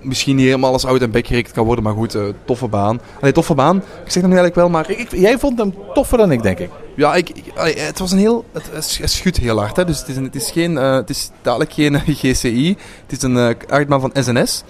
misschien 0.01 0.37
niet 0.37 0.45
helemaal 0.45 0.73
als 0.73 0.85
oud 0.85 1.01
en 1.01 1.11
bek 1.11 1.27
gerekend 1.27 1.55
kan 1.55 1.65
worden. 1.65 1.85
Maar 1.85 1.95
goed, 1.95 2.15
eh, 2.15 2.23
toffe 2.45 2.69
baan. 2.69 3.01
Allee, 3.21 3.33
toffe 3.33 3.55
baan. 3.55 3.77
Ik 3.77 3.83
zeg 4.11 4.23
dat 4.23 4.31
nu 4.31 4.37
eigenlijk 4.39 4.55
wel, 4.55 4.69
maar 4.69 4.91
Ik, 4.91 5.11
jij 5.15 5.39
vond 5.39 5.59
hem 5.59 5.75
toffer 5.95 6.19
dan 6.19 6.33
ik, 6.33 6.43
denk 6.43 6.59
ik. 6.59 6.71
ja, 6.97 7.15
ik, 7.15 7.29
ik- 7.29 7.45
allee, 7.57 7.79
het 7.79 7.99
was 7.99 8.13
een 8.13 8.19
heel... 8.19 8.45
Het, 8.53 8.71
het 9.01 9.11
schudt 9.11 9.37
heel 9.37 9.59
hard. 9.59 9.77
Hè. 9.77 9.85
Dus 9.85 9.99
het 9.99 10.09
is, 10.09 10.17
een, 10.17 10.25
het 10.25 10.35
is, 10.35 10.51
geen, 10.51 10.79
eh, 10.79 10.95
het 10.95 11.11
is 11.11 11.31
dadelijk 11.43 11.73
geen 11.73 12.01
GCI. 12.23 12.77
Het 13.07 13.17
is 13.17 13.23
een 13.23 13.37
uh, 13.37 13.85
van 14.01 14.11
SNS. 14.15 14.65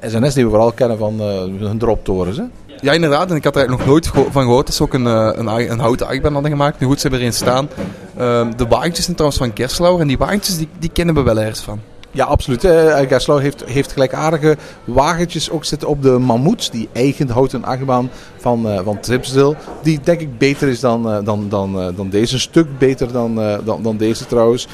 SNS 0.00 0.34
die 0.34 0.44
we 0.44 0.50
vooral 0.50 0.72
kennen 0.72 0.98
van 0.98 1.20
hun 1.20 1.78
droptorens, 1.78 2.36
hè? 2.36 2.44
Ja, 2.80 2.92
inderdaad. 2.92 3.30
En 3.30 3.36
ik 3.36 3.44
had 3.44 3.54
er 3.54 3.60
eigenlijk 3.60 3.88
nog 3.88 3.88
nooit 3.88 4.32
van 4.32 4.42
gehoord. 4.42 4.66
Het 4.66 4.74
is 4.74 4.80
ook 4.80 4.94
een, 4.94 5.06
eh, 5.06 5.30
een, 5.34 5.70
een 5.70 5.78
houten 5.78 6.06
achtbaan 6.06 6.32
hadden 6.32 6.50
gemaakt. 6.50 6.80
Nu 6.80 6.86
goed, 6.86 7.00
ze 7.00 7.02
hebben 7.02 7.20
er 7.20 7.26
een 7.26 7.32
staan. 7.32 7.68
Ehm, 8.16 8.56
de 8.56 8.66
wagentjes 8.66 9.04
zijn 9.04 9.16
trouwens 9.16 9.42
van 9.42 9.50
Gerstlauer. 9.54 10.00
En 10.00 10.06
die 10.06 10.18
wagentjes, 10.18 10.56
die, 10.56 10.68
die 10.78 10.90
kennen 10.90 11.14
we 11.14 11.22
wel 11.22 11.38
ergens 11.38 11.60
van. 11.60 11.80
Ja, 12.10 12.24
absoluut. 12.24 12.64
Uh, 12.64 13.38
heeft, 13.38 13.64
heeft 13.64 13.92
gelijkaardige 13.92 14.56
wagentjes 14.84 15.50
ook 15.50 15.64
zitten 15.64 15.88
op 15.88 16.02
de 16.02 16.10
Mammoet, 16.10 16.72
die 16.72 16.88
eigen 16.92 17.28
houten 17.28 17.64
achtbaan 17.64 18.10
van, 18.36 18.66
uh, 18.66 18.80
van. 18.84 19.56
Die 19.82 20.00
denk 20.02 20.20
ik 20.20 20.38
beter 20.38 20.68
is 20.68 20.80
dan, 20.80 21.24
dan, 21.24 21.46
dan, 21.48 21.92
dan 21.96 22.08
deze. 22.08 22.34
Een 22.34 22.40
stuk 22.40 22.78
beter 22.78 23.12
dan, 23.12 23.34
dan, 23.64 23.82
dan 23.82 23.96
deze 23.96 24.26
trouwens. 24.26 24.68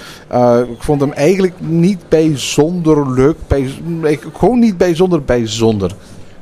Ik 0.68 0.82
vond 0.82 1.00
hem 1.00 1.12
eigenlijk 1.12 1.54
niet 1.58 2.08
bijzonder 2.08 3.12
leuk. 3.12 3.36
Bij, 3.46 3.70
gewoon 4.32 4.58
niet 4.58 4.76
bijzonder 4.76 5.22
bijzonder. 5.22 5.94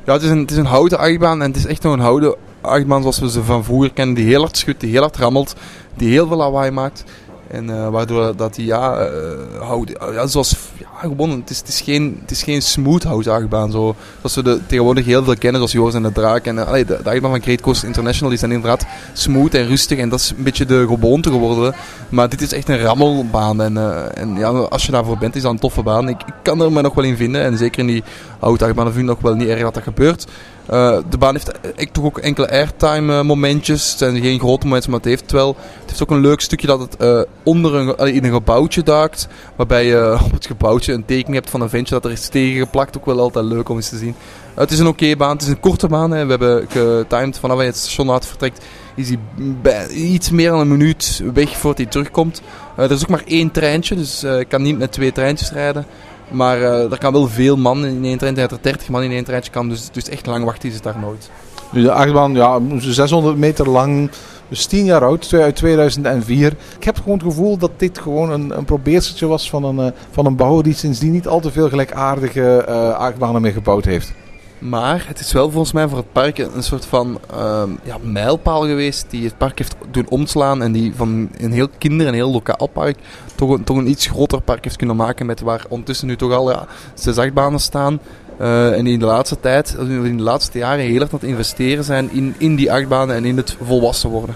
Ja, 0.05 0.13
het 0.13 0.21
is, 0.21 0.29
een, 0.29 0.39
het 0.39 0.51
is 0.51 0.57
een 0.57 0.65
houten 0.65 0.97
achtbaan 0.97 1.41
en 1.41 1.47
het 1.47 1.57
is 1.57 1.65
echt 1.65 1.83
nog 1.83 1.93
een 1.93 1.99
houten 1.99 2.35
achtbaan 2.61 3.01
zoals 3.01 3.19
we 3.19 3.29
ze 3.29 3.43
van 3.43 3.63
vroeger 3.63 3.93
kennen. 3.93 4.15
Die 4.15 4.25
heel 4.25 4.41
hard 4.41 4.57
schudt, 4.57 4.79
die 4.79 4.91
heel 4.91 5.01
hard 5.01 5.17
rammelt, 5.17 5.55
die 5.95 6.09
heel 6.09 6.27
veel 6.27 6.37
lawaai 6.37 6.71
maakt. 6.71 7.03
En 7.51 7.69
uh, 7.69 7.89
waardoor 7.89 8.35
dat 8.35 8.55
die, 8.55 8.65
ja, 8.65 9.09
uh, 9.09 9.61
hout, 9.61 9.89
ja 10.13 10.27
zoals, 10.27 10.55
ja, 10.77 10.87
gewoon, 11.09 11.29
het 11.29 11.49
is, 11.49 11.57
het 11.57 11.67
is 11.67 11.81
geen, 11.81 12.17
het 12.21 12.31
is 12.31 12.43
geen 12.43 12.61
smooth 12.61 13.03
houten 13.03 13.33
achtbaan. 13.33 13.71
Zo, 13.71 13.95
zoals 14.17 14.35
we 14.35 14.43
de, 14.43 14.59
tegenwoordig 14.67 15.05
heel 15.05 15.23
veel 15.23 15.37
kennen, 15.37 15.55
zoals 15.55 15.71
Joris 15.71 15.93
en 15.93 16.03
de 16.03 16.11
Draak. 16.11 16.45
En 16.45 16.55
uh, 16.55 16.73
de, 16.73 16.85
de 16.85 17.09
achtbaan 17.09 17.31
van 17.31 17.41
Great 17.41 17.61
Coast 17.61 17.83
International, 17.83 18.29
die 18.29 18.39
zijn 18.39 18.51
inderdaad 18.51 18.85
smooth 19.13 19.53
en 19.53 19.67
rustig. 19.67 19.97
En 19.97 20.09
dat 20.09 20.19
is 20.19 20.29
een 20.37 20.43
beetje 20.43 20.65
de 20.65 20.85
gewoonte 20.87 21.29
geworden. 21.29 21.75
Maar 22.09 22.29
dit 22.29 22.41
is 22.41 22.53
echt 22.53 22.69
een 22.69 22.79
rammelbaan. 22.79 23.61
En, 23.61 23.77
en 24.15 24.35
ja, 24.35 24.47
als 24.49 24.85
je 24.85 24.91
daarvoor 24.91 25.17
bent, 25.17 25.35
is 25.35 25.41
dat 25.41 25.51
een 25.51 25.59
toffe 25.59 25.83
baan. 25.83 26.09
Ik, 26.09 26.17
kan 26.41 26.61
er 26.61 26.71
me 26.71 26.81
nog 26.81 26.93
wel 26.93 27.03
in 27.03 27.17
vinden. 27.17 27.41
En 27.41 27.57
zeker 27.57 27.79
in 27.79 27.87
die 27.87 28.03
houten 28.39 28.67
achtbanen 28.67 28.93
vind 28.93 29.03
ik 29.03 29.11
nog 29.11 29.21
wel 29.21 29.35
niet 29.35 29.47
erg 29.47 29.61
dat 29.61 29.73
dat 29.73 29.83
gebeurt. 29.83 30.27
Uh, 30.71 30.97
de 31.09 31.17
baan 31.17 31.33
heeft 31.33 31.51
ik 31.75 31.91
toch 31.91 32.03
ook 32.03 32.17
enkele 32.17 32.49
airtime 32.49 33.13
uh, 33.13 33.21
momentjes. 33.21 33.89
Het 33.89 33.97
zijn 33.97 34.21
geen 34.21 34.39
grote 34.39 34.65
momenten, 34.65 34.89
maar 34.91 34.99
het 34.99 35.09
heeft 35.09 35.31
wel. 35.31 35.55
Het 35.79 35.89
heeft 35.89 36.03
ook 36.03 36.11
een 36.11 36.19
leuk 36.21 36.41
stukje 36.41 36.67
dat 36.67 36.79
het 36.79 37.27
onder 37.43 37.75
een, 37.75 38.13
in 38.13 38.23
een 38.23 38.31
gebouwtje 38.31 38.83
duikt. 38.83 39.27
Waarbij 39.55 39.85
je 39.85 40.17
op 40.25 40.31
het 40.31 40.45
gebouwtje 40.45 40.93
een 40.93 41.05
tekening 41.05 41.33
hebt 41.33 41.49
van 41.49 41.61
een 41.61 41.69
ventje 41.69 41.93
dat 41.93 42.05
er 42.05 42.11
is 42.11 42.27
tegengeplakt. 42.27 42.97
Ook 42.97 43.05
wel 43.05 43.19
altijd 43.19 43.45
leuk 43.45 43.69
om 43.69 43.75
eens 43.75 43.89
te 43.89 43.97
zien. 43.97 44.15
het 44.55 44.71
is 44.71 44.79
een 44.79 44.87
oké 44.87 45.15
baan. 45.15 45.31
Het 45.31 45.41
is 45.41 45.47
een 45.47 45.59
korte 45.59 45.87
baan. 45.87 46.11
Hè. 46.11 46.23
We 46.23 46.29
hebben 46.29 46.67
getimed 46.69 47.39
vanaf 47.39 47.57
hij 47.57 47.65
het 47.65 47.77
station 47.77 48.21
vertrekt. 48.21 48.65
Is 48.95 49.09
hij 49.09 49.89
iets 49.89 50.29
meer 50.29 50.49
dan 50.49 50.59
een 50.59 50.67
minuut 50.67 51.21
weg 51.33 51.57
voordat 51.57 51.77
hij 51.77 51.87
terugkomt. 51.87 52.41
er 52.75 52.91
is 52.91 53.01
ook 53.01 53.09
maar 53.09 53.23
één 53.25 53.51
treintje, 53.51 53.95
dus 53.95 54.23
ik 54.23 54.47
kan 54.47 54.61
niet 54.61 54.77
met 54.77 54.91
twee 54.91 55.11
treintjes 55.11 55.51
rijden. 55.51 55.85
Maar 56.31 56.57
uh, 56.57 56.91
er 56.91 56.97
kan 56.97 57.13
wel 57.13 57.27
veel 57.27 57.57
man 57.57 57.85
in 57.85 58.03
één 58.03 58.17
trein, 58.17 58.33
dat 58.33 58.51
er 58.51 58.57
30 58.61 58.89
man 58.89 59.03
in 59.03 59.11
één 59.11 59.23
treintje 59.23 59.51
kan. 59.51 59.69
Dus, 59.69 59.89
dus 59.91 60.09
echt 60.09 60.25
lang 60.25 60.45
wachten 60.45 60.69
is 60.69 60.75
het 60.75 60.83
daar 60.83 60.99
nooit. 60.99 61.29
Nu 61.71 61.81
de 61.81 61.91
achtbaan, 61.91 62.33
ja, 62.33 62.59
600 62.77 63.37
meter 63.37 63.69
lang, 63.69 64.09
dus 64.47 64.65
10 64.65 64.85
jaar 64.85 65.03
oud, 65.03 65.33
uit 65.33 65.55
2004. 65.55 66.53
Ik 66.77 66.83
heb 66.83 66.97
gewoon 66.97 67.17
het 67.17 67.27
gevoel 67.27 67.57
dat 67.57 67.71
dit 67.77 67.99
gewoon 67.99 68.31
een, 68.31 68.57
een 68.57 68.65
probeerseltje 68.65 69.27
was 69.27 69.49
van 69.49 69.63
een, 69.63 69.85
uh, 69.85 69.91
van 70.11 70.25
een 70.25 70.35
bouwer 70.35 70.63
die 70.63 70.73
sindsdien 70.73 71.11
niet 71.11 71.27
al 71.27 71.39
te 71.39 71.51
veel 71.51 71.69
gelijkaardige 71.69 72.65
uh, 72.69 72.91
achtbanen 72.91 73.41
meer 73.41 73.51
gebouwd 73.51 73.85
heeft. 73.85 74.13
Maar 74.61 75.03
het 75.07 75.19
is 75.19 75.31
wel 75.31 75.51
volgens 75.51 75.71
mij 75.71 75.87
voor 75.87 75.97
het 75.97 76.11
park 76.11 76.37
een 76.37 76.63
soort 76.63 76.85
van 76.85 77.19
uh, 77.33 77.63
ja, 77.83 77.97
mijlpaal 78.01 78.61
geweest 78.61 79.05
die 79.09 79.23
het 79.23 79.37
park 79.37 79.57
heeft 79.57 79.75
doen 79.91 80.09
omslaan 80.09 80.61
en 80.61 80.71
die 80.71 80.93
van 80.95 81.29
een 81.37 81.51
heel 81.51 81.67
kinder- 81.77 82.07
en 82.07 82.13
heel 82.13 82.31
lokaal 82.31 82.67
park 82.67 82.97
toch 83.35 83.49
een, 83.49 83.63
toch 83.63 83.77
een 83.77 83.89
iets 83.89 84.07
groter 84.07 84.41
park 84.41 84.63
heeft 84.63 84.75
kunnen 84.75 84.95
maken 84.95 85.25
met 85.25 85.41
waar 85.41 85.65
ondertussen 85.69 86.07
nu 86.07 86.15
toch 86.15 86.33
al 86.33 86.65
zes 86.93 87.17
achtbanen 87.17 87.59
staan. 87.59 87.99
Eh, 88.37 88.77
en 88.77 88.87
in 88.87 88.99
de 88.99 89.05
laatste 89.05 89.39
tijd, 89.39 89.75
in 89.79 90.17
de 90.17 90.23
laatste 90.23 90.57
jaren 90.57 90.85
heel 90.85 91.01
erg 91.01 91.11
aan 91.11 91.19
het 91.19 91.29
investeren 91.29 91.83
zijn 91.83 92.11
in, 92.11 92.35
in 92.37 92.55
die 92.55 92.71
achtbanen 92.71 93.15
en 93.15 93.25
in 93.25 93.37
het 93.37 93.57
volwassen 93.63 94.09
worden. 94.09 94.35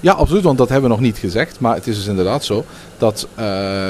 Ja, 0.00 0.12
absoluut, 0.12 0.42
want 0.42 0.58
dat 0.58 0.68
hebben 0.68 0.90
we 0.90 0.96
nog 0.96 1.04
niet 1.04 1.18
gezegd. 1.18 1.60
Maar 1.60 1.74
het 1.74 1.86
is 1.86 1.96
dus 1.96 2.06
inderdaad 2.06 2.44
zo 2.44 2.64
dat 2.98 3.28
uh, 3.38 3.44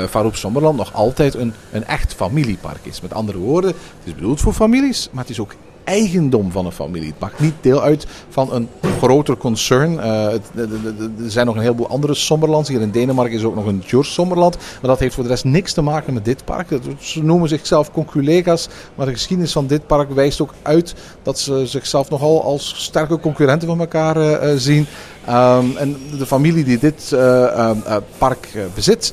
Farouk 0.04 0.36
Sommerland 0.36 0.76
nog 0.76 0.94
altijd 0.94 1.34
een, 1.34 1.52
een 1.70 1.84
echt 1.84 2.14
familiepark 2.14 2.80
is. 2.82 3.00
Met 3.00 3.14
andere 3.14 3.38
woorden, 3.38 3.70
het 3.70 4.04
is 4.04 4.14
bedoeld 4.14 4.40
voor 4.40 4.52
families, 4.52 5.08
maar 5.12 5.22
het 5.22 5.30
is 5.30 5.40
ook 5.40 5.54
eigendom 5.84 6.50
van 6.50 6.66
een 6.66 6.72
familie. 6.72 7.08
Het 7.08 7.18
maakt 7.18 7.40
niet 7.40 7.54
deel 7.60 7.82
uit 7.82 8.06
van 8.28 8.52
een 8.52 8.68
groter 8.98 9.36
concern. 9.36 9.98
Het, 9.98 10.42
er 10.54 11.30
zijn 11.30 11.46
nog 11.46 11.54
een 11.54 11.62
heleboel 11.62 11.88
andere 11.88 12.14
Sommerlands. 12.14 12.68
Hier 12.68 12.80
in 12.80 12.90
Denemarken 12.90 13.36
is 13.36 13.44
ook 13.44 13.54
nog 13.54 13.66
een 13.66 13.82
Jurs 13.86 14.12
Sommerland. 14.12 14.56
Maar 14.56 14.90
dat 14.90 14.98
heeft 14.98 15.14
voor 15.14 15.22
de 15.22 15.30
rest 15.30 15.44
niks 15.44 15.72
te 15.72 15.82
maken 15.82 16.14
met 16.14 16.24
dit 16.24 16.44
park. 16.44 16.68
Ze 16.98 17.22
noemen 17.24 17.48
zichzelf 17.48 17.92
conculega's. 17.92 18.68
Maar 18.94 19.06
de 19.06 19.12
geschiedenis 19.12 19.52
van 19.52 19.66
dit 19.66 19.86
park 19.86 20.10
wijst 20.10 20.40
ook 20.40 20.54
uit 20.62 20.94
dat 21.22 21.38
ze 21.38 21.66
zichzelf 21.66 22.10
nogal 22.10 22.42
als 22.42 22.74
sterke 22.76 23.20
concurrenten 23.20 23.68
van 23.68 23.80
elkaar 23.80 24.16
uh, 24.16 24.56
zien. 24.56 24.86
Um, 25.28 25.76
en 25.76 25.96
de 26.18 26.26
familie 26.26 26.64
die 26.64 26.78
dit 26.78 27.10
uh, 27.14 27.20
uh, 27.20 27.96
park 28.18 28.48
bezit, 28.74 29.12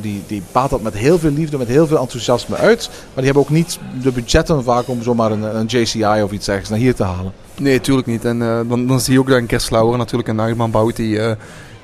die, 0.00 0.22
die 0.26 0.42
baat 0.52 0.70
dat 0.70 0.82
met 0.82 0.94
heel 0.94 1.18
veel 1.18 1.30
liefde, 1.30 1.58
met 1.58 1.68
heel 1.68 1.86
veel 1.86 1.98
enthousiasme 1.98 2.56
uit. 2.56 2.88
Maar 2.88 3.14
die 3.14 3.24
hebben 3.24 3.42
ook 3.42 3.50
niet 3.50 3.78
de 4.02 4.12
budgetten 4.12 4.64
vaak 4.64 4.88
om 4.88 5.02
zomaar 5.02 5.30
een, 5.30 5.56
een 5.56 5.66
JCI 5.66 6.22
of 6.22 6.30
iets 6.30 6.48
ergens 6.48 6.68
naar 6.68 6.78
hier 6.78 6.94
te 6.94 7.04
halen. 7.04 7.32
Nee, 7.56 7.80
tuurlijk 7.80 8.06
niet. 8.06 8.24
En 8.24 8.38
dan, 8.38 8.86
dan 8.86 9.00
zie 9.00 9.12
je 9.12 9.18
ook 9.18 9.28
dat 9.28 9.38
een 9.38 9.46
Kerstlauer 9.46 9.98
natuurlijk 9.98 10.28
een 10.28 10.36
nachtman 10.36 10.70
bouwt 10.70 10.96
die 10.96 11.20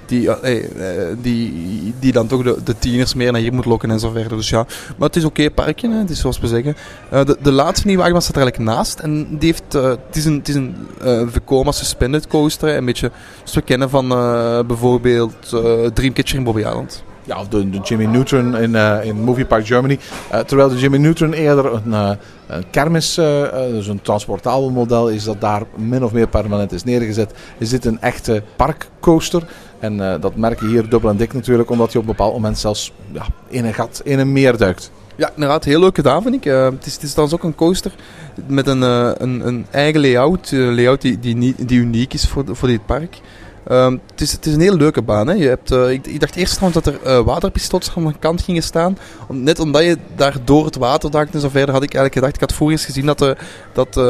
die, 0.07 0.23
uh, 0.23 0.35
die, 1.23 1.95
die 1.99 2.13
dan 2.13 2.27
toch 2.27 2.43
de, 2.43 2.57
de 2.65 2.79
tieners 2.79 3.15
meer 3.15 3.33
naar 3.33 3.41
hier 3.41 3.53
moet 3.53 3.65
lokken 3.65 3.91
en 3.91 4.01
zo 4.01 4.11
verder. 4.11 4.37
Dus 4.37 4.49
ja, 4.49 4.67
maar 4.97 5.09
het 5.09 5.17
is 5.17 5.25
oké 5.25 5.41
okay, 5.41 5.51
parkje, 5.51 5.91
hè. 5.91 5.99
het 5.99 6.11
is 6.11 6.21
zoals 6.21 6.41
we 6.41 6.47
zeggen. 6.47 6.77
Uh, 7.13 7.25
de, 7.25 7.37
de 7.43 7.53
laatste 7.53 7.87
nieuwe 7.87 8.03
achtbaan 8.03 8.23
staat 8.23 8.37
er 8.37 8.43
eigenlijk 8.43 8.71
naast 8.71 8.99
en 8.99 9.39
die 9.39 9.51
heeft, 9.51 9.75
uh, 9.75 9.83
het 9.83 10.17
is 10.17 10.25
een, 10.25 10.35
het 10.35 10.49
is 10.49 10.55
een 10.55 10.77
Vekoma 11.31 11.73
suspended 11.73 12.27
coaster, 12.27 12.77
een 12.77 12.85
beetje 12.85 13.11
zoals 13.37 13.55
we 13.55 13.63
kennen 13.63 13.91
van 13.91 14.09
bijvoorbeeld 14.67 15.49
Dreamcatcher 15.95 16.39
in 16.39 16.45
Bobby 16.45 16.61
Island. 16.61 17.05
Ja, 17.25 17.41
of 17.41 17.49
de, 17.49 17.71
de 17.71 17.79
Jimmy 17.79 18.05
Neutron 18.05 18.57
in, 18.57 18.71
uh, 18.71 19.05
in 19.05 19.21
Movie 19.21 19.45
Park 19.45 19.67
Germany. 19.67 19.99
Uh, 20.33 20.39
terwijl 20.39 20.69
de 20.69 20.79
Jimmy 20.79 20.99
Neutron 20.99 21.33
eerder 21.33 21.73
een, 21.73 21.83
uh, 21.87 22.11
een 22.47 22.65
kermis, 22.71 23.15
dus 23.15 23.87
een 23.87 24.03
transportabel 24.03 24.71
model 24.71 25.09
is 25.09 25.25
dat 25.25 25.41
daar 25.41 25.63
min 25.77 26.05
of 26.05 26.13
meer 26.13 26.29
permanent 26.29 26.73
is 26.73 26.85
neergezet. 26.85 27.35
Is 27.59 27.69
dit 27.69 27.85
een 27.85 28.01
echte 28.01 28.43
parkcoaster. 28.57 29.43
En 29.79 29.97
dat 30.21 30.37
merk 30.37 30.61
je 30.61 30.67
hier 30.67 30.89
dubbel 30.89 31.11
en 31.11 31.17
dik 31.17 31.33
natuurlijk, 31.33 31.71
omdat 31.71 31.93
je 31.93 31.99
op 31.99 32.05
een 32.05 32.11
bepaald 32.11 32.33
moment 32.33 32.59
zelfs 32.59 32.93
ja, 33.13 33.27
in 33.49 33.65
een 33.65 33.75
gat, 33.75 34.01
in 34.05 34.19
een 34.19 34.33
meer 34.33 34.57
duikt. 34.57 34.91
Ja, 35.17 35.31
inderdaad, 35.35 35.65
heel 35.65 35.81
leuk 35.81 35.95
gedaan 35.95 36.23
vind 36.23 36.35
ik. 36.35 36.45
het, 36.45 36.87
is, 36.87 36.95
het 36.95 37.03
is 37.03 37.11
trouwens 37.11 37.39
ook 37.39 37.45
een 37.45 37.55
coaster 37.55 37.93
met 38.47 38.67
een, 38.67 38.83
een, 38.83 39.47
een 39.47 39.67
eigen 39.71 40.01
layout, 40.01 40.53
layout 40.53 41.01
die, 41.01 41.19
die, 41.19 41.55
die 41.59 41.79
uniek 41.79 42.15
is 42.15 42.29
voor, 42.29 42.45
voor 42.47 42.69
dit 42.69 42.87
park. 42.87 43.21
Um, 43.71 44.01
het, 44.11 44.21
is, 44.21 44.33
het 44.33 44.47
is 44.47 44.55
een 44.55 44.61
hele 44.61 44.77
leuke 44.77 45.03
baan. 45.03 45.27
Hè. 45.27 45.33
Je 45.33 45.49
hebt, 45.49 45.73
uh, 45.73 45.91
ik, 45.91 46.07
ik, 46.07 46.21
dacht 46.21 46.37
eerst 46.37 46.73
dat 46.73 46.87
er 46.87 46.99
uh, 47.07 47.21
waterpistols 47.21 47.93
aan 47.97 48.07
de 48.07 48.13
kant 48.19 48.43
gingen 48.43 48.63
staan. 48.63 48.99
Net 49.29 49.59
omdat 49.59 49.83
je 49.83 49.99
daar 50.17 50.37
door 50.45 50.65
het 50.65 50.77
water 50.77 51.11
dacht 51.11 51.35
en 51.35 51.41
zo 51.41 51.49
verder, 51.49 51.75
had 51.75 51.83
ik 51.83 51.95
eigenlijk 51.95 52.15
gedacht. 52.15 52.35
Ik 52.35 52.41
had 52.41 52.53
vroeger 52.53 52.77
eens 52.77 52.85
gezien 52.85 53.07
dat, 53.07 53.23
uh, 53.23 53.31
dat 53.73 53.97
uh, 53.97 54.05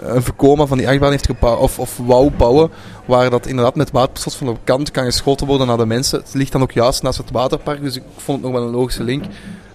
een 0.00 0.22
voorkomen 0.22 0.68
van 0.68 0.78
die 0.78 0.88
achtbaan 0.88 1.10
heeft 1.10 1.26
gebouwd, 1.26 1.58
of, 1.58 1.78
of 1.78 1.96
wou 1.96 2.30
bouwen. 2.30 2.70
Waar 3.04 3.30
dat 3.30 3.46
inderdaad 3.46 3.74
met 3.74 3.90
waterpistols 3.90 4.36
van 4.36 4.46
de 4.46 4.56
kant 4.64 4.90
kan 4.90 5.04
geschoten 5.04 5.46
worden 5.46 5.66
naar 5.66 5.76
de 5.76 5.86
mensen. 5.86 6.18
Het 6.18 6.34
ligt 6.34 6.52
dan 6.52 6.62
ook 6.62 6.72
juist 6.72 7.02
naast 7.02 7.18
het 7.18 7.30
waterpark, 7.30 7.82
dus 7.82 7.96
ik 7.96 8.02
vond 8.16 8.42
het 8.42 8.50
nog 8.50 8.60
wel 8.60 8.68
een 8.68 8.74
logische 8.74 9.04
link. 9.04 9.24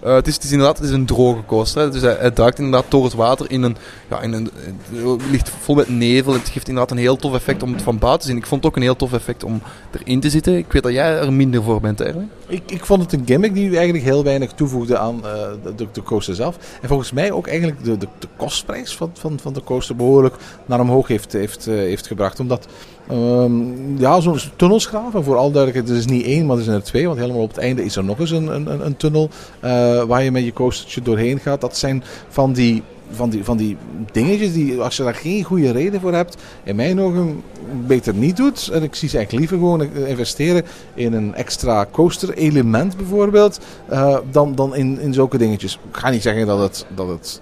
Uh, 0.07 0.13
het, 0.13 0.27
is, 0.27 0.51
inderdaad 0.51 0.77
het 0.77 0.87
is 0.87 0.93
een 0.93 1.05
droge 1.05 1.45
coaster. 1.45 1.91
Dus 1.91 2.01
hij, 2.01 2.15
hij 2.19 2.33
duikt 2.33 2.59
inderdaad 2.59 2.91
door 2.91 3.03
het 3.03 3.13
water 3.13 3.51
in 3.51 3.63
een, 3.63 3.77
ja, 4.09 4.21
in 4.21 4.33
een. 4.33 4.49
Het 4.91 5.29
ligt 5.31 5.49
vol 5.49 5.75
met 5.75 5.89
nevel. 5.89 6.33
Het 6.33 6.49
geeft 6.49 6.67
inderdaad 6.67 6.91
een 6.91 6.97
heel 6.97 7.15
tof 7.15 7.33
effect 7.33 7.63
om 7.63 7.73
het 7.73 7.81
van 7.81 7.97
buiten 7.97 8.21
te 8.21 8.27
zien. 8.27 8.37
Ik 8.37 8.45
vond 8.45 8.63
het 8.63 8.71
ook 8.71 8.77
een 8.77 8.83
heel 8.83 8.95
tof 8.95 9.13
effect 9.13 9.43
om 9.43 9.61
erin 9.91 10.19
te 10.19 10.29
zitten. 10.29 10.57
Ik 10.57 10.71
weet 10.71 10.83
dat 10.83 10.91
jij 10.91 11.19
er 11.19 11.33
minder 11.33 11.63
voor 11.63 11.81
bent, 11.81 12.01
eigenlijk. 12.01 12.31
Ik, 12.47 12.71
ik 12.71 12.85
vond 12.85 13.01
het 13.01 13.13
een 13.13 13.23
gimmick 13.25 13.53
die 13.53 13.75
eigenlijk 13.75 14.03
heel 14.03 14.23
weinig 14.23 14.51
toevoegde 14.51 14.97
aan 14.97 15.15
uh, 15.15 15.75
de, 15.75 15.87
de 15.91 16.03
coaster 16.03 16.35
zelf. 16.35 16.57
En 16.81 16.87
volgens 16.87 17.11
mij 17.11 17.31
ook 17.31 17.47
eigenlijk 17.47 17.83
de, 17.83 17.97
de, 17.97 18.07
kostprijs 18.37 18.95
van, 18.95 19.11
van, 19.13 19.39
van 19.39 19.53
de 19.53 19.63
coaster 19.63 19.95
behoorlijk 19.95 20.35
naar 20.65 20.79
omhoog 20.79 21.07
heeft, 21.07 21.33
heeft, 21.33 21.67
uh, 21.67 21.75
heeft 21.75 22.07
gebracht. 22.07 22.39
Omdat 22.39 22.67
Um, 23.11 23.99
ja, 23.99 24.19
zo'n 24.19 24.39
tunnelsgraven, 24.55 25.23
voor 25.23 25.35
al 25.35 25.51
duidelijkheid, 25.51 25.87
het 25.87 26.07
is 26.07 26.13
niet 26.13 26.25
één, 26.25 26.45
maar 26.45 26.57
er 26.57 26.63
zijn 26.63 26.75
er 26.75 26.83
twee. 26.83 27.07
Want 27.07 27.19
helemaal 27.19 27.41
op 27.41 27.49
het 27.49 27.57
einde 27.57 27.85
is 27.85 27.95
er 27.95 28.03
nog 28.03 28.19
eens 28.19 28.31
een, 28.31 28.47
een, 28.47 28.85
een 28.85 28.97
tunnel 28.97 29.29
uh, 29.63 29.96
waar 30.05 30.23
je 30.23 30.31
met 30.31 30.43
je 30.43 30.53
coastertje 30.53 31.01
doorheen 31.01 31.39
gaat. 31.39 31.61
Dat 31.61 31.77
zijn 31.77 32.03
van 32.29 32.53
die, 32.53 32.83
van, 33.11 33.29
die, 33.29 33.43
van 33.43 33.57
die 33.57 33.77
dingetjes 34.11 34.53
die, 34.53 34.81
als 34.81 34.97
je 34.97 35.03
daar 35.03 35.15
geen 35.15 35.43
goede 35.43 35.71
reden 35.71 36.01
voor 36.01 36.13
hebt, 36.13 36.37
in 36.63 36.75
mijn 36.75 37.01
ogen 37.01 37.43
beter 37.87 38.13
niet 38.13 38.37
doet. 38.37 38.69
En 38.73 38.83
ik 38.83 38.95
zie 38.95 39.09
ze 39.09 39.17
eigenlijk 39.17 39.49
liever 39.49 39.67
gewoon 39.67 40.07
investeren 40.07 40.63
in 40.93 41.13
een 41.13 41.35
extra 41.35 41.87
coaster 41.91 42.33
element 42.33 42.97
bijvoorbeeld, 42.97 43.59
uh, 43.91 44.17
dan, 44.31 44.55
dan 44.55 44.75
in, 44.75 44.99
in 44.99 45.13
zulke 45.13 45.37
dingetjes. 45.37 45.79
Ik 45.89 45.97
ga 45.97 46.09
niet 46.09 46.21
zeggen 46.21 46.45
dat 46.45 46.59
het, 46.59 46.85
dat 46.95 47.07
het 47.07 47.41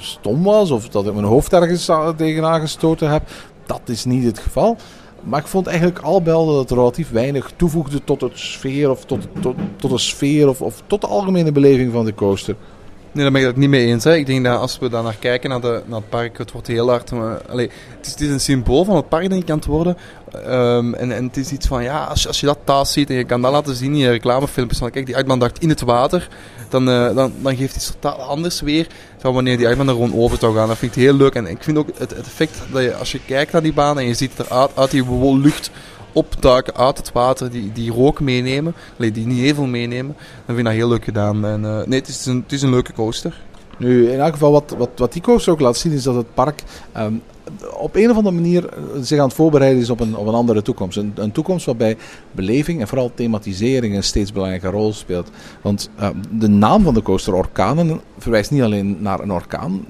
stom 0.00 0.42
was 0.42 0.70
of 0.70 0.88
dat 0.88 1.06
ik 1.06 1.12
mijn 1.12 1.26
hoofd 1.26 1.52
ergens 1.52 1.90
tegenaan 2.16 2.60
gestoten 2.60 3.10
heb. 3.10 3.22
Dat 3.66 3.80
is 3.84 4.04
niet 4.04 4.24
het 4.24 4.38
geval. 4.38 4.76
Maar 5.26 5.40
ik 5.40 5.46
vond 5.46 5.66
eigenlijk 5.66 5.98
al 5.98 6.22
wel 6.22 6.46
dat 6.46 6.56
het 6.58 6.70
relatief 6.70 7.10
weinig 7.10 7.50
toevoegde 7.56 8.04
tot 8.04 8.20
het 8.20 8.38
sfeer 8.38 8.90
of 8.90 9.04
tot, 9.04 9.28
tot, 9.40 9.56
tot 9.76 9.90
de 9.90 9.98
sfeer 9.98 10.48
of, 10.48 10.60
of 10.60 10.82
tot 10.86 11.00
de 11.00 11.06
algemene 11.06 11.52
beleving 11.52 11.92
van 11.92 12.04
de 12.04 12.14
coaster. 12.14 12.56
Nee, 13.12 13.24
daar 13.24 13.32
ben 13.32 13.40
ik 13.40 13.46
het 13.46 13.56
niet 13.56 13.68
mee 13.68 13.86
eens. 13.86 14.04
Hè. 14.04 14.14
Ik 14.14 14.26
denk 14.26 14.44
dat 14.44 14.60
als 14.60 14.78
we 14.78 14.88
daar 14.88 15.02
naar 15.02 15.16
kijken, 15.18 15.50
naar, 15.50 15.60
de, 15.60 15.82
naar 15.86 16.00
het 16.00 16.08
park, 16.08 16.38
het 16.38 16.52
wordt 16.52 16.66
heel 16.66 16.88
hard... 16.88 17.10
Maar, 17.10 17.42
allez, 17.48 17.70
het, 17.96 18.06
is, 18.06 18.12
het 18.12 18.20
is 18.20 18.28
een 18.28 18.40
symbool 18.40 18.84
van 18.84 18.96
het 18.96 19.08
park, 19.08 19.28
denk 19.28 19.42
ik, 19.42 19.50
aan 19.50 19.56
het 19.56 19.66
worden. 19.66 19.96
Um, 20.46 20.94
en, 20.94 21.12
en 21.12 21.24
het 21.24 21.36
is 21.36 21.52
iets 21.52 21.66
van, 21.66 21.82
ja, 21.82 22.04
als 22.04 22.26
als 22.26 22.40
je 22.40 22.46
dat 22.46 22.58
thuis 22.64 22.92
ziet 22.92 23.10
en 23.10 23.16
je 23.16 23.24
kan 23.24 23.42
dat 23.42 23.52
laten 23.52 23.74
zien 23.74 23.92
in 23.92 23.98
je 23.98 24.10
reclamefilmpjes, 24.10 24.78
van 24.78 24.90
kijk, 24.90 25.06
die 25.06 25.16
uitman 25.16 25.38
dacht 25.38 25.58
in 25.58 25.68
het 25.68 25.80
water, 25.80 26.28
dan, 26.70 26.88
uh, 26.88 27.14
dan, 27.14 27.32
dan 27.42 27.56
geeft 27.56 27.76
iets 27.76 27.90
totaal 27.90 28.22
anders 28.22 28.60
weer 28.60 28.86
dan 29.20 29.34
wanneer 29.34 29.56
die 29.56 29.66
uitman 29.66 29.88
er 29.88 29.94
gewoon 29.94 30.14
over 30.14 30.38
zou 30.38 30.54
gaan. 30.56 30.68
Dat 30.68 30.78
vind 30.78 30.96
ik 30.96 31.02
heel 31.02 31.14
leuk. 31.14 31.34
En 31.34 31.46
ik 31.46 31.62
vind 31.62 31.78
ook 31.78 31.88
het, 31.98 32.12
effect 32.12 32.62
dat 32.72 32.82
je, 32.82 32.94
als 32.94 33.12
je 33.12 33.20
kijkt 33.26 33.52
naar 33.52 33.62
die 33.62 33.72
baan 33.72 33.98
en 33.98 34.06
je 34.06 34.14
ziet 34.14 34.38
er 34.38 34.48
uit, 34.48 34.70
uit 34.74 34.90
die 34.90 35.38
lucht 35.38 35.70
opduiken 36.12 36.76
uit 36.76 36.98
het 36.98 37.12
water, 37.12 37.50
die, 37.50 37.72
die 37.72 37.92
rook 37.92 38.20
meenemen, 38.20 38.74
die 38.96 39.26
niet 39.26 39.38
heel 39.38 39.54
veel 39.54 39.66
meenemen, 39.66 40.16
dan 40.16 40.54
vind 40.54 40.58
ik 40.58 40.64
dat 40.64 40.72
heel 40.72 40.88
leuk 40.88 41.04
gedaan. 41.04 41.44
En, 41.44 41.62
uh, 41.62 41.82
nee, 41.86 41.98
het 41.98 42.08
is, 42.08 42.26
een, 42.26 42.42
het 42.42 42.52
is 42.52 42.62
een 42.62 42.70
leuke 42.70 42.92
coaster. 42.92 43.40
Nu, 43.78 44.10
in 44.10 44.20
elk 44.20 44.32
geval, 44.32 44.52
wat, 44.52 44.74
wat, 44.78 44.90
wat 44.96 45.12
die 45.12 45.22
coaster 45.22 45.52
ook 45.52 45.60
laat 45.60 45.76
zien, 45.76 45.92
is 45.92 46.02
dat 46.02 46.14
het 46.14 46.34
park 46.34 46.62
um, 46.96 47.22
op 47.76 47.96
een 47.96 48.10
of 48.10 48.16
andere 48.16 48.34
manier 48.34 48.68
zich 49.00 49.18
aan 49.18 49.26
het 49.26 49.36
voorbereiden 49.36 49.82
is 49.82 49.90
op 49.90 50.00
een, 50.00 50.16
op 50.16 50.26
een 50.26 50.34
andere 50.34 50.62
toekomst. 50.62 50.96
Een, 50.96 51.12
een 51.14 51.32
toekomst 51.32 51.66
waarbij 51.66 51.96
beleving 52.32 52.80
en 52.80 52.88
vooral 52.88 53.10
thematisering 53.14 53.94
een 53.94 54.02
steeds 54.02 54.32
belangrijke 54.32 54.68
rol 54.68 54.92
speelt. 54.92 55.30
Want 55.62 55.90
uh, 56.00 56.08
de 56.30 56.48
naam 56.48 56.82
van 56.82 56.94
de 56.94 57.02
coaster, 57.02 57.34
Orkanen, 57.34 58.00
verwijst 58.18 58.50
niet 58.50 58.62
alleen 58.62 58.96
naar 59.00 59.20
een 59.20 59.32
orkaan. 59.32 59.84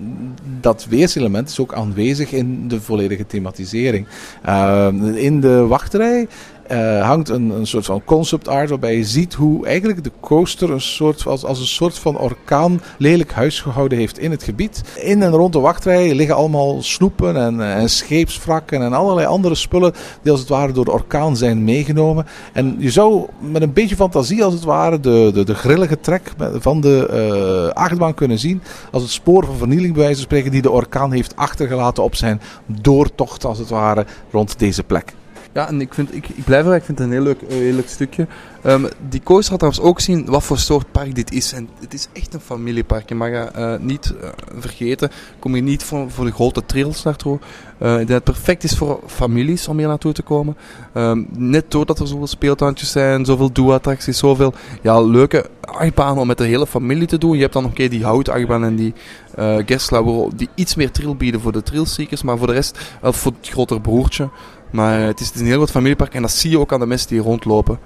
Dat 0.61 0.87
weerselement 0.89 1.49
is 1.49 1.61
ook 1.61 1.75
aanwezig 1.75 2.33
in 2.33 2.69
de 2.69 2.81
volledige 2.81 3.27
thematisering. 3.27 4.07
Uh, 4.47 4.89
in 5.15 5.41
de 5.41 5.67
wachtrij 5.67 6.29
uh, 6.73 7.07
hangt 7.07 7.29
een, 7.29 7.51
een 7.51 7.67
soort 7.67 7.85
van 7.85 8.05
concept 8.05 8.49
art 8.49 8.69
waarbij 8.69 8.97
je 8.97 9.05
ziet 9.05 9.35
hoe 9.35 9.67
eigenlijk 9.67 10.05
de 10.05 10.13
coaster 10.21 10.71
een 10.71 10.81
soort, 10.81 11.27
als, 11.27 11.45
als 11.45 11.61
een 11.61 11.67
soort 11.67 11.99
van 11.99 12.19
orkaan 12.19 12.81
lelijk 12.99 13.33
huisgehouden 13.33 13.99
heeft 13.99 14.19
in 14.19 14.31
het 14.31 14.43
gebied. 14.43 14.83
In 14.97 15.23
en 15.23 15.31
rond 15.31 15.53
de 15.53 15.59
wachtrij 15.59 16.15
liggen 16.15 16.37
allemaal 16.37 16.83
sloepen 16.83 17.37
en, 17.37 17.61
en 17.61 17.91
scheepswrakken 17.91 18.83
en 18.83 18.93
allerlei 18.93 19.27
andere 19.27 19.55
spullen 19.55 19.93
die 20.23 20.31
als 20.31 20.41
het 20.41 20.49
ware 20.49 20.73
door 20.73 20.85
de 20.85 20.93
orkaan 20.93 21.37
zijn 21.37 21.65
meegenomen. 21.65 22.27
En 22.53 22.77
je 22.79 22.91
zou 22.91 23.27
met 23.41 23.63
een 23.63 23.73
beetje 23.73 23.97
fantasie 23.97 24.45
als 24.45 24.55
het 24.55 24.65
ware 24.65 25.01
de, 25.01 25.31
de, 25.35 25.45
de 25.45 25.55
grillige 25.55 26.01
trek 26.01 26.33
van 26.55 26.81
de 26.81 27.09
uh, 27.11 27.83
achtbaan 27.83 28.15
kunnen 28.15 28.39
zien 28.39 28.63
als 28.93 29.03
het 29.03 29.13
spoor 29.13 29.45
van 29.45 29.57
vernieling 29.57 29.93
bij 29.93 30.03
wijze 30.03 30.17
van 30.17 30.25
spreken 30.25 30.51
die 30.51 30.63
de 30.63 30.71
orkaan 30.71 31.13
heeft 31.13 31.37
achtergelaten 31.37 32.03
op 32.03 32.15
zijn 32.15 32.41
doortocht 32.67 33.45
als 33.45 33.59
het 33.59 33.69
ware 33.69 34.07
rond 34.31 34.59
deze 34.59 34.83
plek. 34.83 35.15
Ja, 35.57 35.69
en 35.69 35.81
ik, 35.81 35.95
vind, 35.95 36.15
ik, 36.15 36.29
ik 36.29 36.45
blijf 36.45 36.63
erbij, 36.63 36.79
ik 36.79 36.85
vind 36.85 36.99
het 36.99 37.07
een 37.07 37.13
heel 37.13 37.23
leuk, 37.23 37.41
heel 37.49 37.73
leuk 37.73 37.89
stukje. 37.89 38.27
Um, 38.67 38.89
die 39.09 39.23
coaster 39.23 39.51
had 39.51 39.59
trouwens 39.59 39.85
ook 39.85 40.01
zien 40.01 40.25
wat 40.27 40.43
voor 40.43 40.59
soort 40.59 40.93
park 40.93 41.15
dit 41.15 41.33
is. 41.33 41.53
En 41.53 41.69
het 41.81 41.95
is 41.95 42.09
echt 42.13 42.35
een 42.35 42.41
familiepark. 42.41 43.09
Je 43.09 43.15
mag 43.15 43.29
uh, 43.31 43.75
niet 43.81 44.15
uh, 44.23 44.29
vergeten, 44.59 45.11
kom 45.39 45.57
je 45.57 45.63
niet 45.63 45.85
voor, 45.85 46.11
voor 46.11 46.25
de 46.25 46.33
grote 46.33 46.65
trails 46.65 47.03
naartoe. 47.03 47.39
Uh, 47.83 47.97
dat 47.97 48.09
het 48.09 48.25
perfect 48.25 48.65
is 48.65 48.77
voor 48.77 49.01
families 49.07 49.69
om 49.69 49.79
hier 49.79 49.89
naartoe 49.89 50.13
te 50.13 50.23
komen. 50.23 50.57
Um, 50.95 51.29
net 51.33 51.71
doordat 51.71 51.99
er 51.99 52.07
zoveel 52.07 52.27
speeltuintjes 52.27 52.91
zijn, 52.91 53.25
zoveel 53.25 53.53
doe-attracties, 53.53 54.19
zoveel 54.19 54.55
ja, 54.83 55.01
leuke 55.01 55.51
achtbanen 55.61 56.21
om 56.21 56.27
met 56.27 56.39
de 56.39 56.45
hele 56.45 56.67
familie 56.67 57.07
te 57.07 57.19
doen. 57.19 57.35
Je 57.35 57.41
hebt 57.41 57.53
dan 57.53 57.63
nog 57.63 57.71
een 57.71 57.77
keer 57.77 57.91
die 57.91 58.05
houtachtbaan 58.05 58.65
en 58.65 58.77
die 58.77 58.95
uh, 59.39 59.59
die 60.37 60.49
iets 60.55 60.75
meer 60.75 60.91
trill 60.91 61.17
bieden 61.17 61.41
voor 61.41 61.53
de 61.53 61.63
trillseekers. 61.63 62.23
Maar 62.23 62.39
voor 62.39 62.47
de 62.47 62.53
rest, 62.53 62.79
wel 63.01 63.13
voor 63.13 63.33
het 63.41 63.49
grotere 63.49 63.81
broertje. 63.81 64.29
Maar 64.77 65.01
het 65.01 65.21
is, 65.21 65.27
het 65.27 65.35
is 65.35 65.41
een 65.41 65.47
heel 65.47 65.57
groot 65.57 65.71
familiepark 65.71 66.15
en 66.15 66.23
dat 66.23 66.31
zie 66.31 66.51
je 66.51 66.59
ook 66.59 66.73
aan 66.73 66.81
de 66.81 66.87
mensen 66.87 67.09
die 67.09 67.21
rondlopen. 67.21 67.79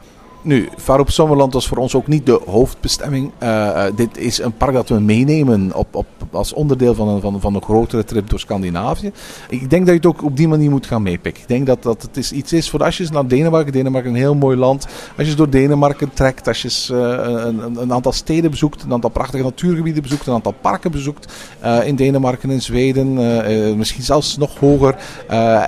Nu, 0.43 0.69
Varoep 0.77 1.11
Sommerland 1.11 1.53
was 1.53 1.69
voor 1.69 1.77
ons 1.77 1.95
ook 1.95 2.07
niet 2.07 2.27
de 2.27 2.41
hoofdbestemming. 2.47 3.31
Eh, 3.39 3.87
eh, 3.87 3.97
dit 3.97 4.19
is 4.19 4.39
een 4.39 4.57
park 4.57 4.73
dat 4.73 4.89
we 4.89 5.01
meenemen 5.01 5.75
op, 5.75 5.95
op, 5.95 6.07
als 6.31 6.53
onderdeel 6.53 6.95
van 6.95 7.09
een, 7.09 7.21
van, 7.21 7.41
van 7.41 7.55
een 7.55 7.63
grotere 7.63 8.05
trip 8.05 8.31
door 8.31 8.39
Scandinavië. 8.39 9.13
Ik 9.49 9.71
denk 9.71 9.87
dat 9.87 9.95
je 9.95 10.01
het 10.01 10.07
ook 10.07 10.25
op 10.25 10.37
die 10.37 10.49
manier 10.49 10.71
moet 10.71 10.87
gaan 10.87 11.03
meepikken. 11.03 11.43
Ik 11.43 11.49
denk 11.49 11.67
dat, 11.67 11.83
dat 11.83 12.03
het 12.03 12.17
is 12.17 12.33
iets 12.33 12.53
is 12.53 12.71
voor 12.71 12.85
als 12.85 12.97
je 12.97 13.09
naar 13.13 13.27
Denemarken, 13.27 13.73
Denemarken 13.73 14.11
een 14.11 14.17
heel 14.17 14.35
mooi 14.35 14.57
land. 14.57 14.87
Als 15.19 15.29
je 15.29 15.35
door 15.35 15.51
Denemarken 15.51 16.11
trekt, 16.15 16.49
als 16.49 16.63
je 16.63 16.95
eh, 16.95 17.45
een, 17.45 17.81
een, 17.81 17.93
aantal 17.93 18.13
steden 18.13 18.51
bezoekt, 18.51 18.83
een 18.83 18.93
aantal 18.93 19.11
prachtige 19.11 19.43
natuurgebieden 19.43 20.03
bezoekt, 20.03 20.27
een 20.27 20.35
aantal 20.35 20.55
parken 20.61 20.91
bezoekt 20.91 21.33
in 21.85 21.97
Denemarken, 21.97 22.51
in 22.51 22.63
Zweden, 22.63 23.15
misschien 23.79 24.03
zelfs 24.03 24.37
nog 24.37 24.59
hoger. 24.59 24.97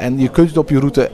En 0.00 0.18
je 0.18 0.28
kunt 0.28 0.48
het 0.48 0.58
op 0.58 0.68
je 0.68 0.78
route 0.78 1.10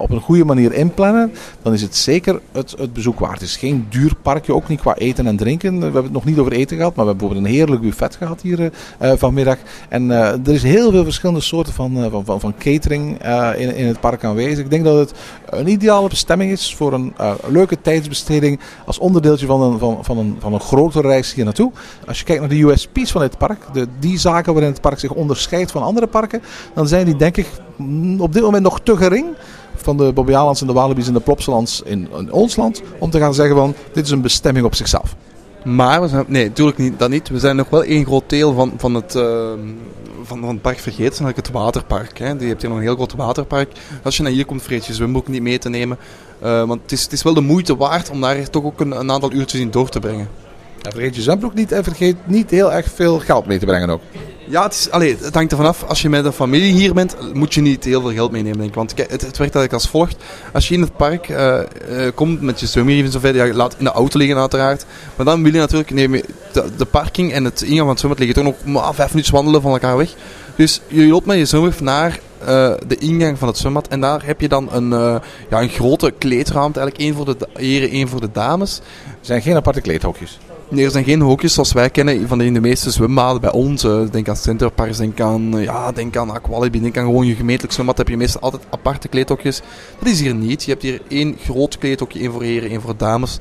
op 0.00 0.10
een 0.10 0.20
goede 0.20 0.44
manier 0.44 0.72
inplannen, 0.72 1.32
dan 1.62 1.72
is 1.72 1.82
het 1.82 1.96
zeker 1.96 2.40
het, 2.52 2.71
het 2.78 2.92
bezoek 2.92 3.18
waard. 3.18 3.42
Is 3.42 3.56
geen 3.56 3.86
duur 3.88 4.14
parkje, 4.22 4.54
ook 4.54 4.68
niet 4.68 4.80
qua 4.80 4.94
eten 4.94 5.26
en 5.26 5.36
drinken. 5.36 5.76
We 5.76 5.82
hebben 5.82 6.02
het 6.02 6.12
nog 6.12 6.24
niet 6.24 6.38
over 6.38 6.52
eten 6.52 6.76
gehad, 6.76 6.94
maar 6.94 7.04
we 7.04 7.10
hebben 7.10 7.28
bijvoorbeeld 7.28 7.46
een 7.46 7.58
heerlijk 7.58 7.82
buffet 7.82 8.16
gehad 8.16 8.40
hier 8.40 8.60
eh, 8.60 8.70
eh, 8.98 9.18
vanmiddag. 9.18 9.56
En 9.88 10.10
eh, 10.10 10.46
er 10.46 10.52
is 10.52 10.62
heel 10.62 10.90
veel 10.90 11.04
verschillende 11.04 11.40
soorten 11.40 11.72
van, 11.72 12.10
van, 12.10 12.24
van, 12.24 12.40
van 12.40 12.54
catering 12.58 13.24
in, 13.56 13.74
in 13.76 13.86
het 13.86 14.00
park 14.00 14.24
aanwezig. 14.24 14.58
Ik 14.58 14.70
denk 14.70 14.84
dat 14.84 14.98
het 14.98 15.12
een 15.50 15.68
ideale 15.68 16.08
bestemming 16.08 16.50
is 16.50 16.74
voor 16.74 16.92
een 16.92 17.12
leuke 17.48 17.80
tijdsbesteding 17.80 18.60
als 18.86 18.98
onderdeeltje 18.98 19.46
van 19.46 19.62
een, 19.62 19.78
van, 19.78 19.98
van, 20.04 20.18
een, 20.18 20.36
van 20.38 20.52
een 20.52 20.60
grotere 20.60 21.08
reis 21.08 21.34
hier 21.34 21.44
naartoe. 21.44 21.72
Als 22.06 22.18
je 22.18 22.24
kijkt 22.24 22.40
naar 22.40 22.50
de 22.50 22.62
USP's 22.62 23.10
van 23.10 23.20
dit 23.20 23.38
park, 23.38 23.62
de, 23.72 23.86
die 23.98 24.18
zaken 24.18 24.52
waarin 24.52 24.72
het 24.72 24.80
park 24.80 24.98
zich 24.98 25.12
onderscheidt 25.12 25.70
van 25.70 25.82
andere 25.82 26.06
parken, 26.06 26.42
dan 26.74 26.88
zijn 26.88 27.04
die 27.04 27.16
denk 27.16 27.36
ik 27.36 27.46
mm, 27.76 28.20
op 28.20 28.32
dit 28.32 28.42
moment 28.42 28.62
nog 28.62 28.80
te 28.80 28.96
gering 28.96 29.26
van 29.82 29.96
de 29.96 30.12
Bobbejaanlands 30.12 30.60
en 30.60 30.66
de 30.66 30.72
Walibi's 30.72 31.06
en 31.06 31.12
de 31.12 31.20
Plopsalands 31.20 31.82
in, 31.82 32.08
ons 32.30 32.56
land 32.56 32.82
om 32.98 33.10
te 33.10 33.18
gaan 33.18 33.34
zeggen 33.34 33.56
van 33.56 33.74
dit 33.92 34.04
is 34.04 34.10
een 34.10 34.20
bestemming 34.20 34.66
op 34.66 34.74
zichzelf. 34.74 35.16
Maar 35.64 36.24
nee, 36.26 36.44
natuurlijk 36.44 36.78
niet, 36.78 36.98
dat 36.98 37.10
niet. 37.10 37.28
We 37.28 37.38
zijn 37.38 37.56
nog 37.56 37.68
wel 37.68 37.82
één 37.82 38.04
groot 38.04 38.24
deel 38.26 38.52
van, 38.52 38.72
van, 38.76 38.94
het, 38.94 39.14
eh, 39.14 39.50
van, 40.22 40.40
van 40.40 40.48
het 40.48 40.62
park 40.62 40.78
vergeten, 40.78 41.12
namelijk 41.12 41.36
het 41.36 41.50
waterpark. 41.50 42.18
Hè. 42.18 42.28
Je 42.28 42.46
hebt 42.46 42.60
hier 42.60 42.70
nog 42.70 42.78
een 42.78 42.84
heel 42.84 42.94
groot 42.94 43.14
waterpark. 43.14 43.72
Als 44.02 44.16
je 44.16 44.22
naar 44.22 44.32
hier 44.32 44.44
komt, 44.44 44.62
vergeet 44.62 44.86
je 44.86 44.94
zwembroek 44.94 45.28
niet 45.28 45.42
mee 45.42 45.58
te 45.58 45.68
nemen. 45.68 45.98
Eh, 46.40 46.64
want 46.64 46.82
het 46.82 46.92
is, 46.92 47.02
het 47.02 47.12
is 47.12 47.22
wel 47.22 47.34
de 47.34 47.40
moeite 47.40 47.76
waard 47.76 48.10
om 48.10 48.20
daar 48.20 48.50
toch 48.50 48.64
ook 48.64 48.80
een, 48.80 49.00
een 49.00 49.10
aantal 49.10 49.32
uurtjes 49.32 49.60
in 49.60 49.70
door 49.70 49.88
te 49.88 50.00
brengen. 50.00 50.28
En 50.82 50.92
vergeet 50.92 51.16
je 51.16 51.22
zwembroek 51.22 51.54
niet 51.54 51.72
en 51.72 51.84
vergeet 51.84 52.16
niet 52.24 52.50
heel 52.50 52.72
erg 52.72 52.90
veel 52.94 53.18
geld 53.18 53.46
mee 53.46 53.58
te 53.58 53.66
brengen 53.66 53.90
ook. 53.90 54.00
Ja, 54.46 54.62
het, 54.62 54.72
is, 54.72 54.90
allee, 54.90 55.16
het 55.20 55.34
hangt 55.34 55.50
ervan 55.50 55.66
af. 55.66 55.82
Als 55.82 56.02
je 56.02 56.08
met 56.08 56.24
een 56.24 56.32
familie 56.32 56.72
hier 56.72 56.94
bent, 56.94 57.34
moet 57.34 57.54
je 57.54 57.60
niet 57.60 57.84
heel 57.84 58.00
veel 58.00 58.12
geld 58.12 58.30
meenemen, 58.30 58.58
denk 58.58 58.68
ik. 58.68 58.74
Want 58.74 58.94
kijk, 58.94 59.10
het, 59.10 59.20
het 59.20 59.38
werkt 59.38 59.54
eigenlijk 59.54 59.72
als 59.72 59.88
volgt. 59.88 60.16
Als 60.52 60.68
je 60.68 60.74
in 60.74 60.80
het 60.80 60.96
park 60.96 61.28
eh, 61.28 61.60
eh, 61.60 61.66
komt 62.14 62.40
met 62.40 62.60
je 62.60 62.66
zwemmerieven 62.66 63.06
en 63.06 63.20
zover, 63.20 63.34
ja, 63.34 63.54
laat 63.54 63.74
in 63.78 63.84
de 63.84 63.90
auto 63.90 64.18
liggen 64.18 64.38
uiteraard. 64.38 64.86
Maar 65.16 65.26
dan 65.26 65.42
wil 65.42 65.52
je 65.52 65.58
natuurlijk, 65.58 65.90
neem 65.90 66.14
je 66.14 66.24
de, 66.52 66.64
de 66.76 66.84
parking 66.84 67.32
en 67.32 67.44
het 67.44 67.62
ingang 67.62 67.78
van 67.78 67.88
het 67.88 67.98
zwembad 67.98 68.18
liggen 68.18 68.44
toch 68.44 68.54
nog 68.54 68.82
maar 68.82 68.94
vijf 68.94 69.10
minuten 69.10 69.34
wandelen 69.34 69.62
van 69.62 69.72
elkaar 69.72 69.96
weg. 69.96 70.14
Dus 70.56 70.80
je 70.86 71.06
loopt 71.06 71.26
met 71.26 71.38
je 71.38 71.44
zwemmer 71.44 71.74
naar 71.80 72.20
eh, 72.38 72.72
de 72.86 72.96
ingang 72.96 73.38
van 73.38 73.48
het 73.48 73.58
zwembad. 73.58 73.88
En 73.88 74.00
daar 74.00 74.24
heb 74.24 74.40
je 74.40 74.48
dan 74.48 74.68
een, 74.72 74.90
ja, 75.50 75.60
een 75.60 75.68
grote 75.68 76.12
kleedruimte. 76.18 76.80
Eigenlijk 76.80 77.08
één 77.08 77.14
voor 77.14 77.38
de 77.38 77.48
heren, 77.54 77.90
één 77.90 78.08
voor 78.08 78.20
de 78.20 78.30
dames. 78.32 78.78
Er 79.06 79.26
zijn 79.26 79.42
geen 79.42 79.56
aparte 79.56 79.80
kleedhokjes. 79.80 80.38
Er 80.76 80.90
zijn 80.90 81.04
geen 81.04 81.20
hokjes 81.20 81.54
zoals 81.54 81.72
wij 81.72 81.90
kennen 81.90 82.28
van 82.28 82.38
de, 82.38 82.44
in 82.44 82.54
de 82.54 82.60
meeste 82.60 82.90
zwembaden 82.90 83.40
bij 83.40 83.52
ons. 83.52 83.84
Eh, 83.84 84.00
denk 84.10 84.28
aan 84.28 84.36
Centerparks, 84.36 84.96
denk 84.96 85.20
aan, 85.20 85.56
eh, 85.56 85.64
ja, 85.64 85.92
denk 85.92 86.16
aan 86.16 86.30
Aqualibi, 86.30 86.80
denk 86.80 86.98
aan 86.98 87.04
gewoon 87.04 87.26
je 87.26 87.34
gemeentelijk 87.34 87.72
zwembad. 87.72 87.98
heb 87.98 88.08
je 88.08 88.16
meestal 88.16 88.40
altijd 88.40 88.62
aparte 88.70 89.08
kleedhokjes. 89.08 89.60
Dat 89.98 90.08
is 90.08 90.20
hier 90.20 90.34
niet. 90.34 90.64
Je 90.64 90.70
hebt 90.70 90.82
hier 90.82 91.02
één 91.08 91.36
groot 91.40 91.78
kleedhokje, 91.78 92.20
één 92.20 92.32
voor 92.32 92.42
heren, 92.42 92.70
één 92.70 92.80
voor 92.80 92.96
dames. 92.96 93.38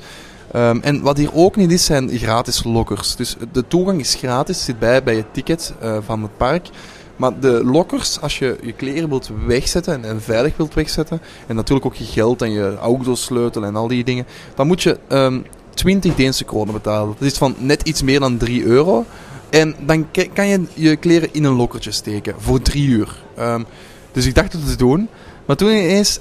Ehm, 0.52 0.80
en 0.82 1.02
wat 1.02 1.18
hier 1.18 1.34
ook 1.34 1.56
niet 1.56 1.72
is, 1.72 1.86
zijn 1.86 2.10
gratis 2.10 2.64
lokkers. 2.64 3.16
Dus 3.16 3.36
de 3.52 3.68
toegang 3.68 4.00
is 4.00 4.16
gratis, 4.16 4.66
zit 4.66 4.80
bij 4.80 5.04
bij 5.04 5.16
je 5.16 5.26
ticket 5.32 5.74
eh, 5.80 5.98
van 6.06 6.22
het 6.22 6.38
park. 6.38 6.70
Maar 7.16 7.40
de 7.40 7.62
lokkers, 7.66 8.22
als 8.22 8.40
je 8.40 8.58
je 8.62 8.72
kleren 8.74 9.10
wilt 9.10 9.30
wegzetten 9.46 10.04
en, 10.04 10.22
veilig 10.22 10.58
wilt 10.58 10.74
wegzetten, 10.74 11.22
en 11.48 11.56
natuurlijk 11.56 11.86
ook 11.86 11.96
je 11.96 12.04
geld 12.04 12.42
en 12.42 12.52
je 12.52 12.78
autosleutel 12.78 13.64
en 13.64 13.76
al 13.76 13.88
die 13.88 14.04
dingen, 14.04 14.26
dan 14.56 14.68
moet 14.68 14.84
je 14.84 14.98
ehm 15.08 15.40
20 15.82 16.16
Deense 16.16 16.44
kronen 16.44 16.74
betalen. 16.74 17.16
Dat 17.20 17.28
is 17.28 17.38
van 17.38 17.56
net 17.58 17.82
iets 17.82 18.02
meer 18.02 18.20
dan 18.20 18.38
3 18.38 18.64
euro. 18.64 19.06
En 19.50 19.76
dan 19.80 20.08
kan 20.34 20.48
je 20.48 20.66
je 20.74 20.96
kleren 20.96 21.34
in 21.34 21.44
een 21.44 21.56
lokkertje 21.56 21.92
steken 21.92 22.36
voor 22.38 22.62
3 22.62 22.88
uur. 22.88 23.24
Ehm, 23.36 23.64
dus 24.12 24.26
ik 24.26 24.36
dacht 24.36 24.54
het 24.54 24.68
te 24.68 24.76
doen. 24.76 25.10
Maar 25.46 25.56
toen 25.56 25.70
ineens 25.70 26.20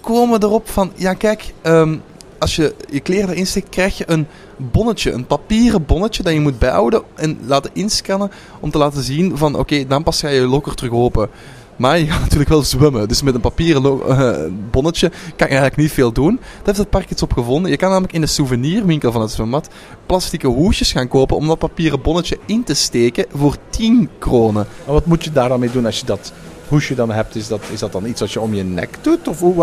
komen 0.00 0.42
erop 0.42 0.68
van, 0.68 0.92
ja 0.94 1.14
kijk, 1.14 1.54
ehm, 1.62 1.96
als 2.38 2.56
je 2.56 2.74
je 2.90 3.00
kleren 3.00 3.30
erin 3.30 3.46
steekt, 3.46 3.68
krijg 3.68 3.98
je 3.98 4.04
een 4.06 4.26
bonnetje, 4.56 5.12
een 5.12 5.26
papieren 5.26 5.86
bonnetje 5.86 6.22
dat 6.22 6.32
je 6.32 6.40
moet 6.40 6.58
bijhouden 6.58 7.02
en 7.14 7.38
laten 7.46 7.70
inscannen 7.72 8.30
om 8.60 8.70
te 8.70 8.78
laten 8.78 9.02
zien 9.02 9.36
van, 9.38 9.54
oké, 9.54 9.86
dan 9.86 10.02
pas 10.02 10.20
ga 10.20 10.28
je 10.28 10.40
je 10.40 10.46
lokker 10.46 10.74
terug 10.74 10.92
open. 10.92 11.30
Maar 11.80 11.98
je 11.98 12.06
gaat 12.06 12.20
natuurlijk 12.20 12.50
wel 12.50 12.62
zwemmen. 12.62 13.08
Dus 13.08 13.22
met 13.22 13.34
een 13.34 13.40
papieren 13.40 13.84
eh, 14.08 14.52
bonnetje 14.70 15.08
kan 15.08 15.48
je 15.48 15.54
eigenlijk 15.54 15.76
niet 15.76 15.92
veel 15.92 16.12
doen. 16.12 16.36
Daar 16.36 16.64
heeft 16.64 16.78
het 16.78 16.90
park 16.90 17.10
iets 17.10 17.22
op 17.22 17.32
gevonden. 17.32 17.70
Je 17.70 17.76
kan 17.76 17.88
namelijk 17.88 18.12
in 18.12 18.20
de 18.20 18.26
souvenirwinkel 18.26 19.12
van 19.12 19.20
het 19.20 19.30
zwembad 19.30 19.68
plastieke 20.06 20.46
hoesjes 20.46 20.92
gaan 20.92 21.08
kopen 21.08 21.36
om 21.36 21.46
dat 21.46 21.58
papieren 21.58 22.02
bonnetje 22.02 22.38
in 22.46 22.64
te 22.64 22.74
steken 22.74 23.24
voor 23.32 23.56
10 23.70 24.08
kronen. 24.18 24.66
Maar 24.84 24.94
wat 24.94 25.06
moet 25.06 25.24
je 25.24 25.32
daar 25.32 25.48
dan 25.48 25.60
mee 25.60 25.70
doen 25.70 25.86
als 25.86 26.00
je 26.00 26.06
dat 26.06 26.32
hoesje 26.70 26.94
dan 26.94 27.10
hebt? 27.10 27.36
Is 27.36 27.48
dat, 27.48 27.60
is 27.72 27.78
dat 27.78 27.92
dan 27.92 28.06
iets 28.06 28.20
wat 28.20 28.32
je 28.32 28.40
om 28.40 28.54
je 28.54 28.64
nek 28.64 28.98
doet? 29.00 29.28
Of 29.28 29.40
hoe, 29.40 29.54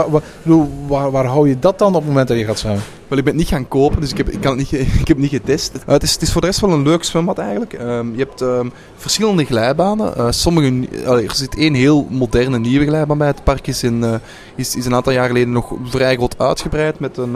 waar, 0.88 1.12
waar, 1.12 1.26
hou 1.26 1.50
je 1.50 1.60
dat 1.60 1.80
dan 1.80 1.88
op 1.88 1.96
het 1.96 2.08
moment 2.08 2.28
dat 2.28 2.38
je 2.38 2.46
gaat 2.46 2.60
zwemmen? 2.60 2.84
Wel, 3.08 3.18
ik 3.18 3.24
ben 3.24 3.34
het 3.34 3.44
niet 3.44 3.52
gaan 3.52 3.68
kopen, 3.68 4.02
dus 4.02 4.12
ik 4.12 4.18
heb, 4.18 4.30
ik 4.30 4.42
kan 4.42 4.58
het 4.58 4.72
niet, 4.72 4.82
ik 5.02 5.08
heb 5.08 5.18
niet 5.18 5.30
getest. 5.30 5.72
Eh, 5.76 5.82
het, 5.86 6.04
is, 6.04 6.14
het 6.14 6.22
is 6.22 6.32
voor 6.32 6.42
de 6.42 6.48
rest 6.48 6.60
wel 6.60 6.72
een 6.72 6.84
leuk 6.84 7.04
zwembad 7.04 7.38
eigenlijk. 7.38 7.74
Ehm, 7.74 8.12
je 8.12 8.18
hebt 8.18 8.42
ehm, 8.42 8.70
verschillende 8.96 9.46
glijbanen. 9.46 10.16
Eh, 10.16 10.28
sommige, 10.30 10.88
er 11.06 11.36
zit 11.36 11.56
één 11.56 11.74
heel 11.74 12.08
moderne 12.10 12.60
nieuwe 12.60 12.86
glijbaan 12.86 13.18
bij. 13.18 13.28
Het 13.28 13.44
park 13.44 13.68
is, 13.68 13.84
in, 13.84 14.04
eh, 14.04 14.14
is, 14.56 14.76
is 14.76 14.86
een 14.86 14.96
aantal 14.96 15.14
jaar 15.14 15.28
geleden 15.28 15.52
nog 15.52 15.74
vrij 15.84 16.16
groot 16.16 16.40
uitgebreid 16.40 17.00
met 17.00 17.18
een, 17.18 17.32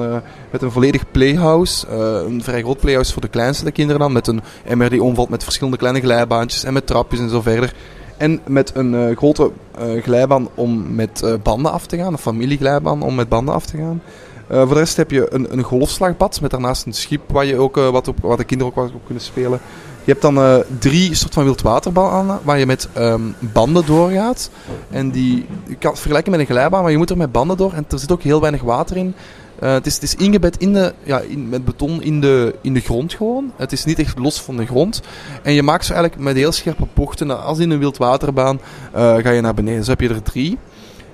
met 0.51 0.61
een 0.61 0.71
volledig 0.71 1.11
playhouse. 1.11 1.87
Een 1.87 2.43
vrij 2.43 2.61
groot 2.61 2.79
playhouse 2.79 3.13
voor 3.13 3.21
de 3.21 3.27
kleinste 3.27 3.71
kinderen 3.71 4.01
dan. 4.01 4.11
Met 4.11 4.27
een 4.27 4.41
MRD-omvat 4.75 5.29
met 5.29 5.43
verschillende 5.43 5.77
kleine 5.77 5.99
glijbaantjes 5.99 6.63
en 6.63 6.73
met 6.73 6.87
trapjes 6.87 7.19
en 7.19 7.29
zo 7.29 7.41
verder. 7.41 7.73
En 8.21 8.39
met 8.47 8.71
een 8.75 8.95
eh, 8.95 9.17
grote 9.17 9.51
eh, 9.77 10.03
glijbaan 10.03 10.49
om 10.55 10.95
met 10.95 11.21
eh, 11.23 11.33
banden 11.43 11.71
af 11.71 11.85
te 11.85 11.97
gaan. 11.97 12.13
Een 12.13 12.19
familieglijbaan 12.19 13.01
om 13.01 13.15
met 13.15 13.29
banden 13.29 13.53
af 13.53 13.65
te 13.65 13.77
gaan. 13.77 14.01
Voor 14.47 14.67
de 14.67 14.73
rest 14.73 14.97
heb 14.97 15.11
je 15.11 15.33
een, 15.33 15.53
een 15.53 15.63
golfslagbad 15.63 16.41
met 16.41 16.51
daarnaast 16.51 16.85
een 16.85 16.93
schip 16.93 17.21
waar, 17.27 17.45
je 17.45 17.57
ook, 17.57 17.75
wat, 17.75 18.05
de 18.05 18.43
kinderen 18.43 18.73
ook 18.73 18.75
wat 18.75 18.93
op 18.93 19.05
kunnen 19.05 19.23
spelen. 19.23 19.59
Je 20.03 20.11
hebt 20.11 20.21
dan 20.21 20.63
drie 20.79 21.15
soort 21.15 21.33
van 21.33 21.43
wildwaterbanen 21.43 22.39
waar 22.43 22.59
je 22.59 22.65
met 22.65 22.89
ehm, 22.93 23.21
banden 23.39 23.85
doorgaat. 23.85 24.49
En 24.89 25.11
die 25.11 25.45
je 25.67 25.75
kan 25.75 25.91
het 25.91 25.99
vergelijken 25.99 26.31
met 26.31 26.39
een 26.39 26.45
glijbaan, 26.45 26.81
maar 26.81 26.91
je 26.91 26.97
moet 26.97 27.09
er 27.09 27.17
met 27.17 27.31
banden 27.31 27.57
door. 27.57 27.73
En 27.73 27.85
er 27.89 27.99
zit 27.99 28.11
ook 28.11 28.21
heel 28.21 28.41
weinig 28.41 28.61
water 28.61 28.97
in. 28.97 29.15
Eh, 29.61 29.73
het, 29.73 29.85
is, 29.85 29.93
het 29.93 30.03
is 30.03 30.15
ingebed 30.15 30.57
in 30.57 30.73
de, 30.73 30.93
ja, 31.03 31.19
in, 31.19 31.49
met 31.49 31.65
beton 31.65 32.01
in 32.01 32.21
de, 32.21 32.55
in 32.61 32.73
de 32.73 32.79
grond 32.79 33.13
gewoon. 33.13 33.51
Het 33.55 33.71
is 33.71 33.85
niet 33.85 33.99
echt 33.99 34.17
los 34.17 34.41
van 34.41 34.57
de 34.57 34.65
grond. 34.65 35.01
En 35.43 35.53
je 35.53 35.63
maakt 35.63 35.85
zo 35.85 35.93
eigenlijk 35.93 36.23
met 36.23 36.35
heel 36.35 36.51
scherpe 36.51 36.87
bochten. 36.93 37.43
Als 37.43 37.59
in 37.59 37.69
een 37.69 37.79
wildwaterbaan 37.79 38.59
eh, 38.93 39.15
ga 39.17 39.29
je 39.29 39.41
naar 39.41 39.53
beneden. 39.53 39.83
Zo 39.83 39.91
heb 39.91 40.01
je 40.01 40.09
er 40.09 40.21
drie. 40.21 40.57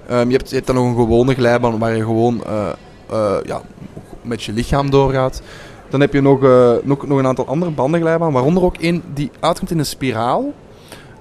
Ehm, 0.08 0.30
je, 0.30 0.40
hebt, 0.48 0.68
dan 0.68 0.76
nog 0.76 0.86
een 0.86 0.96
gewone 0.96 1.34
glijbaan 1.34 1.80
waar 1.80 1.96
je 1.96 2.04
gewoon 2.04 2.44
eh, 2.46 3.38
ja, 3.44 3.62
met 4.22 4.44
je 4.44 4.54
lichaam 4.54 4.90
doorgaat. 4.90 5.42
Dan 5.90 6.00
heb 6.00 6.14
je 6.14 6.22
nog, 6.22 6.42
nog, 6.84 7.08
nog 7.08 7.18
een 7.18 7.28
aantal 7.28 7.48
andere 7.48 7.72
bandenglijbanen, 7.72 8.34
waaronder 8.34 8.64
ook 8.64 8.78
één 8.78 9.04
die 9.14 9.32
uitkomt 9.40 9.72
in 9.72 9.80
een 9.80 9.86
spiraal. 9.86 10.54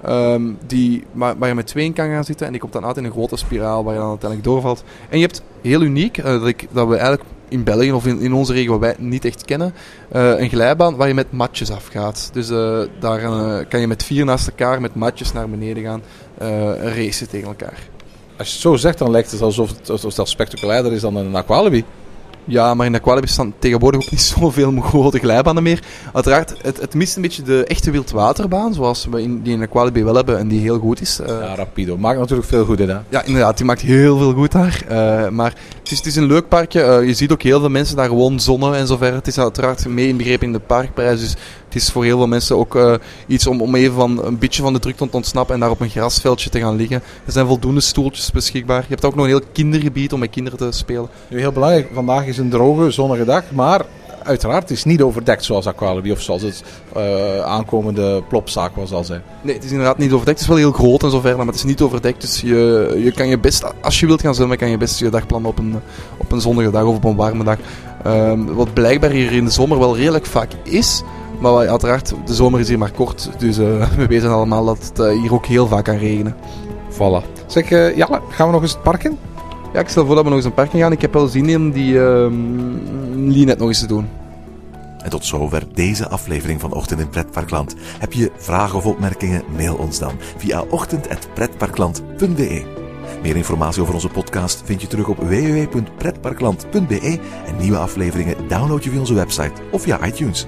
Ehm, 0.03 0.41
die, 0.67 1.03
waar, 1.11 1.37
waar 1.37 1.49
je 1.49 1.55
met 1.55 1.67
twee 1.67 1.85
in 1.85 1.93
kan 1.93 2.09
gaan 2.09 2.23
zitten. 2.23 2.45
En 2.45 2.51
die 2.51 2.61
komt 2.61 2.73
dan 2.73 2.85
uit 2.85 2.97
in 2.97 3.03
een 3.03 3.11
grote 3.11 3.37
spiraal 3.37 3.83
waar 3.83 3.93
je 3.93 3.99
dan 3.99 4.09
uiteindelijk 4.09 4.49
doorvalt. 4.49 4.83
En 5.09 5.19
je 5.19 5.25
hebt 5.25 5.41
heel 5.61 5.81
uniek, 5.81 6.17
eh, 6.17 6.23
dat, 6.23 6.47
ik, 6.47 6.67
dat 6.71 6.87
we 6.87 6.95
eigenlijk 6.95 7.23
in 7.49 7.63
België 7.63 7.91
of 7.91 8.05
in, 8.05 8.19
in 8.19 8.33
onze 8.33 8.53
regio 8.53 8.79
wij 8.79 8.95
niet 8.97 9.25
echt 9.25 9.45
kennen, 9.45 9.73
eh, 10.11 10.39
een 10.39 10.49
glijbaan 10.49 10.95
waar 10.95 11.07
je 11.07 11.13
met 11.13 11.31
matjes 11.31 11.71
afgaat. 11.71 12.29
Dus 12.33 12.49
eh, 12.49 12.79
daar 12.99 13.19
kan 13.65 13.79
je 13.79 13.87
met 13.87 14.03
vier 14.03 14.25
naast 14.25 14.47
elkaar 14.47 14.81
met 14.81 14.95
matjes 14.95 15.33
naar 15.33 15.49
beneden 15.49 15.83
gaan 15.83 16.01
racen 16.81 17.29
tegen 17.29 17.47
elkaar. 17.47 17.87
Als 18.37 18.47
je 18.47 18.53
het 18.53 18.61
zo 18.61 18.75
zegt, 18.75 18.97
dan 18.97 19.11
lijkt 19.11 19.31
het 19.31 19.41
alsof 19.41 19.69
het, 19.69 19.89
alsof 19.89 20.13
dat 20.13 20.29
spectaculairder 20.29 20.93
is 20.93 21.01
dan 21.01 21.15
een 21.15 21.35
Aqualibi. 21.35 21.85
Ja, 22.47 22.73
maar 22.73 22.85
in 22.85 22.91
de 22.91 22.97
Aqualibi 22.97 23.27
staan 23.27 23.53
tegenwoordig 23.59 24.01
ook 24.01 24.11
niet 24.11 24.21
zoveel 24.39 24.81
grote 24.81 25.19
glijbanen 25.19 25.63
meer. 25.63 25.83
Uiteraard, 26.13 26.53
het, 26.61 26.81
het 26.81 26.93
mist 26.93 27.15
een 27.15 27.21
beetje 27.21 27.41
de 27.41 27.65
echte 27.65 27.91
wildwaterbaan, 27.91 28.73
zoals 28.73 29.07
we 29.11 29.21
in, 29.21 29.41
die 29.41 29.53
in 29.53 29.59
de 29.59 29.65
Aqualibi 29.65 30.03
wel 30.03 30.15
hebben 30.15 30.37
en 30.39 30.47
die 30.47 30.59
heel 30.59 30.79
goed 30.79 31.01
is. 31.01 31.19
Eh, 31.19 31.27
Ja, 31.27 31.55
Rapido. 31.55 31.97
Maakt 31.97 32.19
natuurlijk 32.19 32.47
veel 32.47 32.65
goed 32.65 32.79
in, 32.79 32.89
hè? 32.89 32.97
Ja, 33.09 33.23
inderdaad, 33.23 33.57
die 33.57 33.65
maakt 33.65 33.81
heel 33.81 34.17
veel 34.17 34.33
goed 34.33 34.51
daar. 34.51 34.83
Eh, 34.87 35.29
maar 35.29 35.53
het 35.79 35.91
is, 35.91 35.97
het 35.97 36.05
is 36.05 36.15
een 36.15 36.25
leuk 36.25 36.47
parkje. 36.47 36.81
Eh, 36.81 37.05
je 37.05 37.13
ziet 37.13 37.31
ook 37.31 37.41
heel 37.41 37.59
veel 37.59 37.69
mensen 37.69 37.95
daar 37.95 38.07
gewoon 38.07 38.39
zonnen 38.39 38.75
en 38.75 38.87
zo 38.87 38.97
verder. 38.97 39.15
Het 39.15 39.27
is 39.27 39.39
uiteraard 39.39 39.87
mee 39.87 40.07
inbegrepen 40.07 40.47
in 40.47 40.53
de 40.53 40.59
parkprijs. 40.59 41.19
Dus 41.19 41.35
Het 41.67 41.75
is 41.75 41.89
voor 41.91 42.03
heel 42.03 42.17
veel 42.17 42.27
mensen 42.27 42.57
ook 42.57 42.75
eh, 42.75 42.93
iets 43.27 43.47
om, 43.47 43.61
om 43.61 43.75
even 43.75 43.95
van 43.95 44.25
een 44.25 44.37
beetje 44.37 44.61
van 44.61 44.73
de 44.73 44.79
drukte 44.79 45.09
te 45.09 45.15
ontsnappen 45.15 45.53
en 45.53 45.59
daar 45.59 45.69
op 45.69 45.79
een 45.79 45.89
grasveldje 45.89 46.49
te 46.49 46.59
gaan 46.59 46.75
liggen. 46.75 47.01
Er 47.25 47.31
zijn 47.31 47.47
voldoende 47.47 47.81
stoeltjes 47.81 48.31
beschikbaar. 48.31 48.81
Je 48.81 48.87
hebt 48.89 49.05
ook 49.05 49.15
nog 49.15 49.23
een 49.23 49.31
heel 49.31 49.41
kindergebied 49.51 50.13
om 50.13 50.19
met 50.19 50.29
kinderen 50.29 50.59
te 50.59 50.71
spelen. 50.71 51.09
Nu, 51.27 51.39
heel 51.39 51.51
belangrijk, 51.51 51.89
vandaag 51.93 52.25
is 52.25 52.37
een 52.37 52.49
droge, 52.49 52.91
zonnige 52.91 53.25
dag, 53.25 53.43
maar 53.51 53.85
uiteraard 54.27 54.69
is 54.69 54.77
het 54.77 54.87
niet 54.87 55.01
overdekt 55.01 55.43
zoals 55.43 55.67
Aqualibi 55.67 56.11
of 56.11 56.21
zoals 56.21 56.41
het 56.41 56.63
eh, 56.93 57.39
aankomende 57.39 58.23
plopzaak 58.29 58.75
was 58.75 58.91
al 58.91 59.03
zei. 59.03 59.21
Nee, 59.41 59.55
het 59.55 59.63
is 59.63 59.71
inderdaad 59.71 59.97
niet 59.97 60.11
overdekt. 60.11 60.39
Het 60.39 60.49
is 60.49 60.55
wel 60.55 60.71
heel 60.71 60.71
groot 60.71 61.03
en 61.03 61.11
zo 61.11 61.19
verder, 61.19 61.37
maar 61.37 61.45
het 61.45 61.55
is 61.55 61.63
niet 61.63 61.81
overdekt. 61.81 62.21
Dus 62.21 62.41
je, 62.41 62.93
je 63.03 63.11
kan 63.11 63.27
je 63.27 63.39
best, 63.39 63.63
als 63.81 63.99
je 63.99 64.05
wilt 64.05 64.21
gaan 64.21 64.35
zwemmen, 64.35 64.57
kan 64.57 64.69
je 64.69 64.77
best 64.77 64.99
je 64.99 65.09
dag 65.09 65.25
plannen 65.25 65.49
op 65.49 65.59
een, 65.59 65.75
op 66.17 66.31
een 66.31 66.41
zonnige 66.41 66.71
dag 66.71 66.83
of 66.83 66.95
op 66.95 67.03
een 67.03 67.15
warme 67.15 67.43
dag. 67.43 67.57
Ehm, 68.03 68.45
wat 68.45 68.73
blijkbaar 68.73 69.09
hier 69.09 69.31
in 69.31 69.45
de 69.45 69.51
zomer 69.51 69.79
wel 69.79 69.97
redelijk 69.97 70.25
vaak 70.25 70.51
is. 70.63 71.03
Maar 71.39 71.67
uiteraard, 71.67 72.13
de 72.25 72.33
zomer 72.33 72.59
is 72.59 72.67
hier 72.67 72.77
maar 72.77 72.91
kort. 72.91 73.29
Dus 73.37 73.57
eh, 73.57 73.89
we 73.97 74.07
weten 74.07 74.31
allemaal 74.31 74.65
dat 74.65 74.77
het 74.77 74.99
eh, 74.99 75.21
hier 75.21 75.33
ook 75.33 75.45
heel 75.45 75.67
vaak 75.67 75.83
kan 75.83 75.97
regenen. 75.97 76.35
Voilà. 76.91 77.45
Zeg, 77.45 77.69
Jelle, 77.69 78.21
gaan 78.29 78.47
we 78.47 78.53
nog 78.53 78.61
eens 78.61 78.71
het 78.71 78.83
park 78.83 79.03
in? 79.03 79.17
Ja, 79.73 79.79
ik 79.79 79.89
stel 79.89 80.05
voor 80.05 80.15
dat 80.15 80.23
we 80.23 80.29
nog 80.29 80.37
eens 80.37 80.47
een 80.47 80.53
park 80.53 80.73
in 80.73 80.79
gaan. 80.79 80.91
Ik 80.91 81.01
heb 81.01 81.13
wel 81.13 81.27
zin 81.27 81.49
in 81.49 81.71
die 81.71 81.99
ehm 81.99 82.33
Linet 83.29 83.57
nog 83.57 83.67
eens 83.67 83.79
te 83.79 83.87
doen. 83.87 84.09
En 85.03 85.09
tot 85.09 85.25
zover 85.25 85.63
deze 85.73 86.09
aflevering 86.09 86.59
van 86.59 86.73
Ochtend 86.73 86.99
in 86.99 87.09
Pretparkland. 87.09 87.75
Heb 87.99 88.13
je 88.13 88.31
vragen 88.37 88.77
of 88.77 88.85
opmerkingen? 88.85 89.43
Mail 89.55 89.75
ons 89.75 89.99
dan 89.99 90.13
via 90.37 90.63
ochtend.pretparkland.be. 90.69 92.65
Meer 93.21 93.35
informatie 93.35 93.81
over 93.81 93.93
onze 93.93 94.09
podcast 94.09 94.61
vind 94.65 94.81
je 94.81 94.87
terug 94.87 95.07
op 95.07 95.17
www.pretparkland.be 95.17 97.19
en 97.45 97.57
nieuwe 97.59 97.77
afleveringen 97.77 98.47
download 98.47 98.83
je 98.83 98.89
via 98.89 98.99
onze 98.99 99.13
website 99.13 99.61
of 99.71 99.81
via 99.81 100.05
iTunes. 100.05 100.47